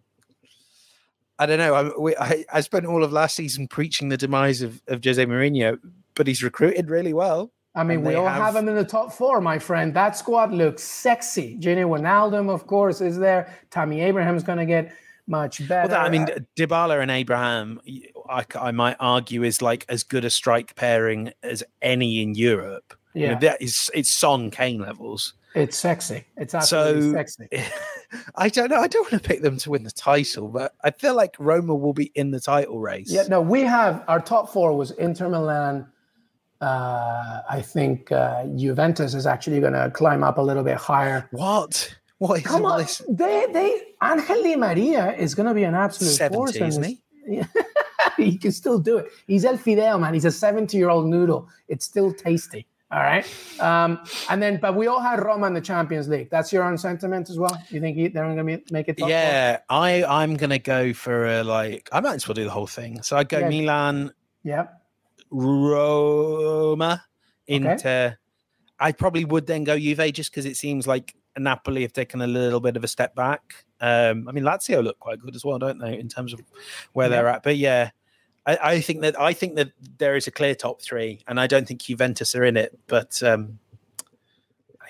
I 1.39 1.47
don't 1.47 1.57
know. 1.57 1.73
I, 1.73 1.97
we, 1.99 2.15
I, 2.15 2.45
I 2.53 2.61
spent 2.61 2.85
all 2.85 3.03
of 3.03 3.11
last 3.11 3.35
season 3.35 3.67
preaching 3.67 4.09
the 4.09 4.17
demise 4.17 4.61
of, 4.61 4.79
of 4.87 5.03
Jose 5.03 5.25
Mourinho 5.25 5.79
but 6.15 6.27
he's 6.27 6.43
recruited 6.43 6.89
really 6.89 7.13
well. 7.13 7.51
I 7.75 7.83
mean, 7.83 8.03
we 8.03 8.13
all 8.15 8.27
have... 8.27 8.41
have... 8.41 8.55
him 8.55 8.69
in 8.69 8.75
the 8.75 8.85
top 8.85 9.11
four, 9.11 9.41
my 9.41 9.57
friend. 9.57 9.93
That 9.95 10.15
squad 10.15 10.51
looks 10.51 10.83
sexy. 10.83 11.57
Gini 11.59 11.85
Wijnaldum, 11.85 12.49
of 12.49 12.67
course, 12.67 13.01
is 13.01 13.17
there. 13.17 13.51
Tammy 13.71 14.01
Abraham's 14.01 14.43
going 14.43 14.59
to 14.59 14.65
get 14.65 14.93
much 15.27 15.67
better. 15.67 15.89
Well, 15.89 16.01
that, 16.01 16.05
I 16.05 16.09
mean, 16.09 16.27
Dybala 16.55 17.01
and 17.01 17.09
Abraham, 17.09 17.81
I, 18.29 18.45
I, 18.59 18.71
might 18.71 18.97
argue, 18.99 19.43
is 19.43 19.61
like 19.61 19.85
as 19.89 20.03
good 20.03 20.25
a 20.25 20.29
strike 20.29 20.75
pairing 20.75 21.33
as 21.41 21.63
any 21.81 22.21
in 22.21 22.35
Europe. 22.35 22.93
Yeah, 23.13 23.21
you 23.21 23.33
know, 23.33 23.39
that 23.41 23.61
is 23.61 23.91
it's 23.93 24.09
Son 24.09 24.49
Kane 24.49 24.81
levels. 24.81 25.33
It's 25.55 25.77
sexy. 25.77 26.25
It's 26.35 26.55
absolutely 26.55 27.11
so, 27.11 27.13
sexy. 27.13 27.47
I 28.35 28.49
don't 28.49 28.69
know. 28.69 28.79
I 28.79 28.87
don't 28.87 29.11
want 29.11 29.23
to 29.23 29.27
pick 29.27 29.43
them 29.43 29.57
to 29.57 29.69
win 29.69 29.83
the 29.83 29.91
title, 29.91 30.47
but 30.47 30.73
I 30.83 30.89
feel 30.89 31.15
like 31.15 31.35
Roma 31.37 31.75
will 31.75 31.93
be 31.93 32.11
in 32.15 32.31
the 32.31 32.39
title 32.39 32.79
race. 32.79 33.11
Yeah, 33.11 33.23
no, 33.29 33.39
we 33.39 33.61
have 33.61 34.03
our 34.07 34.19
top 34.19 34.49
four 34.51 34.75
was 34.75 34.91
Inter 34.91 35.29
Milan, 35.29 35.87
uh, 36.63 37.41
I 37.49 37.61
think 37.61 38.11
uh, 38.11 38.45
Juventus 38.55 39.13
is 39.13 39.27
actually 39.27 39.59
going 39.59 39.73
to 39.73 39.91
climb 39.91 40.23
up 40.23 40.37
a 40.37 40.41
little 40.41 40.63
bit 40.63 40.77
higher. 40.77 41.27
What? 41.31 41.95
What 42.19 42.39
is 42.39 42.45
Come 42.45 42.65
on, 42.65 42.79
this? 42.79 43.01
they 43.09 43.47
they 43.51 43.81
Angel 44.01 44.41
Di 44.41 44.55
Maria 44.55 45.13
is 45.15 45.35
going 45.35 45.47
to 45.47 45.53
be 45.53 45.63
an 45.63 45.75
absolute 45.75 46.11
70, 46.11 46.35
force. 46.35 46.55
Isn't 46.55 46.83
he? 46.83 47.01
he 48.17 48.37
can 48.37 48.51
still 48.51 48.79
do 48.79 48.97
it. 48.97 49.07
He's 49.27 49.43
El 49.45 49.57
Fideo, 49.57 49.99
man. 49.99 50.13
He's 50.13 50.25
a 50.25 50.31
70 50.31 50.77
year 50.77 50.89
old 50.89 51.07
noodle. 51.07 51.49
It's 51.67 51.85
still 51.85 52.13
tasty. 52.13 52.65
All 52.91 52.99
right. 52.99 53.25
Um, 53.59 53.99
and 54.29 54.41
then, 54.41 54.59
but 54.61 54.75
we 54.75 54.85
all 54.85 54.99
had 54.99 55.23
Roma 55.23 55.47
in 55.47 55.53
the 55.55 55.61
Champions 55.61 56.07
League. 56.07 56.29
That's 56.29 56.53
your 56.53 56.63
own 56.63 56.77
sentiment 56.77 57.29
as 57.29 57.39
well. 57.39 57.59
You 57.69 57.81
think 57.81 58.13
they're 58.13 58.23
going 58.23 58.37
to 58.37 58.71
make 58.71 58.87
it? 58.87 58.99
yeah, 58.99 59.57
four? 59.57 59.63
I 59.69 60.03
I'm 60.03 60.37
going 60.37 60.51
to 60.51 60.59
go 60.59 60.93
for 60.93 61.25
a 61.25 61.43
like. 61.43 61.89
I 61.91 62.01
might 62.01 62.15
as 62.15 62.27
well 62.27 62.35
do 62.35 62.43
the 62.43 62.51
whole 62.51 62.67
thing. 62.67 63.01
So 63.01 63.17
I 63.17 63.23
go 63.23 63.39
yeah. 63.39 63.49
Milan. 63.49 64.13
Yep. 64.43 64.82
Roma, 65.33 67.03
Inter. 67.47 67.73
Okay. 67.73 68.13
I 68.79 68.91
probably 68.91 69.25
would 69.25 69.47
then 69.47 69.63
go 69.63 69.77
Juve 69.77 70.13
just 70.13 70.31
because 70.31 70.45
it 70.45 70.57
seems 70.57 70.87
like 70.87 71.15
Napoli 71.37 71.81
have 71.81 71.93
taken 71.93 72.21
a 72.21 72.27
little 72.27 72.59
bit 72.59 72.77
of 72.77 72.83
a 72.83 72.87
step 72.87 73.15
back. 73.15 73.65
Um, 73.81 74.27
I 74.27 74.31
mean, 74.31 74.43
Lazio 74.43 74.83
look 74.83 74.99
quite 74.99 75.19
good 75.19 75.35
as 75.35 75.43
well, 75.43 75.59
don't 75.59 75.79
they, 75.79 75.97
in 75.97 76.07
terms 76.07 76.33
of 76.33 76.41
where 76.93 77.07
yeah. 77.07 77.09
they're 77.09 77.27
at? 77.27 77.43
But 77.43 77.57
yeah, 77.57 77.89
I, 78.45 78.57
I, 78.61 78.81
think 78.81 79.01
that 79.01 79.19
I 79.19 79.33
think 79.33 79.55
that 79.55 79.71
there 79.97 80.15
is 80.15 80.27
a 80.27 80.31
clear 80.31 80.53
top 80.53 80.81
three, 80.81 81.21
and 81.27 81.39
I 81.39 81.47
don't 81.47 81.67
think 81.67 81.81
Juventus 81.81 82.35
are 82.35 82.43
in 82.43 82.55
it. 82.55 82.77
But 82.87 83.21
um, 83.23 83.59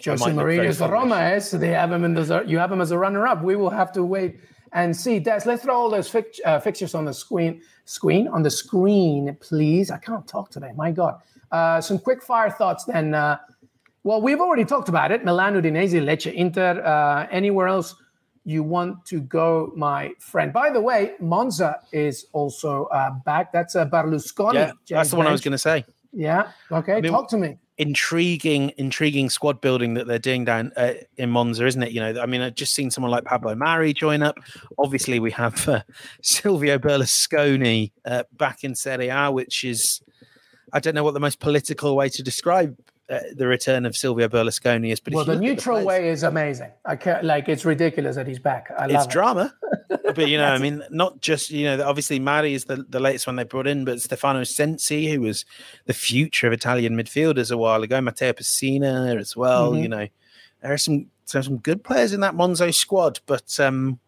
Jose 0.03 0.25
Mourinho's 0.25 0.79
Roma, 0.79 1.15
eh? 1.15 1.39
so 1.39 1.57
they 1.57 1.69
have 1.69 1.91
him 1.91 2.03
in 2.03 2.13
the 2.13 2.43
you 2.45 2.57
have 2.57 2.71
him 2.71 2.81
as 2.81 2.91
a 2.91 2.97
runner-up. 2.97 3.41
We 3.43 3.55
will 3.55 3.69
have 3.69 3.91
to 3.93 4.03
wait 4.03 4.39
and 4.73 4.95
see. 4.95 5.19
Des, 5.19 5.41
let's 5.45 5.63
throw 5.63 5.75
all 5.75 5.89
those 5.89 6.13
uh, 6.45 6.59
fixtures 6.59 6.95
on 6.95 7.05
the 7.05 7.13
screen. 7.13 7.61
Screen 7.85 8.27
on 8.27 8.43
the 8.43 8.51
screen, 8.51 9.37
please. 9.39 9.91
I 9.91 9.97
can't 9.97 10.27
talk 10.27 10.49
today. 10.49 10.71
My 10.75 10.91
God. 10.91 11.21
Uh, 11.51 11.79
some 11.79 11.99
quick 11.99 12.23
fire 12.23 12.49
thoughts 12.49 12.85
then. 12.85 13.13
Uh, 13.13 13.37
well, 14.03 14.21
we've 14.21 14.41
already 14.41 14.65
talked 14.65 14.89
about 14.89 15.11
it. 15.11 15.23
Milan, 15.23 15.53
Udinese, 15.53 16.01
Lecce, 16.03 16.33
Inter. 16.33 16.81
Uh, 16.83 17.27
anywhere 17.31 17.67
else 17.67 17.95
you 18.43 18.63
want 18.63 19.05
to 19.05 19.21
go, 19.21 19.71
my 19.75 20.11
friend? 20.19 20.51
By 20.51 20.69
the 20.69 20.81
way, 20.81 21.13
Monza 21.19 21.79
is 21.91 22.25
also 22.33 22.85
uh, 22.85 23.11
back. 23.25 23.53
That's 23.53 23.75
uh, 23.75 23.85
Berlusconi. 23.85 24.55
Yeah, 24.55 24.71
that's 24.89 25.11
the 25.11 25.15
one 25.15 25.27
I 25.27 25.31
was 25.31 25.41
going 25.41 25.53
to 25.53 25.57
say. 25.57 25.85
Yeah. 26.11 26.51
Okay. 26.71 26.95
I 26.95 27.01
mean, 27.01 27.11
talk 27.11 27.29
to 27.29 27.37
me 27.37 27.57
intriguing, 27.77 28.71
intriguing 28.77 29.29
squad 29.29 29.59
building 29.61 29.95
that 29.95 30.07
they're 30.07 30.19
doing 30.19 30.45
down 30.45 30.71
uh, 30.75 30.93
in 31.17 31.29
Monza, 31.29 31.65
isn't 31.65 31.81
it? 31.81 31.91
You 31.91 32.01
know, 32.01 32.21
I 32.21 32.25
mean, 32.25 32.41
I've 32.41 32.55
just 32.55 32.73
seen 32.73 32.91
someone 32.91 33.11
like 33.11 33.25
Pablo 33.25 33.55
Mari 33.55 33.93
join 33.93 34.21
up. 34.21 34.37
Obviously, 34.77 35.19
we 35.19 35.31
have 35.31 35.67
uh, 35.67 35.81
Silvio 36.21 36.77
Berlusconi 36.77 37.91
uh, 38.05 38.23
back 38.33 38.63
in 38.63 38.75
Serie 38.75 39.09
A, 39.09 39.31
which 39.31 39.63
is, 39.63 40.01
I 40.71 40.79
don't 40.79 40.95
know 40.95 41.03
what 41.03 41.13
the 41.13 41.19
most 41.19 41.39
political 41.39 41.95
way 41.95 42.09
to 42.09 42.23
describe 42.23 42.77
uh, 43.15 43.19
the 43.35 43.47
return 43.47 43.85
of 43.85 43.95
Silvio 43.95 44.27
Berlusconi 44.27 44.91
is. 44.91 44.99
But 44.99 45.13
well, 45.13 45.25
the 45.25 45.35
neutral 45.35 45.79
the 45.79 45.85
way 45.85 46.09
is 46.09 46.23
amazing. 46.23 46.71
I 46.85 46.95
can't 46.95 47.23
like 47.23 47.49
it's 47.49 47.65
ridiculous 47.65 48.15
that 48.15 48.27
he's 48.27 48.39
back. 48.39 48.71
I 48.77 48.87
it's 48.89 49.05
it. 49.05 49.09
drama, 49.09 49.53
but 49.89 50.27
you 50.27 50.37
know, 50.37 50.45
I 50.45 50.57
mean, 50.57 50.83
not 50.89 51.21
just 51.21 51.49
you 51.49 51.65
know, 51.65 51.83
obviously 51.87 52.19
Mari 52.19 52.53
is 52.53 52.65
the, 52.65 52.85
the 52.87 52.99
latest 52.99 53.27
one 53.27 53.35
they 53.35 53.43
brought 53.43 53.67
in, 53.67 53.85
but 53.85 54.01
Stefano 54.01 54.43
Sensi, 54.43 55.11
who 55.11 55.21
was 55.21 55.45
the 55.85 55.93
future 55.93 56.47
of 56.47 56.53
Italian 56.53 56.95
midfielders 56.95 57.51
a 57.51 57.57
while 57.57 57.83
ago, 57.83 58.01
Matteo 58.01 58.33
Pessina 58.33 59.19
as 59.19 59.35
well. 59.35 59.71
Mm-hmm. 59.71 59.83
You 59.83 59.89
know, 59.89 60.07
there 60.61 60.73
are 60.73 60.77
some 60.77 61.07
some 61.25 61.57
good 61.57 61.83
players 61.83 62.13
in 62.13 62.19
that 62.21 62.35
Monza 62.35 62.71
squad, 62.73 63.19
but 63.25 63.59
um, 63.59 63.99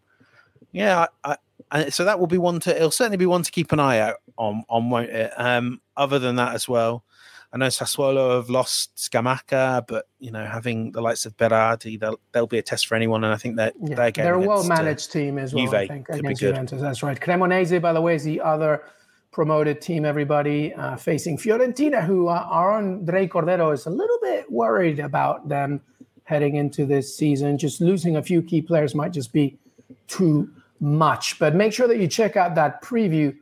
yeah, 0.72 1.06
I, 1.24 1.36
I, 1.70 1.88
so 1.88 2.04
that 2.04 2.20
will 2.20 2.26
be 2.26 2.38
one 2.38 2.60
to. 2.60 2.74
It'll 2.74 2.90
certainly 2.90 3.16
be 3.16 3.26
one 3.26 3.42
to 3.42 3.50
keep 3.50 3.72
an 3.72 3.80
eye 3.80 3.98
out 3.98 4.16
on, 4.36 4.64
on 4.68 4.90
won't 4.90 5.10
it? 5.10 5.32
Um, 5.36 5.80
other 5.96 6.18
than 6.18 6.36
that 6.36 6.54
as 6.54 6.68
well. 6.68 7.04
I 7.56 7.58
know 7.58 7.68
Sassuolo 7.68 8.36
have 8.36 8.50
lost 8.50 8.94
Scamacca, 8.96 9.86
but 9.88 10.04
you 10.18 10.30
know, 10.30 10.44
having 10.44 10.92
the 10.92 11.00
likes 11.00 11.24
of 11.24 11.38
Berardi, 11.38 11.98
they'll, 11.98 12.20
they'll 12.32 12.46
be 12.46 12.58
a 12.58 12.62
test 12.62 12.86
for 12.86 12.96
anyone. 12.96 13.24
And 13.24 13.32
I 13.32 13.38
think 13.38 13.56
that 13.56 13.72
yeah, 13.80 13.94
they're, 13.94 14.10
they're 14.10 14.34
a 14.34 14.40
well 14.40 14.62
managed 14.62 15.08
uh, 15.08 15.12
team 15.14 15.38
as 15.38 15.54
well. 15.54 15.64
Juve 15.64 15.72
I 15.72 15.86
think 15.86 16.06
against 16.10 16.42
Juventus. 16.42 16.82
That's 16.82 17.02
right. 17.02 17.18
Cremonese, 17.18 17.80
by 17.80 17.94
the 17.94 18.02
way, 18.02 18.14
is 18.14 18.24
the 18.24 18.42
other 18.42 18.84
promoted 19.32 19.80
team. 19.80 20.04
Everybody 20.04 20.74
uh, 20.74 20.96
facing 20.96 21.38
Fiorentina, 21.38 22.04
who 22.04 22.28
uh, 22.28 22.46
Andre 22.46 23.26
Cordero 23.26 23.72
is 23.72 23.86
a 23.86 23.90
little 23.90 24.18
bit 24.20 24.52
worried 24.52 24.98
about 24.98 25.48
them 25.48 25.80
heading 26.24 26.56
into 26.56 26.84
this 26.84 27.16
season. 27.16 27.56
Just 27.56 27.80
losing 27.80 28.16
a 28.16 28.22
few 28.22 28.42
key 28.42 28.60
players 28.60 28.94
might 28.94 29.12
just 29.12 29.32
be 29.32 29.56
too 30.08 30.50
much. 30.78 31.38
But 31.38 31.54
make 31.54 31.72
sure 31.72 31.88
that 31.88 31.96
you 31.96 32.06
check 32.06 32.36
out 32.36 32.54
that 32.56 32.82
preview 32.82 33.34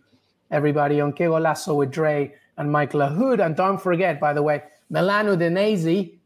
everybody 0.53 1.01
on 1.01 1.13
Que 1.13 1.29
Lasso 1.29 1.75
with 1.75 1.91
Dre 1.91 2.33
and 2.57 2.71
Mike 2.71 2.93
Lahoud. 2.93 3.45
And 3.45 3.57
don't 3.57 3.81
forget, 3.81 4.21
by 4.21 4.33
the 4.33 4.43
way, 4.43 4.63
Milan 4.91 5.27
Udinese 5.27 6.19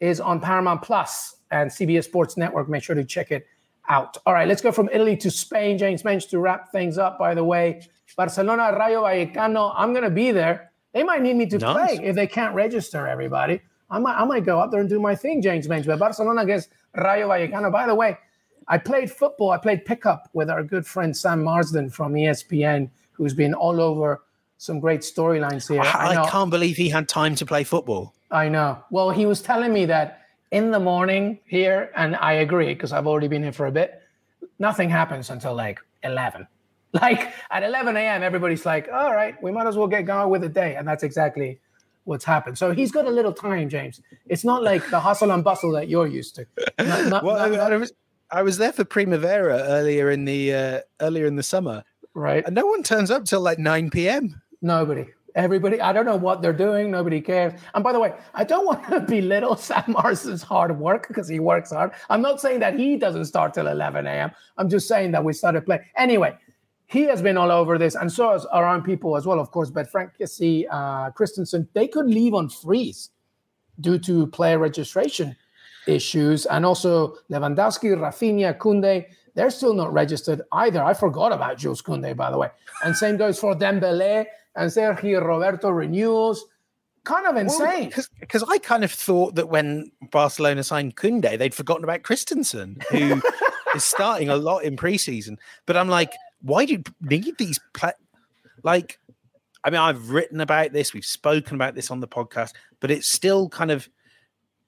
is 0.00 0.20
on 0.20 0.40
Paramount 0.40 0.82
Plus 0.82 1.36
and 1.50 1.70
CBS 1.70 2.04
Sports 2.04 2.36
Network. 2.36 2.68
Make 2.68 2.82
sure 2.82 2.94
to 2.94 3.04
check 3.04 3.30
it 3.30 3.46
out. 3.88 4.16
All 4.26 4.32
right, 4.32 4.48
let's 4.48 4.62
go 4.62 4.72
from 4.72 4.88
Italy 4.92 5.16
to 5.18 5.30
Spain. 5.30 5.78
James 5.78 6.02
Benge 6.02 6.28
to 6.30 6.38
wrap 6.38 6.72
things 6.72 6.98
up, 6.98 7.18
by 7.18 7.34
the 7.34 7.44
way. 7.44 7.82
Barcelona, 8.16 8.76
Rayo 8.78 9.02
Vallecano. 9.02 9.72
I'm 9.76 9.92
going 9.92 10.04
to 10.04 10.10
be 10.10 10.30
there. 10.30 10.72
They 10.92 11.02
might 11.02 11.22
need 11.22 11.36
me 11.36 11.46
to 11.46 11.58
nice. 11.58 11.96
play 11.96 12.06
if 12.06 12.16
they 12.16 12.26
can't 12.26 12.54
register 12.54 13.06
everybody. 13.06 13.60
I 13.90 13.98
might, 13.98 14.16
I 14.16 14.24
might 14.24 14.44
go 14.44 14.58
up 14.58 14.70
there 14.70 14.80
and 14.80 14.88
do 14.88 14.98
my 14.98 15.14
thing, 15.14 15.42
James 15.42 15.68
Benge. 15.68 15.86
But 15.86 15.98
Barcelona 15.98 16.42
against 16.42 16.70
Rayo 16.96 17.28
Vallecano. 17.28 17.70
By 17.70 17.86
the 17.86 17.94
way, 17.94 18.16
I 18.68 18.78
played 18.78 19.10
football. 19.10 19.50
I 19.50 19.58
played 19.58 19.84
pickup 19.84 20.28
with 20.32 20.50
our 20.50 20.62
good 20.62 20.86
friend 20.86 21.16
Sam 21.16 21.44
Marsden 21.44 21.90
from 21.90 22.14
ESPN, 22.14 22.90
who's 23.12 23.34
been 23.34 23.54
all 23.54 23.80
over 23.80 24.22
some 24.58 24.80
great 24.80 25.00
storylines 25.00 25.68
here. 25.68 25.82
I, 25.82 26.16
I, 26.16 26.30
can't 26.30 26.50
believe 26.50 26.76
he 26.76 26.88
had 26.88 27.08
time 27.08 27.34
to 27.36 27.46
play 27.46 27.64
football. 27.64 28.14
I 28.30 28.48
know. 28.48 28.82
Well, 28.90 29.10
he 29.10 29.26
was 29.26 29.42
telling 29.42 29.72
me 29.72 29.86
that 29.86 30.22
in 30.50 30.70
the 30.70 30.80
morning 30.80 31.38
here, 31.46 31.90
and 31.94 32.16
I 32.16 32.34
agree 32.34 32.74
because 32.74 32.92
I've 32.92 33.06
already 33.06 33.28
been 33.28 33.42
here 33.42 33.52
for 33.52 33.66
a 33.66 33.72
bit. 33.72 34.02
Nothing 34.58 34.88
happens 34.88 35.30
until 35.30 35.54
like 35.54 35.80
eleven. 36.02 36.46
Like 36.92 37.34
at 37.50 37.62
eleven 37.62 37.94
a.m., 37.94 38.22
everybody's 38.22 38.64
like, 38.64 38.88
"All 38.90 39.12
right, 39.12 39.34
we 39.42 39.52
might 39.52 39.66
as 39.66 39.76
well 39.76 39.88
get 39.88 40.06
going 40.06 40.30
with 40.30 40.40
the 40.40 40.48
day," 40.48 40.76
and 40.76 40.88
that's 40.88 41.02
exactly 41.02 41.60
what's 42.04 42.24
happened. 42.24 42.56
So 42.56 42.72
he's 42.72 42.90
got 42.90 43.04
a 43.04 43.10
little 43.10 43.34
time, 43.34 43.68
James. 43.68 44.00
It's 44.28 44.44
not 44.44 44.62
like 44.62 44.88
the 44.88 45.00
hustle 45.00 45.30
and 45.30 45.44
bustle 45.44 45.72
that 45.72 45.88
you're 45.88 46.06
used 46.06 46.36
to. 46.36 46.46
Not, 46.78 47.06
not, 47.06 47.24
well, 47.24 47.50
not, 47.50 47.72
I, 47.72 47.76
was, 47.76 47.92
I 48.30 48.42
was 48.42 48.56
there 48.58 48.72
for 48.72 48.84
Primavera 48.84 49.58
earlier 49.58 50.10
in 50.10 50.24
the 50.24 50.54
uh, 50.54 50.80
earlier 51.00 51.26
in 51.26 51.36
the 51.36 51.42
summer, 51.42 51.84
right? 52.14 52.44
And 52.46 52.54
no 52.54 52.64
one 52.64 52.82
turns 52.82 53.10
up 53.10 53.24
till 53.24 53.40
like 53.40 53.58
nine 53.58 53.90
p.m. 53.90 54.40
Nobody. 54.66 55.06
Everybody, 55.36 55.80
I 55.80 55.92
don't 55.92 56.06
know 56.06 56.16
what 56.16 56.42
they're 56.42 56.52
doing. 56.52 56.90
Nobody 56.90 57.20
cares. 57.20 57.52
And 57.74 57.84
by 57.84 57.92
the 57.92 58.00
way, 58.00 58.14
I 58.34 58.42
don't 58.42 58.66
want 58.70 58.88
to 58.88 59.00
belittle 59.00 59.54
Sam 59.54 59.84
Marsden's 59.86 60.42
hard 60.42 60.76
work 60.76 61.06
because 61.06 61.28
he 61.28 61.38
works 61.38 61.70
hard. 61.70 61.92
I'm 62.10 62.20
not 62.20 62.40
saying 62.40 62.60
that 62.60 62.76
he 62.76 62.96
doesn't 62.96 63.26
start 63.26 63.54
till 63.54 63.68
11 63.68 64.08
a.m. 64.08 64.32
I'm 64.58 64.68
just 64.68 64.88
saying 64.88 65.12
that 65.12 65.22
we 65.22 65.32
started 65.34 65.64
playing. 65.66 65.82
Anyway, 65.96 66.36
he 66.86 67.02
has 67.02 67.22
been 67.22 67.36
all 67.36 67.52
over 67.52 67.78
this, 67.78 67.94
and 67.94 68.10
so 68.10 68.32
has 68.32 68.44
our 68.46 68.66
own 68.66 68.82
people 68.82 69.16
as 69.16 69.24
well, 69.24 69.38
of 69.38 69.52
course. 69.52 69.70
But 69.70 69.88
Franck 69.88 70.18
Kessie, 70.18 70.66
uh, 70.68 71.10
Christensen, 71.10 71.68
they 71.74 71.86
could 71.86 72.06
leave 72.06 72.34
on 72.34 72.48
freeze 72.48 73.10
due 73.80 73.98
to 74.00 74.26
player 74.26 74.58
registration 74.58 75.36
issues. 75.86 76.46
And 76.46 76.66
also 76.66 77.18
Lewandowski, 77.30 77.96
Rafinha, 77.96 78.58
Koundé, 78.58 79.06
they're 79.36 79.50
still 79.50 79.74
not 79.74 79.92
registered 79.92 80.40
either. 80.50 80.82
I 80.82 80.94
forgot 80.94 81.30
about 81.30 81.58
Jules 81.58 81.82
Koundé, 81.82 82.16
by 82.16 82.30
the 82.30 82.38
way. 82.38 82.48
And 82.82 82.96
same 82.96 83.16
goes 83.16 83.38
for 83.38 83.54
Dembele 83.54 84.26
and 84.56 84.70
Sergio 84.70 85.24
Roberto 85.24 85.70
renews. 85.70 86.44
Kind 87.04 87.26
of 87.26 87.36
insane. 87.36 87.92
Because 88.18 88.42
well, 88.42 88.52
I 88.52 88.58
kind 88.58 88.82
of 88.82 88.90
thought 88.90 89.36
that 89.36 89.48
when 89.48 89.92
Barcelona 90.10 90.64
signed 90.64 90.96
Koundé, 90.96 91.38
they'd 91.38 91.54
forgotten 91.54 91.84
about 91.84 92.02
Christensen, 92.02 92.78
who 92.90 93.22
is 93.76 93.84
starting 93.84 94.28
a 94.28 94.36
lot 94.36 94.64
in 94.64 94.76
preseason. 94.76 95.36
But 95.66 95.76
I'm 95.76 95.88
like, 95.88 96.12
why 96.42 96.64
do 96.64 96.72
you 96.74 96.82
need 97.00 97.38
these? 97.38 97.60
Pla- 97.74 97.92
like, 98.64 98.98
I 99.62 99.70
mean, 99.70 99.80
I've 99.80 100.10
written 100.10 100.40
about 100.40 100.72
this, 100.72 100.92
we've 100.92 101.04
spoken 101.04 101.54
about 101.54 101.76
this 101.76 101.92
on 101.92 102.00
the 102.00 102.08
podcast, 102.08 102.54
but 102.80 102.90
it's 102.90 103.06
still 103.06 103.48
kind 103.48 103.70
of, 103.70 103.88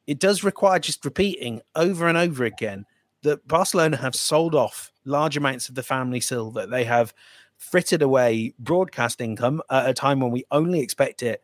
it 0.06 0.20
does 0.20 0.44
require 0.44 0.78
just 0.78 1.04
repeating 1.04 1.60
over 1.74 2.06
and 2.06 2.16
over 2.16 2.44
again 2.44 2.86
that 3.22 3.46
Barcelona 3.48 3.96
have 3.96 4.14
sold 4.14 4.54
off 4.54 4.92
large 5.04 5.36
amounts 5.36 5.68
of 5.68 5.74
the 5.74 5.82
family 5.82 6.20
silver. 6.20 6.66
They 6.66 6.84
have 6.84 7.12
frittered 7.58 8.00
away 8.00 8.54
broadcast 8.58 9.20
income 9.20 9.60
at 9.70 9.88
a 9.88 9.92
time 9.92 10.20
when 10.20 10.30
we 10.30 10.44
only 10.50 10.80
expect 10.80 11.22
it 11.22 11.42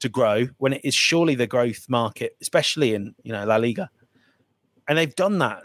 to 0.00 0.08
grow, 0.08 0.46
when 0.58 0.72
it 0.72 0.80
is 0.84 0.94
surely 0.94 1.34
the 1.34 1.46
growth 1.46 1.86
market, 1.88 2.36
especially 2.40 2.94
in 2.94 3.14
you 3.22 3.32
know 3.32 3.44
La 3.44 3.56
Liga. 3.56 3.90
And 4.86 4.96
they've 4.96 5.14
done 5.14 5.38
that 5.38 5.64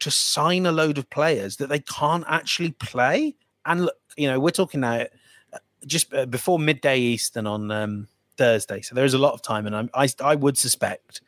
to 0.00 0.10
sign 0.10 0.64
a 0.66 0.72
load 0.72 0.98
of 0.98 1.10
players 1.10 1.56
that 1.56 1.68
they 1.68 1.80
can't 1.80 2.24
actually 2.26 2.72
play. 2.72 3.34
And 3.66 3.82
look, 3.82 3.96
you 4.16 4.26
know, 4.28 4.40
we're 4.40 4.50
talking 4.50 4.80
now 4.80 5.04
uh, 5.52 5.58
just 5.86 6.12
uh, 6.14 6.26
before 6.26 6.58
midday 6.58 6.98
Eastern 6.98 7.46
on 7.46 7.70
um, 7.70 8.08
Thursday, 8.36 8.80
so 8.80 8.94
there 8.94 9.04
is 9.04 9.14
a 9.14 9.18
lot 9.18 9.34
of 9.34 9.42
time, 9.42 9.66
and 9.66 9.76
I'm, 9.76 9.90
I 9.94 10.08
I 10.20 10.36
would 10.36 10.56
suspect 10.56 11.20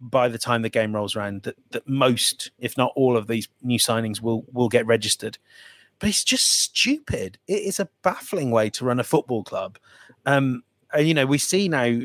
by 0.00 0.28
the 0.28 0.38
time 0.38 0.62
the 0.62 0.68
game 0.68 0.94
rolls 0.94 1.16
around 1.16 1.44
that, 1.44 1.56
that 1.70 1.88
most, 1.88 2.50
if 2.58 2.76
not 2.76 2.92
all, 2.94 3.16
of 3.16 3.26
these 3.26 3.48
new 3.62 3.78
signings 3.78 4.20
will 4.20 4.44
will 4.52 4.68
get 4.68 4.86
registered. 4.86 5.38
But 5.98 6.08
it's 6.08 6.24
just 6.24 6.62
stupid. 6.62 7.38
It 7.46 7.62
is 7.62 7.80
a 7.80 7.88
baffling 8.02 8.50
way 8.50 8.70
to 8.70 8.84
run 8.84 9.00
a 9.00 9.04
football 9.04 9.44
club. 9.44 9.78
Um, 10.26 10.62
and 10.92 11.06
you 11.06 11.14
know, 11.14 11.26
we 11.26 11.38
see 11.38 11.68
now 11.68 11.98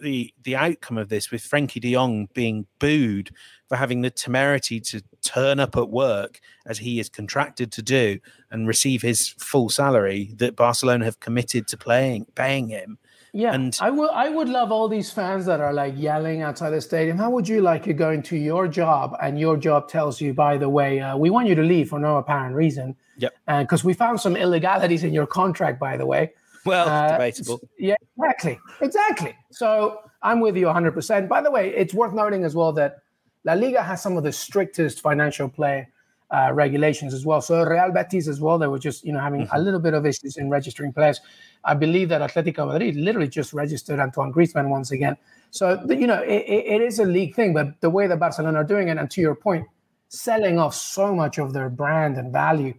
the 0.00 0.32
the 0.42 0.56
outcome 0.56 0.98
of 0.98 1.08
this 1.08 1.30
with 1.30 1.42
Frenkie 1.42 1.80
De 1.80 1.92
Jong 1.92 2.28
being 2.34 2.66
booed 2.78 3.30
for 3.68 3.76
having 3.76 4.00
the 4.00 4.10
temerity 4.10 4.80
to 4.80 5.02
turn 5.22 5.60
up 5.60 5.76
at 5.76 5.90
work 5.90 6.40
as 6.66 6.78
he 6.78 7.00
is 7.00 7.08
contracted 7.08 7.72
to 7.72 7.82
do 7.82 8.18
and 8.50 8.68
receive 8.68 9.02
his 9.02 9.28
full 9.38 9.68
salary 9.68 10.32
that 10.36 10.56
Barcelona 10.56 11.04
have 11.04 11.20
committed 11.20 11.66
to 11.68 11.76
playing 11.76 12.26
paying 12.34 12.68
him. 12.68 12.98
Yeah, 13.32 13.52
and 13.52 13.76
I 13.80 13.90
would 13.90 14.10
I 14.10 14.28
would 14.28 14.48
love 14.48 14.72
all 14.72 14.88
these 14.88 15.10
fans 15.10 15.44
that 15.46 15.60
are 15.60 15.72
like 15.72 15.94
yelling 15.96 16.42
outside 16.42 16.70
the 16.70 16.80
stadium. 16.80 17.18
How 17.18 17.30
would 17.30 17.46
you 17.46 17.60
like 17.60 17.86
it 17.86 17.94
going 17.94 18.22
to 18.24 18.36
your 18.36 18.68
job 18.68 19.16
and 19.20 19.38
your 19.38 19.56
job 19.56 19.88
tells 19.88 20.20
you, 20.20 20.32
by 20.32 20.56
the 20.56 20.68
way, 20.68 21.00
uh, 21.00 21.16
we 21.16 21.28
want 21.30 21.46
you 21.46 21.54
to 21.54 21.62
leave 21.62 21.90
for 21.90 21.98
no 21.98 22.16
apparent 22.16 22.54
reason. 22.54 22.96
Yep. 23.18 23.34
Because 23.46 23.84
we 23.84 23.92
found 23.94 24.20
some 24.20 24.36
illegalities 24.36 25.04
in 25.04 25.12
your 25.12 25.26
contract, 25.26 25.78
by 25.78 25.96
the 25.96 26.06
way. 26.06 26.32
Well, 26.64 26.88
uh, 26.88 27.12
debatable. 27.12 27.60
Yeah, 27.78 27.96
exactly, 28.16 28.58
exactly. 28.80 29.36
So 29.50 30.00
I'm 30.22 30.40
with 30.40 30.56
you 30.56 30.66
100%. 30.66 31.28
By 31.28 31.40
the 31.40 31.50
way, 31.50 31.74
it's 31.74 31.94
worth 31.94 32.14
noting 32.14 32.44
as 32.44 32.54
well 32.54 32.72
that 32.74 32.98
La 33.44 33.54
Liga 33.54 33.82
has 33.82 34.02
some 34.02 34.16
of 34.16 34.24
the 34.24 34.32
strictest 34.32 35.00
financial 35.00 35.48
play 35.48 35.88
uh, 36.30 36.50
regulations 36.52 37.14
as 37.14 37.24
well. 37.24 37.40
So 37.40 37.64
Real 37.64 37.90
Betis 37.90 38.28
as 38.28 38.40
well, 38.40 38.58
they 38.58 38.66
were 38.66 38.78
just 38.78 39.04
you 39.04 39.12
know 39.12 39.20
having 39.20 39.42
mm-hmm. 39.42 39.56
a 39.56 39.58
little 39.58 39.80
bit 39.80 39.94
of 39.94 40.04
issues 40.04 40.36
in 40.36 40.50
registering 40.50 40.92
players. 40.92 41.20
I 41.64 41.74
believe 41.74 42.08
that 42.10 42.20
Atletico 42.20 42.66
Madrid 42.66 42.96
literally 42.96 43.28
just 43.28 43.52
registered 43.52 43.98
Antoine 43.98 44.32
Griezmann 44.32 44.68
once 44.68 44.90
again. 44.90 45.16
So 45.50 45.82
you 45.88 46.06
know 46.06 46.22
it, 46.22 46.44
it 46.46 46.82
is 46.82 46.98
a 46.98 47.04
league 47.04 47.34
thing, 47.34 47.54
but 47.54 47.80
the 47.80 47.90
way 47.90 48.06
that 48.06 48.18
Barcelona 48.18 48.58
are 48.58 48.64
doing 48.64 48.88
it, 48.88 48.98
and 48.98 49.10
to 49.10 49.20
your 49.20 49.34
point, 49.34 49.66
selling 50.08 50.58
off 50.58 50.74
so 50.74 51.14
much 51.14 51.38
of 51.38 51.52
their 51.52 51.70
brand 51.70 52.16
and 52.16 52.32
value 52.32 52.74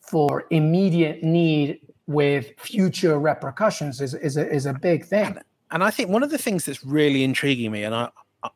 for 0.00 0.44
immediate 0.50 1.22
need 1.22 1.80
with 2.06 2.52
future 2.58 3.18
repercussions 3.18 4.00
is 4.00 4.14
is 4.14 4.36
a, 4.38 4.50
is 4.50 4.64
a 4.64 4.72
big 4.72 5.04
thing. 5.04 5.26
And, 5.26 5.42
and 5.70 5.84
I 5.84 5.90
think 5.90 6.08
one 6.08 6.22
of 6.22 6.30
the 6.30 6.38
things 6.38 6.64
that's 6.64 6.82
really 6.82 7.22
intriguing 7.22 7.70
me, 7.70 7.84
and 7.84 7.94
I 7.94 8.08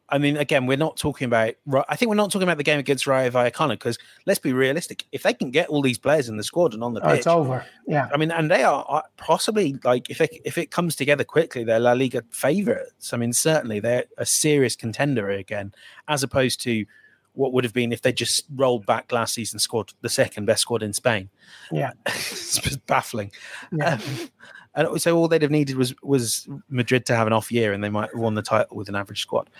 I 0.08 0.18
mean, 0.18 0.36
again, 0.36 0.66
we're 0.66 0.76
not 0.76 0.96
talking 0.96 1.24
about. 1.24 1.54
I 1.88 1.96
think 1.96 2.08
we're 2.08 2.14
not 2.14 2.30
talking 2.30 2.44
about 2.44 2.56
the 2.56 2.62
game 2.62 2.78
against 2.78 3.06
Rayo 3.06 3.30
Vallecano 3.30 3.70
because 3.70 3.98
let's 4.26 4.38
be 4.38 4.52
realistic. 4.52 5.04
If 5.10 5.24
they 5.24 5.34
can 5.34 5.50
get 5.50 5.68
all 5.68 5.82
these 5.82 5.98
players 5.98 6.28
in 6.28 6.36
the 6.36 6.44
squad 6.44 6.72
and 6.72 6.84
on 6.84 6.94
the 6.94 7.00
pitch, 7.00 7.10
oh, 7.10 7.14
it's 7.14 7.26
over. 7.26 7.66
Yeah, 7.88 8.08
I 8.12 8.16
mean, 8.16 8.30
and 8.30 8.48
they 8.48 8.62
are 8.62 9.02
possibly 9.16 9.76
like 9.82 10.08
if 10.08 10.20
it, 10.20 10.40
if 10.44 10.56
it 10.56 10.70
comes 10.70 10.94
together 10.94 11.24
quickly, 11.24 11.64
they're 11.64 11.80
La 11.80 11.92
Liga 11.94 12.22
favourites. 12.30 13.12
I 13.12 13.16
mean, 13.16 13.32
certainly 13.32 13.80
they're 13.80 14.04
a 14.18 14.26
serious 14.26 14.76
contender 14.76 15.30
again, 15.30 15.74
as 16.06 16.22
opposed 16.22 16.60
to 16.62 16.86
what 17.34 17.52
would 17.52 17.64
have 17.64 17.72
been 17.72 17.92
if 17.92 18.02
they 18.02 18.12
just 18.12 18.44
rolled 18.54 18.86
back 18.86 19.10
last 19.12 19.34
season, 19.34 19.58
squad, 19.58 19.92
the 20.00 20.08
second 20.08 20.46
best 20.46 20.62
squad 20.62 20.82
in 20.82 20.92
Spain. 20.92 21.30
Yeah, 21.70 21.92
it's 22.06 22.76
baffling. 22.76 23.32
Yeah. 23.70 23.94
Um, 23.94 24.30
and 24.74 25.00
so 25.02 25.16
all 25.16 25.28
they'd 25.28 25.42
have 25.42 25.50
needed 25.50 25.76
was 25.76 25.94
was 26.02 26.48
Madrid 26.68 27.04
to 27.06 27.16
have 27.16 27.26
an 27.26 27.32
off 27.32 27.52
year, 27.52 27.72
and 27.72 27.84
they 27.84 27.90
might 27.90 28.10
have 28.10 28.20
won 28.20 28.34
the 28.34 28.42
title 28.42 28.76
with 28.76 28.88
an 28.88 28.94
average 28.94 29.20
squad. 29.20 29.50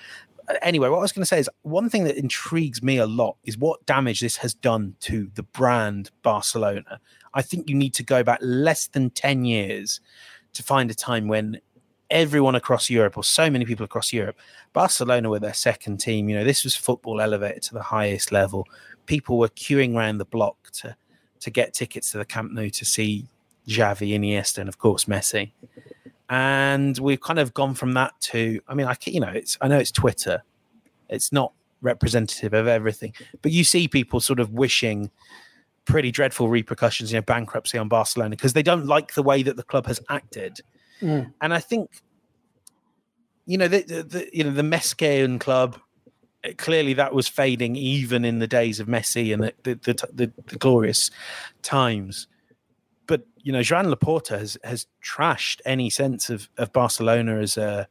Anyway, 0.61 0.89
what 0.89 0.99
I 0.99 1.03
was 1.03 1.12
going 1.12 1.23
to 1.23 1.27
say 1.27 1.39
is 1.39 1.49
one 1.62 1.89
thing 1.89 2.05
that 2.05 2.16
intrigues 2.16 2.83
me 2.83 2.97
a 2.97 3.07
lot 3.07 3.37
is 3.45 3.57
what 3.57 3.85
damage 3.87 4.20
this 4.20 4.37
has 4.39 4.55
done 4.55 4.97
to 5.01 5.31
the 5.35 5.43
brand 5.43 6.11
Barcelona. 6.23 6.99
I 7.35 7.43
think 7.43 7.68
you 7.68 7.77
need 7.77 7.95
to 7.95 8.03
go 8.03 8.23
back 8.23 8.39
less 8.43 8.89
than 8.89 9.11
ten 9.11 9.45
years 9.45 10.01
to 10.55 10.62
find 10.62 10.91
a 10.91 10.95
time 10.95 11.29
when 11.29 11.61
everyone 12.13 12.55
across 12.55 12.89
Europe, 12.89 13.17
or 13.17 13.25
so 13.25 13.51
many 13.51 13.65
people 13.65 13.85
across 13.85 14.13
Europe, 14.13 14.39
Barcelona 14.73 15.29
were 15.29 15.41
their 15.41 15.55
second 15.55 15.97
team. 15.97 16.29
You 16.29 16.37
know, 16.37 16.45
this 16.45 16.63
was 16.63 16.77
football 16.77 17.21
elevated 17.21 17.63
to 17.65 17.75
the 17.75 17.83
highest 17.83 18.31
level. 18.31 18.69
People 19.07 19.39
were 19.39 19.49
queuing 19.49 19.97
around 19.97 20.19
the 20.19 20.25
block 20.25 20.71
to 20.75 20.97
to 21.41 21.51
get 21.51 21.75
tickets 21.75 22.13
to 22.13 22.19
the 22.19 22.25
Camp 22.25 22.53
Nou 22.53 22.71
to 22.71 22.85
see 22.85 23.27
Xavi, 23.67 24.17
Iniesta, 24.17 24.59
and 24.59 24.69
of 24.69 24.79
course 24.79 25.07
Messi. 25.07 25.51
And 26.29 26.97
we've 26.99 27.21
kind 27.21 27.41
of 27.41 27.53
gone 27.53 27.75
from 27.75 27.95
that 27.95 28.13
to, 28.21 28.61
I 28.69 28.75
mean, 28.75 28.87
I 28.87 28.97
you 29.05 29.21
know, 29.21 29.29
it's 29.29 29.59
I 29.61 29.69
know 29.69 29.79
it's 29.79 29.91
Twitter, 29.91 30.43
it's 31.09 31.33
not 31.33 31.53
representative 31.81 32.55
of 32.55 32.69
everything, 32.69 33.13
but 33.43 33.51
you 33.51 33.65
see 33.65 33.89
people 33.89 34.21
sort 34.21 34.39
of 34.39 34.53
wishing 34.53 35.11
pretty 35.85 36.11
dreadful 36.11 36.49
repercussions, 36.49 37.13
you 37.13 37.19
know, 37.19 37.23
bankruptcy 37.23 37.77
on 37.77 37.89
Barcelona 37.89 38.31
because 38.31 38.53
they 38.53 38.63
don't 38.63 38.87
like 38.87 39.15
the 39.15 39.23
way 39.23 39.43
that 39.43 39.57
the 39.57 39.63
club 39.63 39.87
has 39.87 40.01
acted. 40.09 40.61
Mm. 41.03 41.32
And 41.40 41.53
I 41.53 41.59
think, 41.59 41.90
you 43.46 43.59
know, 43.59 43.68
the, 43.68 43.82
the, 43.82 44.03
the 44.03 44.30
you 44.32 44.44
know 44.44 44.53
the 44.53 44.62
Més 44.62 44.96
que 44.96 45.24
un 45.24 45.38
club 45.38 45.78
clearly 46.57 46.92
that 46.94 47.14
was 47.14 47.28
fading 47.28 47.76
even 47.76 48.24
in 48.24 48.40
the 48.40 48.48
days 48.48 48.80
of 48.80 48.88
Messi 48.88 49.32
and 49.32 49.44
the 49.44 49.53
the, 49.62 49.94
the, 50.12 50.32
the, 50.46 50.57
glorious 50.59 51.11
times 51.62 52.26
but 53.07 53.26
you 53.42 53.53
know, 53.53 53.62
Joan 53.62 53.86
Laporta 53.86 54.38
has 54.38 54.57
has 54.64 54.86
trashed 55.05 55.61
any 55.64 55.90
sense 55.90 56.30
of 56.30 56.48
of 56.57 56.72
Barcelona 56.72 57.40
as 57.40 57.57
a 57.57 57.88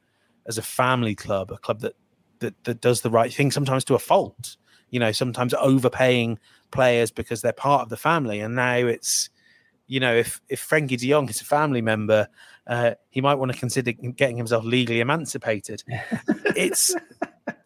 as 0.47 0.57
a 0.57 0.61
family 0.61 1.15
club, 1.15 1.51
a 1.51 1.57
club 1.57 1.81
that 1.81 1.93
that 2.39 2.63
that 2.63 2.81
does 2.81 3.01
the 3.01 3.09
right 3.09 3.31
thing 3.31 3.51
sometimes 3.51 3.83
to 3.85 3.95
a 3.95 3.99
fault. 3.99 4.57
You 4.89 4.99
know, 4.99 5.11
sometimes 5.11 5.53
overpaying 5.53 6.39
players 6.71 7.11
because 7.11 7.41
they're 7.41 7.53
part 7.53 7.83
of 7.83 7.89
the 7.89 7.97
family, 7.97 8.39
and 8.39 8.55
now 8.55 8.77
it's 8.77 9.29
you 9.87 9.99
know, 9.99 10.15
if 10.15 10.41
if 10.49 10.67
Frenkie 10.67 10.97
De 10.97 11.09
Jong 11.09 11.29
is 11.29 11.41
a 11.41 11.45
family 11.45 11.81
member, 11.81 12.27
uh, 12.67 12.91
he 13.09 13.21
might 13.21 13.35
want 13.35 13.51
to 13.51 13.57
consider 13.57 13.91
getting 13.91 14.37
himself 14.37 14.63
legally 14.63 14.99
emancipated. 14.99 15.83
it's 16.55 16.95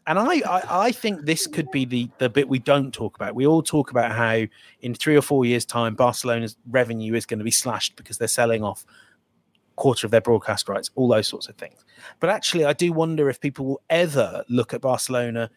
and 0.08 0.20
I, 0.20 0.36
I, 0.48 0.64
I 0.88 0.92
think 0.92 1.26
this 1.26 1.48
could 1.48 1.70
be 1.72 1.86
the 1.86 2.10
the 2.20 2.30
bit 2.30 2.48
we 2.48 2.60
don't 2.60 2.94
talk 2.94 3.16
about. 3.16 3.36
We 3.36 3.48
all 3.48 3.64
talk 3.64 3.92
about 3.92 4.12
how 4.12 4.46
in 4.82 4.94
three 4.94 5.16
or 5.16 5.22
four 5.22 5.46
years' 5.46 5.66
time, 5.66 5.96
Barcelona's 5.96 6.58
revenue 6.70 7.16
is 7.16 7.26
going 7.26 7.40
to 7.40 7.46
be 7.46 7.52
slashed 7.52 7.96
because 7.96 8.18
they're 8.18 8.28
selling 8.28 8.64
off 8.64 8.86
quarter 9.76 10.08
of 10.08 10.12
their 10.12 10.22
broadcast 10.22 10.70
rights, 10.70 10.90
all 10.96 11.08
those 11.08 11.28
sorts 11.28 11.48
of 11.50 11.56
things. 11.56 11.84
But 12.20 12.30
actually, 12.30 12.66
I 12.66 12.74
do 12.74 12.94
wonder 12.94 13.30
if 13.30 13.42
people 13.42 13.66
will 13.66 13.82
ever 13.90 14.46
look 14.48 14.74
at 14.74 14.82
Barcelona 14.82 15.50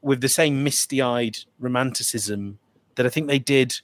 with 0.00 0.20
the 0.20 0.28
same 0.28 0.62
misty-eyed 0.62 1.38
romanticism 1.58 2.58
that 2.94 3.06
I 3.06 3.08
think 3.08 3.26
they 3.26 3.38
did, 3.38 3.80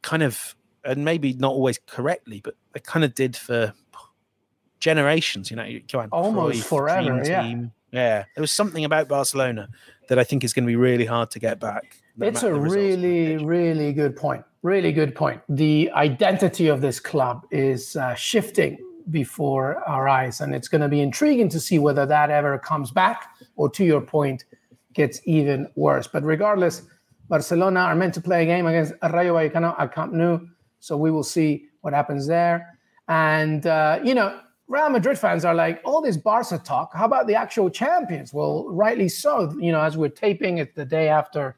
kind 0.00 0.22
of, 0.22 0.56
and 0.84 1.04
maybe 1.04 1.34
not 1.34 1.52
always 1.52 1.78
correctly, 1.86 2.40
but 2.42 2.54
they 2.72 2.80
kind 2.80 3.04
of 3.04 3.14
did 3.14 3.36
for 3.36 3.74
generations. 4.82 5.50
You 5.50 5.56
know, 5.56 6.08
almost 6.12 6.66
forever. 6.66 7.22
Yeah. 7.24 7.42
Team 7.42 7.72
yeah, 7.92 8.24
there 8.34 8.40
was 8.40 8.50
something 8.50 8.84
about 8.84 9.06
Barcelona 9.06 9.68
that 10.08 10.18
I 10.18 10.24
think 10.24 10.42
is 10.44 10.52
going 10.52 10.64
to 10.64 10.66
be 10.66 10.76
really 10.76 11.04
hard 11.04 11.30
to 11.32 11.38
get 11.38 11.60
back. 11.60 11.98
it's 12.20 12.42
a 12.42 12.52
really, 12.52 13.36
really 13.36 13.92
good 13.92 14.16
point. 14.16 14.44
Really 14.62 14.92
good 14.92 15.14
point. 15.14 15.42
The 15.48 15.90
identity 15.92 16.68
of 16.68 16.80
this 16.80 16.98
club 16.98 17.46
is 17.50 17.96
uh, 17.96 18.14
shifting 18.14 18.78
before 19.10 19.76
our 19.86 20.08
eyes, 20.08 20.40
and 20.40 20.54
it's 20.54 20.68
going 20.68 20.80
to 20.80 20.88
be 20.88 21.00
intriguing 21.00 21.50
to 21.50 21.60
see 21.60 21.78
whether 21.78 22.06
that 22.06 22.30
ever 22.30 22.58
comes 22.58 22.90
back 22.90 23.28
or, 23.56 23.68
to 23.70 23.84
your 23.84 24.00
point, 24.00 24.44
gets 24.94 25.20
even 25.26 25.68
worse. 25.74 26.06
But 26.06 26.22
regardless, 26.22 26.82
Barcelona 27.28 27.80
are 27.80 27.94
meant 27.94 28.14
to 28.14 28.20
play 28.20 28.44
a 28.44 28.46
game 28.46 28.66
against 28.66 28.94
Rayo 29.02 29.34
Vallecano 29.34 29.78
at 29.78 29.94
Camp 29.94 30.12
Nou, 30.14 30.46
so 30.80 30.96
we 30.96 31.10
will 31.10 31.22
see 31.22 31.66
what 31.82 31.92
happens 31.92 32.26
there. 32.26 32.78
And 33.08 33.66
uh, 33.66 33.98
you 34.04 34.14
know, 34.14 34.38
Real 34.72 34.88
Madrid 34.88 35.18
fans 35.18 35.44
are 35.44 35.54
like, 35.54 35.82
all 35.84 36.00
this 36.00 36.16
Barca 36.16 36.56
talk. 36.56 36.94
How 36.94 37.04
about 37.04 37.26
the 37.26 37.34
actual 37.34 37.68
champions? 37.68 38.32
Well, 38.32 38.66
rightly 38.70 39.10
so. 39.10 39.54
You 39.60 39.70
know, 39.70 39.82
as 39.82 39.98
we're 39.98 40.08
taping 40.08 40.56
it 40.56 40.74
the 40.74 40.86
day 40.86 41.10
after 41.10 41.56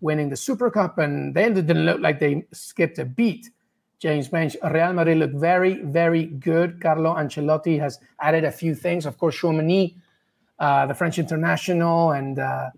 winning 0.00 0.30
the 0.30 0.36
Super 0.36 0.70
Cup, 0.70 0.96
and 0.96 1.34
they 1.34 1.50
didn't 1.50 1.84
look 1.84 2.00
like 2.00 2.20
they 2.20 2.46
skipped 2.52 2.98
a 2.98 3.04
beat. 3.04 3.50
James 3.98 4.30
Benge, 4.30 4.56
Real 4.72 4.94
Madrid 4.94 5.18
look 5.18 5.32
very, 5.32 5.82
very 5.82 6.24
good. 6.24 6.80
Carlo 6.80 7.14
Ancelotti 7.14 7.78
has 7.80 7.98
added 8.18 8.44
a 8.44 8.50
few 8.50 8.74
things. 8.74 9.04
Of 9.04 9.18
course, 9.18 9.36
Tchouameni, 9.36 9.96
uh, 10.58 10.86
the 10.86 10.94
French 10.94 11.18
international, 11.18 12.12
and 12.12 12.38
uh, 12.38 12.70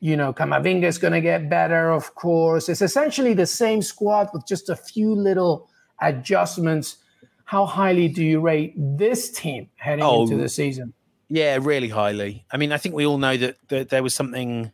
you 0.00 0.16
know, 0.16 0.32
Camavinga 0.32 0.86
is 0.86 0.98
going 0.98 1.12
to 1.12 1.20
get 1.20 1.48
better. 1.48 1.92
Of 1.92 2.16
course, 2.16 2.68
it's 2.68 2.82
essentially 2.82 3.34
the 3.34 3.46
same 3.46 3.82
squad 3.82 4.30
with 4.32 4.48
just 4.48 4.68
a 4.68 4.74
few 4.74 5.14
little 5.14 5.68
adjustments 6.00 6.96
how 7.44 7.66
highly 7.66 8.08
do 8.08 8.24
you 8.24 8.40
rate 8.40 8.74
this 8.76 9.30
team 9.30 9.68
heading 9.76 10.04
oh, 10.04 10.22
into 10.22 10.36
the 10.36 10.48
season? 10.48 10.92
Yeah, 11.28 11.58
really 11.60 11.88
highly. 11.88 12.44
I 12.50 12.56
mean, 12.56 12.72
I 12.72 12.76
think 12.76 12.94
we 12.94 13.06
all 13.06 13.18
know 13.18 13.36
that, 13.36 13.56
that 13.68 13.88
there 13.88 14.02
was 14.02 14.14
something 14.14 14.70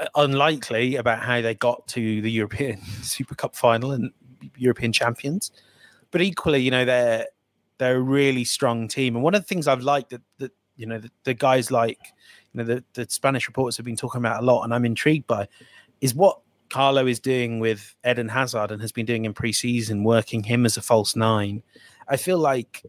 uh, 0.00 0.06
unlikely 0.14 0.96
about 0.96 1.20
how 1.20 1.40
they 1.40 1.54
got 1.54 1.86
to 1.88 2.22
the 2.22 2.30
European 2.30 2.80
Super 3.02 3.34
Cup 3.34 3.54
final 3.54 3.92
and 3.92 4.12
European 4.56 4.92
champions. 4.92 5.50
But 6.10 6.22
equally, 6.22 6.62
you 6.62 6.70
know, 6.70 6.84
they're 6.84 7.26
they're 7.78 7.96
a 7.96 8.00
really 8.00 8.44
strong 8.44 8.88
team. 8.88 9.14
And 9.14 9.22
one 9.22 9.34
of 9.34 9.42
the 9.42 9.46
things 9.46 9.68
I've 9.68 9.82
liked 9.82 10.10
that 10.10 10.22
that 10.38 10.52
you 10.76 10.86
know 10.86 10.98
the, 10.98 11.10
the 11.24 11.34
guys 11.34 11.70
like 11.70 11.98
you 12.52 12.58
know 12.58 12.64
the, 12.64 12.84
the 12.94 13.06
Spanish 13.10 13.46
reporters 13.46 13.76
have 13.76 13.86
been 13.86 13.96
talking 13.96 14.20
about 14.20 14.42
a 14.42 14.44
lot, 14.44 14.64
and 14.64 14.72
I'm 14.72 14.84
intrigued 14.84 15.26
by, 15.26 15.48
is 16.00 16.14
what 16.14 16.40
Carlo 16.70 17.06
is 17.06 17.20
doing 17.20 17.60
with 17.60 17.94
Eden 18.08 18.28
Hazard 18.28 18.70
and 18.70 18.80
has 18.80 18.92
been 18.92 19.06
doing 19.06 19.24
in 19.24 19.34
preseason, 19.34 20.04
working 20.04 20.42
him 20.42 20.66
as 20.66 20.76
a 20.76 20.82
false 20.82 21.16
nine. 21.16 21.62
I 22.08 22.16
feel 22.16 22.38
like, 22.38 22.84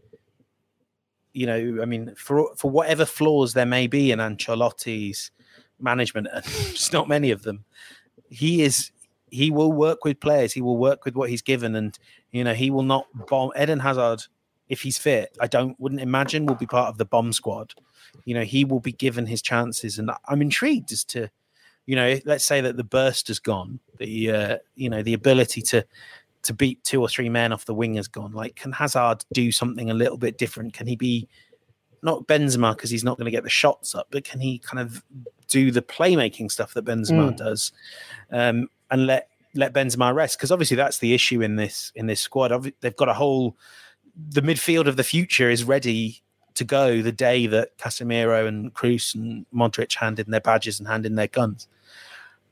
you 1.32 1.46
know, 1.46 1.82
I 1.82 1.84
mean, 1.84 2.14
for 2.16 2.54
for 2.56 2.70
whatever 2.70 3.04
flaws 3.04 3.54
there 3.54 3.66
may 3.66 3.86
be 3.86 4.12
in 4.12 4.18
Ancelotti's 4.18 5.30
management, 5.78 6.28
and 6.32 6.44
there's 6.44 6.92
not 6.92 7.08
many 7.08 7.30
of 7.30 7.42
them, 7.42 7.64
he 8.28 8.62
is 8.62 8.90
he 9.30 9.50
will 9.50 9.72
work 9.72 10.04
with 10.04 10.20
players. 10.20 10.52
He 10.52 10.60
will 10.60 10.76
work 10.76 11.04
with 11.04 11.14
what 11.14 11.30
he's 11.30 11.42
given, 11.42 11.74
and 11.74 11.98
you 12.32 12.44
know, 12.44 12.54
he 12.54 12.70
will 12.70 12.82
not 12.82 13.06
bomb 13.28 13.52
Eden 13.60 13.80
Hazard 13.80 14.22
if 14.68 14.82
he's 14.82 14.98
fit. 14.98 15.36
I 15.40 15.46
don't 15.46 15.78
wouldn't 15.78 16.00
imagine 16.00 16.46
will 16.46 16.54
be 16.54 16.66
part 16.66 16.88
of 16.88 16.98
the 16.98 17.04
bomb 17.04 17.32
squad. 17.32 17.74
You 18.24 18.34
know, 18.34 18.42
he 18.42 18.64
will 18.64 18.80
be 18.80 18.92
given 18.92 19.26
his 19.26 19.42
chances, 19.42 19.98
and 19.98 20.10
I'm 20.28 20.42
intrigued 20.42 20.92
as 20.92 21.04
to 21.04 21.30
you 21.86 21.96
know, 21.96 22.18
let's 22.24 22.44
say 22.44 22.60
that 22.60 22.76
the 22.76 22.84
burst 22.84 23.28
has 23.28 23.38
gone, 23.38 23.80
the 23.98 24.30
uh, 24.30 24.58
you 24.74 24.90
know 24.90 25.02
the 25.02 25.14
ability 25.14 25.62
to 25.62 25.84
to 26.42 26.54
beat 26.54 26.82
two 26.84 27.00
or 27.00 27.08
three 27.08 27.28
men 27.28 27.52
off 27.52 27.64
the 27.64 27.74
wing 27.74 27.94
has 27.94 28.08
gone. 28.08 28.32
Like, 28.32 28.56
can 28.56 28.72
Hazard 28.72 29.24
do 29.32 29.52
something 29.52 29.90
a 29.90 29.94
little 29.94 30.16
bit 30.16 30.38
different? 30.38 30.72
Can 30.72 30.86
he 30.86 30.96
be 30.96 31.28
not 32.02 32.26
Benzema 32.26 32.74
because 32.74 32.90
he's 32.90 33.04
not 33.04 33.18
going 33.18 33.26
to 33.26 33.30
get 33.30 33.44
the 33.44 33.50
shots 33.50 33.94
up, 33.94 34.08
but 34.10 34.24
can 34.24 34.40
he 34.40 34.58
kind 34.58 34.80
of 34.80 35.02
do 35.48 35.70
the 35.70 35.82
playmaking 35.82 36.50
stuff 36.50 36.74
that 36.74 36.84
Benzema 36.84 37.32
mm. 37.32 37.36
does, 37.36 37.72
um, 38.30 38.68
and 38.90 39.06
let 39.06 39.28
let 39.54 39.72
Benzema 39.72 40.14
rest? 40.14 40.38
Because 40.38 40.52
obviously 40.52 40.76
that's 40.76 40.98
the 40.98 41.14
issue 41.14 41.42
in 41.42 41.56
this 41.56 41.92
in 41.94 42.06
this 42.06 42.20
squad. 42.20 42.72
They've 42.80 42.96
got 42.96 43.08
a 43.08 43.14
whole 43.14 43.56
the 44.28 44.42
midfield 44.42 44.86
of 44.86 44.96
the 44.96 45.04
future 45.04 45.50
is 45.50 45.64
ready 45.64 46.22
to 46.54 46.64
go 46.64 47.02
the 47.02 47.12
day 47.12 47.46
that 47.46 47.76
Casemiro 47.78 48.46
and 48.46 48.72
Kroos 48.74 49.14
and 49.14 49.46
Modric 49.54 49.94
hand 49.94 50.18
in 50.18 50.30
their 50.30 50.40
badges 50.40 50.78
and 50.78 50.88
hand 50.88 51.06
in 51.06 51.14
their 51.14 51.28
guns. 51.28 51.68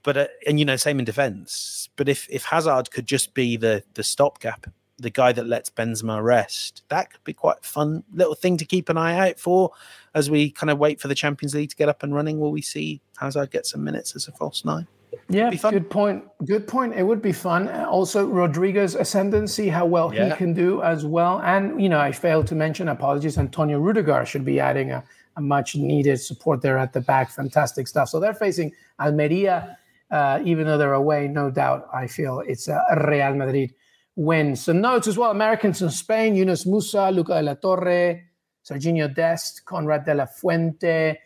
But 0.03 0.17
uh, 0.17 0.27
and 0.47 0.59
you 0.59 0.65
know, 0.65 0.77
same 0.77 0.99
in 0.99 1.05
defence. 1.05 1.89
But 1.97 2.09
if 2.09 2.27
if 2.31 2.45
Hazard 2.45 2.91
could 2.91 3.07
just 3.07 3.35
be 3.35 3.57
the 3.57 3.83
the 3.95 4.03
stopgap, 4.03 4.67
the 4.99 5.11
guy 5.11 5.33
that 5.33 5.47
lets 5.47 5.71
Benzema 5.71 6.23
rest, 6.23 6.83
that 6.89 7.11
could 7.11 7.25
be 7.25 7.33
quite 7.33 7.65
fun 7.65 8.05
little 8.13 8.35
thing 8.35 8.57
to 8.57 8.65
keep 8.65 8.89
an 8.89 8.97
eye 8.97 9.29
out 9.29 9.39
for 9.39 9.71
as 10.15 10.31
we 10.31 10.51
kind 10.51 10.71
of 10.71 10.79
wait 10.79 11.01
for 11.01 11.09
the 11.09 11.15
Champions 11.15 11.55
League 11.55 11.71
to 11.71 11.77
get 11.77 11.89
up 11.89 12.03
and 12.03 12.15
running. 12.15 12.39
Will 12.39 12.53
we 12.53 12.63
see 12.63 13.01
Hazard 13.19 13.51
get 13.51 13.67
some 13.67 13.85
minutes 13.85 14.15
as 14.17 14.29
a 14.29 14.33
false 14.33 14.65
nine? 14.65 14.87
Yeah, 15.29 15.51
good 15.51 15.91
point. 15.91 16.25
Good 16.45 16.67
point. 16.67 16.95
It 16.95 17.03
would 17.03 17.21
be 17.21 17.33
fun. 17.33 17.69
Also, 17.69 18.27
Rodrygo's 18.27 18.95
ascendancy, 18.95 19.69
how 19.69 19.87
well 19.87 20.13
yeah. 20.13 20.31
he 20.31 20.37
can 20.37 20.55
do 20.55 20.83
as 20.83 21.05
well. 21.05 21.41
And, 21.43 21.81
you 21.81 21.89
know, 21.89 22.01
I 22.01 22.13
failed 22.13 22.47
to 22.49 22.55
mention, 22.55 22.89
apologies, 22.89 23.39
Antonio 23.39 23.79
Rudiger 23.79 24.25
should 24.25 24.45
be 24.45 24.59
adding 24.61 24.91
a, 24.91 25.05
a 25.37 25.41
much 25.41 25.77
needed 25.77 26.19
support 26.21 26.63
there 26.63 26.79
at 26.79 26.93
the 26.93 27.01
back. 27.01 27.31
Fantastic 27.31 27.89
stuff. 27.89 28.09
So 28.09 28.21
they're 28.21 28.35
facing 28.35 28.73
Almeria 29.01 29.77
uh, 30.11 30.41
even 30.45 30.67
though 30.67 30.79
they're 30.79 30.95
away, 30.95 31.29
no 31.29 31.51
doubt, 31.51 31.89
I 31.93 32.07
feel 32.07 32.41
it's 32.41 32.69
a 32.69 32.83
Real 33.07 33.35
Madrid 33.35 33.75
win. 34.17 34.57
Some 34.57 34.81
notes 34.81 35.07
as 35.07 35.19
well 35.19 35.31
Americans 35.31 35.83
in 35.83 35.91
Spain, 35.91 36.35
Yunus 36.35 36.65
Musah, 36.65 37.15
Luca 37.15 37.35
de 37.35 37.43
la 37.43 37.55
Torre, 37.55 38.25
Sergiño 38.65 39.15
Dest, 39.15 39.65
Konrad 39.65 40.05
de 40.05 40.15
la 40.15 40.27
Fuente. 40.27 41.21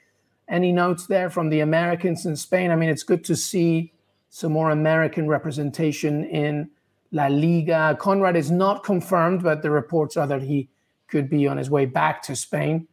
Any 0.52 0.70
notes 0.70 1.06
there 1.06 1.30
from 1.30 1.48
the 1.48 1.60
Americans 1.60 2.26
in 2.26 2.36
Spain? 2.36 2.70
I 2.70 2.76
mean, 2.76 2.90
it's 2.90 3.02
good 3.02 3.24
to 3.24 3.34
see 3.34 3.92
some 4.28 4.52
more 4.52 4.70
American 4.70 5.26
representation 5.26 6.24
in 6.26 6.70
La 7.10 7.26
Liga. 7.26 7.96
Konrad 7.98 8.36
is 8.36 8.50
not 8.50 8.84
confirmed, 8.84 9.42
but 9.42 9.62
the 9.62 9.70
reports 9.70 10.18
are 10.18 10.26
that 10.26 10.42
he 10.42 10.68
could 11.08 11.30
be 11.30 11.48
on 11.48 11.56
his 11.56 11.70
way 11.70 11.86
back 11.86 12.22
to 12.24 12.36
Spain. 12.36 12.86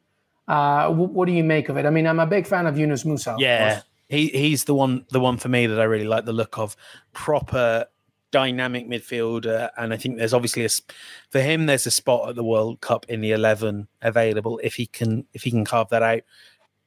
Uh, 0.47 0.89
what 0.89 1.25
do 1.25 1.33
you 1.33 1.43
make 1.43 1.67
of 1.67 1.75
it? 1.75 1.85
I 1.85 1.89
mean, 1.89 2.07
I'm 2.07 2.19
a 2.19 2.25
big 2.25 2.47
fan 2.47 2.65
of 2.65 2.77
Yunus 2.77 3.03
Musah. 3.03 3.35
Yeah, 3.39 3.81
he 4.07 4.29
he's 4.29 4.63
the 4.63 4.73
one 4.73 5.05
the 5.11 5.19
one 5.19 5.37
for 5.37 5.49
me 5.49 5.67
that 5.67 5.79
I 5.79 5.83
really 5.83 6.07
like 6.07 6.23
the 6.23 6.33
look 6.33 6.57
of 6.57 6.77
proper 7.13 7.85
dynamic 8.31 8.87
midfielder 8.87 9.69
and 9.75 9.91
I 9.91 9.97
think 9.97 10.17
there's 10.17 10.35
obviously 10.35 10.63
a 10.63 10.69
for 11.29 11.41
him 11.41 11.65
there's 11.65 11.87
a 11.87 11.91
spot 11.91 12.29
at 12.29 12.35
the 12.35 12.43
World 12.43 12.79
Cup 12.79 13.07
in 13.09 13.21
the 13.21 13.31
11 13.31 13.87
available 14.03 14.59
if 14.63 14.75
he 14.75 14.85
can 14.85 15.25
if 15.33 15.41
he 15.41 15.49
can 15.49 15.65
carve 15.65 15.89
that 15.89 16.03
out 16.03 16.21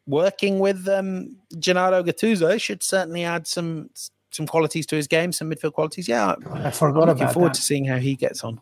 working 0.06 0.58
with 0.58 0.88
um 0.88 1.36
Gennaro 1.58 2.02
Gattuso 2.02 2.60
should 2.60 2.82
certainly 2.82 3.24
add 3.24 3.46
some 3.46 3.90
some 4.30 4.46
qualities 4.46 4.86
to 4.86 4.96
his 4.96 5.06
game 5.06 5.32
some 5.32 5.50
midfield 5.50 5.72
qualities. 5.74 6.08
Yeah 6.08 6.34
I 6.52 6.70
forgot 6.70 7.02
I'm 7.02 7.08
looking 7.10 7.22
about 7.22 7.34
forward 7.34 7.50
that. 7.50 7.54
to 7.54 7.62
seeing 7.62 7.84
how 7.84 7.98
he 7.98 8.14
gets 8.16 8.42
on. 8.44 8.60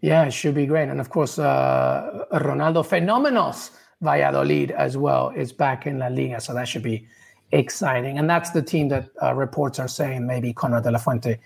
Yeah 0.00 0.24
it 0.24 0.32
should 0.32 0.54
be 0.54 0.66
great. 0.66 0.88
And 0.88 1.00
of 1.00 1.10
course 1.10 1.38
uh 1.38 2.24
Ronaldo 2.32 2.84
Fenómenos 2.86 3.70
Valladolid 4.02 4.70
as 4.72 4.96
well 4.96 5.30
is 5.30 5.52
back 5.52 5.86
in 5.86 5.98
La 5.98 6.08
Liga 6.08 6.40
so 6.40 6.52
that 6.54 6.68
should 6.68 6.82
be 6.82 7.06
exciting. 7.52 8.18
And 8.18 8.28
that's 8.28 8.50
the 8.50 8.62
team 8.62 8.88
that 8.88 9.08
uh, 9.22 9.34
reports 9.34 9.78
are 9.78 9.88
saying 9.88 10.26
maybe 10.26 10.52
Konrad 10.52 10.82
de 10.82 10.90
la 10.90 10.98
Fuente 10.98 11.38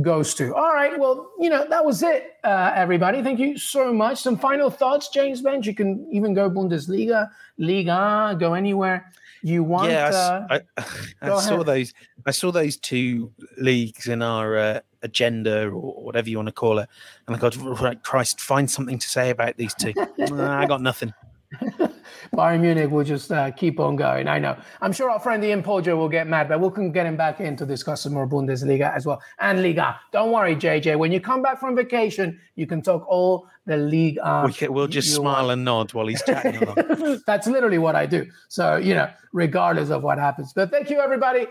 goes 0.00 0.34
to. 0.34 0.54
All 0.54 0.72
right. 0.72 0.98
Well, 0.98 1.30
you 1.38 1.50
know, 1.50 1.66
that 1.68 1.84
was 1.84 2.02
it, 2.02 2.36
uh, 2.44 2.72
everybody. 2.74 3.22
Thank 3.22 3.38
you 3.38 3.58
so 3.58 3.92
much. 3.92 4.22
Some 4.22 4.38
final 4.38 4.70
thoughts, 4.70 5.08
James 5.08 5.42
Benge. 5.42 5.66
You 5.66 5.74
can 5.74 6.06
even 6.10 6.34
go 6.34 6.50
Bundesliga, 6.50 7.30
Liga, 7.58 8.36
go 8.38 8.54
anywhere. 8.54 9.12
You 9.44 9.64
want? 9.64 9.90
yeah, 9.90 10.46
I 10.48 10.54
uh, 10.54 10.60
I, 10.78 10.84
I, 11.20 11.26
go 11.26 11.40
saw 11.40 11.54
ahead. 11.54 11.66
those. 11.66 11.94
I 12.24 12.30
saw 12.30 12.52
those 12.52 12.76
two 12.76 13.32
leagues 13.58 14.06
in 14.06 14.22
our 14.22 14.56
uh, 14.56 14.80
agenda 15.02 15.66
or 15.66 16.04
whatever 16.04 16.30
you 16.30 16.36
want 16.36 16.46
to 16.46 16.52
call 16.52 16.78
it, 16.78 16.88
and 17.26 17.34
I 17.34 17.40
got 17.40 17.56
right, 17.56 18.00
Christ, 18.04 18.40
find 18.40 18.70
something 18.70 19.00
to 19.00 19.08
say 19.08 19.30
about 19.30 19.56
these 19.56 19.74
two. 19.74 19.92
I 20.20 20.66
got 20.66 20.80
nothing. 20.80 21.12
Bayern 22.34 22.60
Munich 22.60 22.90
will 22.90 23.04
just 23.04 23.30
uh, 23.30 23.50
keep 23.50 23.78
on 23.78 23.94
going. 23.94 24.26
I 24.26 24.38
know. 24.38 24.56
I'm 24.80 24.92
sure 24.92 25.10
our 25.10 25.20
friend 25.20 25.44
Ian 25.44 25.62
Pojo 25.62 25.98
will 25.98 26.08
get 26.08 26.26
mad, 26.26 26.48
but 26.48 26.60
we 26.60 26.70
can 26.70 26.90
get 26.90 27.04
him 27.04 27.14
back 27.14 27.40
in 27.40 27.56
to 27.58 27.66
discuss 27.66 28.00
some 28.00 28.14
more 28.14 28.26
Bundesliga 28.26 28.90
as 28.94 29.04
well 29.04 29.20
and 29.38 29.62
Liga. 29.62 30.00
Don't 30.12 30.32
worry, 30.32 30.56
JJ. 30.56 30.96
When 30.96 31.12
you 31.12 31.20
come 31.20 31.42
back 31.42 31.60
from 31.60 31.76
vacation, 31.76 32.40
you 32.56 32.66
can 32.66 32.80
talk 32.80 33.06
all 33.06 33.48
the 33.66 33.76
league. 33.76 34.18
We 34.24 34.68
we'll 34.68 34.86
just 34.86 35.14
smile 35.14 35.48
want. 35.48 35.50
and 35.52 35.64
nod 35.66 35.92
while 35.92 36.06
he's 36.06 36.22
chatting 36.22 36.56
along. 36.56 37.20
That's 37.26 37.46
literally 37.46 37.76
what 37.76 37.96
I 37.96 38.06
do. 38.06 38.26
So, 38.48 38.76
you 38.76 38.94
know, 38.94 39.10
regardless 39.34 39.90
of 39.90 40.02
what 40.02 40.16
happens. 40.16 40.54
But 40.54 40.70
thank 40.70 40.88
you, 40.88 41.00
everybody. 41.00 41.48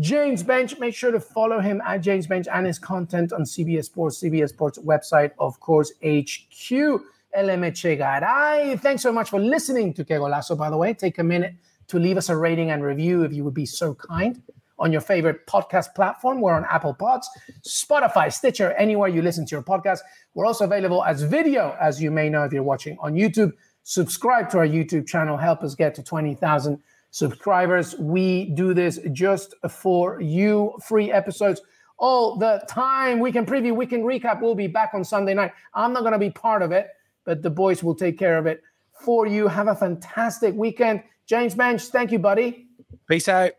James 0.00 0.42
Benge, 0.42 0.80
make 0.80 0.94
sure 0.94 1.12
to 1.12 1.20
follow 1.20 1.60
him 1.60 1.82
at 1.84 1.98
James 1.98 2.26
Benge 2.26 2.48
and 2.50 2.66
his 2.66 2.78
content 2.78 3.34
on 3.34 3.42
CBS 3.42 3.84
Sports, 3.84 4.22
CBS 4.22 4.48
Sports 4.48 4.78
website, 4.78 5.32
of 5.38 5.60
course, 5.60 5.92
HQ. 6.02 7.02
LM 7.36 7.62
Echegaray. 7.62 8.78
Thanks 8.80 9.02
so 9.02 9.12
much 9.12 9.30
for 9.30 9.40
listening 9.40 9.92
to 9.94 10.04
Que 10.04 10.16
Golazo, 10.16 10.56
by 10.56 10.70
the 10.70 10.76
way. 10.76 10.94
Take 10.94 11.18
a 11.18 11.24
minute 11.24 11.54
to 11.88 11.98
leave 11.98 12.16
us 12.16 12.28
a 12.28 12.36
rating 12.36 12.70
and 12.70 12.82
review 12.82 13.22
if 13.22 13.32
you 13.32 13.44
would 13.44 13.54
be 13.54 13.66
so 13.66 13.94
kind 13.94 14.42
on 14.78 14.92
your 14.92 15.00
favorite 15.00 15.46
podcast 15.46 15.94
platform. 15.94 16.40
We're 16.40 16.54
on 16.54 16.64
Apple 16.70 16.94
Pods, 16.94 17.28
Spotify, 17.62 18.32
Stitcher, 18.32 18.72
anywhere 18.72 19.08
you 19.08 19.22
listen 19.22 19.46
to 19.46 19.54
your 19.54 19.62
podcast. 19.62 20.00
We're 20.34 20.46
also 20.46 20.64
available 20.64 21.04
as 21.04 21.22
video, 21.22 21.76
as 21.80 22.02
you 22.02 22.10
may 22.10 22.28
know 22.28 22.44
if 22.44 22.52
you're 22.52 22.62
watching 22.62 22.96
on 23.00 23.14
YouTube. 23.14 23.52
Subscribe 23.82 24.48
to 24.50 24.58
our 24.58 24.66
YouTube 24.66 25.06
channel. 25.06 25.36
Help 25.36 25.62
us 25.62 25.74
get 25.74 25.94
to 25.96 26.02
20,000 26.02 26.78
subscribers. 27.10 27.94
We 27.98 28.46
do 28.46 28.74
this 28.74 28.98
just 29.12 29.54
for 29.70 30.20
you. 30.20 30.72
Free 30.82 31.12
episodes 31.12 31.60
all 31.98 32.36
the 32.36 32.62
time. 32.68 33.20
We 33.20 33.30
can 33.30 33.46
preview, 33.46 33.74
we 33.74 33.86
can 33.86 34.02
recap. 34.02 34.40
We'll 34.40 34.54
be 34.54 34.66
back 34.66 34.90
on 34.94 35.04
Sunday 35.04 35.34
night. 35.34 35.52
I'm 35.74 35.92
not 35.92 36.00
going 36.00 36.12
to 36.12 36.18
be 36.18 36.30
part 36.30 36.62
of 36.62 36.72
it, 36.72 36.88
but 37.24 37.42
the 37.42 37.50
boys 37.50 37.82
will 37.82 37.94
take 37.94 38.18
care 38.18 38.38
of 38.38 38.46
it 38.46 38.62
for 39.04 39.26
you. 39.26 39.48
Have 39.48 39.68
a 39.68 39.74
fantastic 39.74 40.54
weekend. 40.54 41.02
James 41.26 41.54
Benge, 41.54 41.86
thank 41.88 42.12
you, 42.12 42.18
buddy. 42.18 42.68
Peace 43.08 43.28
out. 43.28 43.52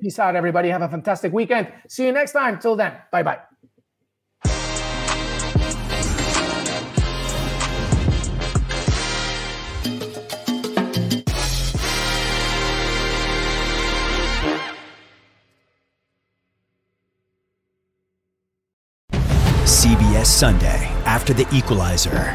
Peace 0.00 0.18
out, 0.18 0.36
everybody. 0.36 0.68
Have 0.68 0.82
a 0.82 0.88
fantastic 0.88 1.32
weekend. 1.32 1.72
See 1.88 2.06
you 2.06 2.12
next 2.12 2.32
time. 2.32 2.58
Till 2.58 2.76
then, 2.76 2.94
bye 3.10 3.22
bye. 3.22 3.40
CBS 19.66 20.26
Sunday 20.26 20.86
after 21.04 21.32
the 21.32 21.46
equalizer. 21.52 22.34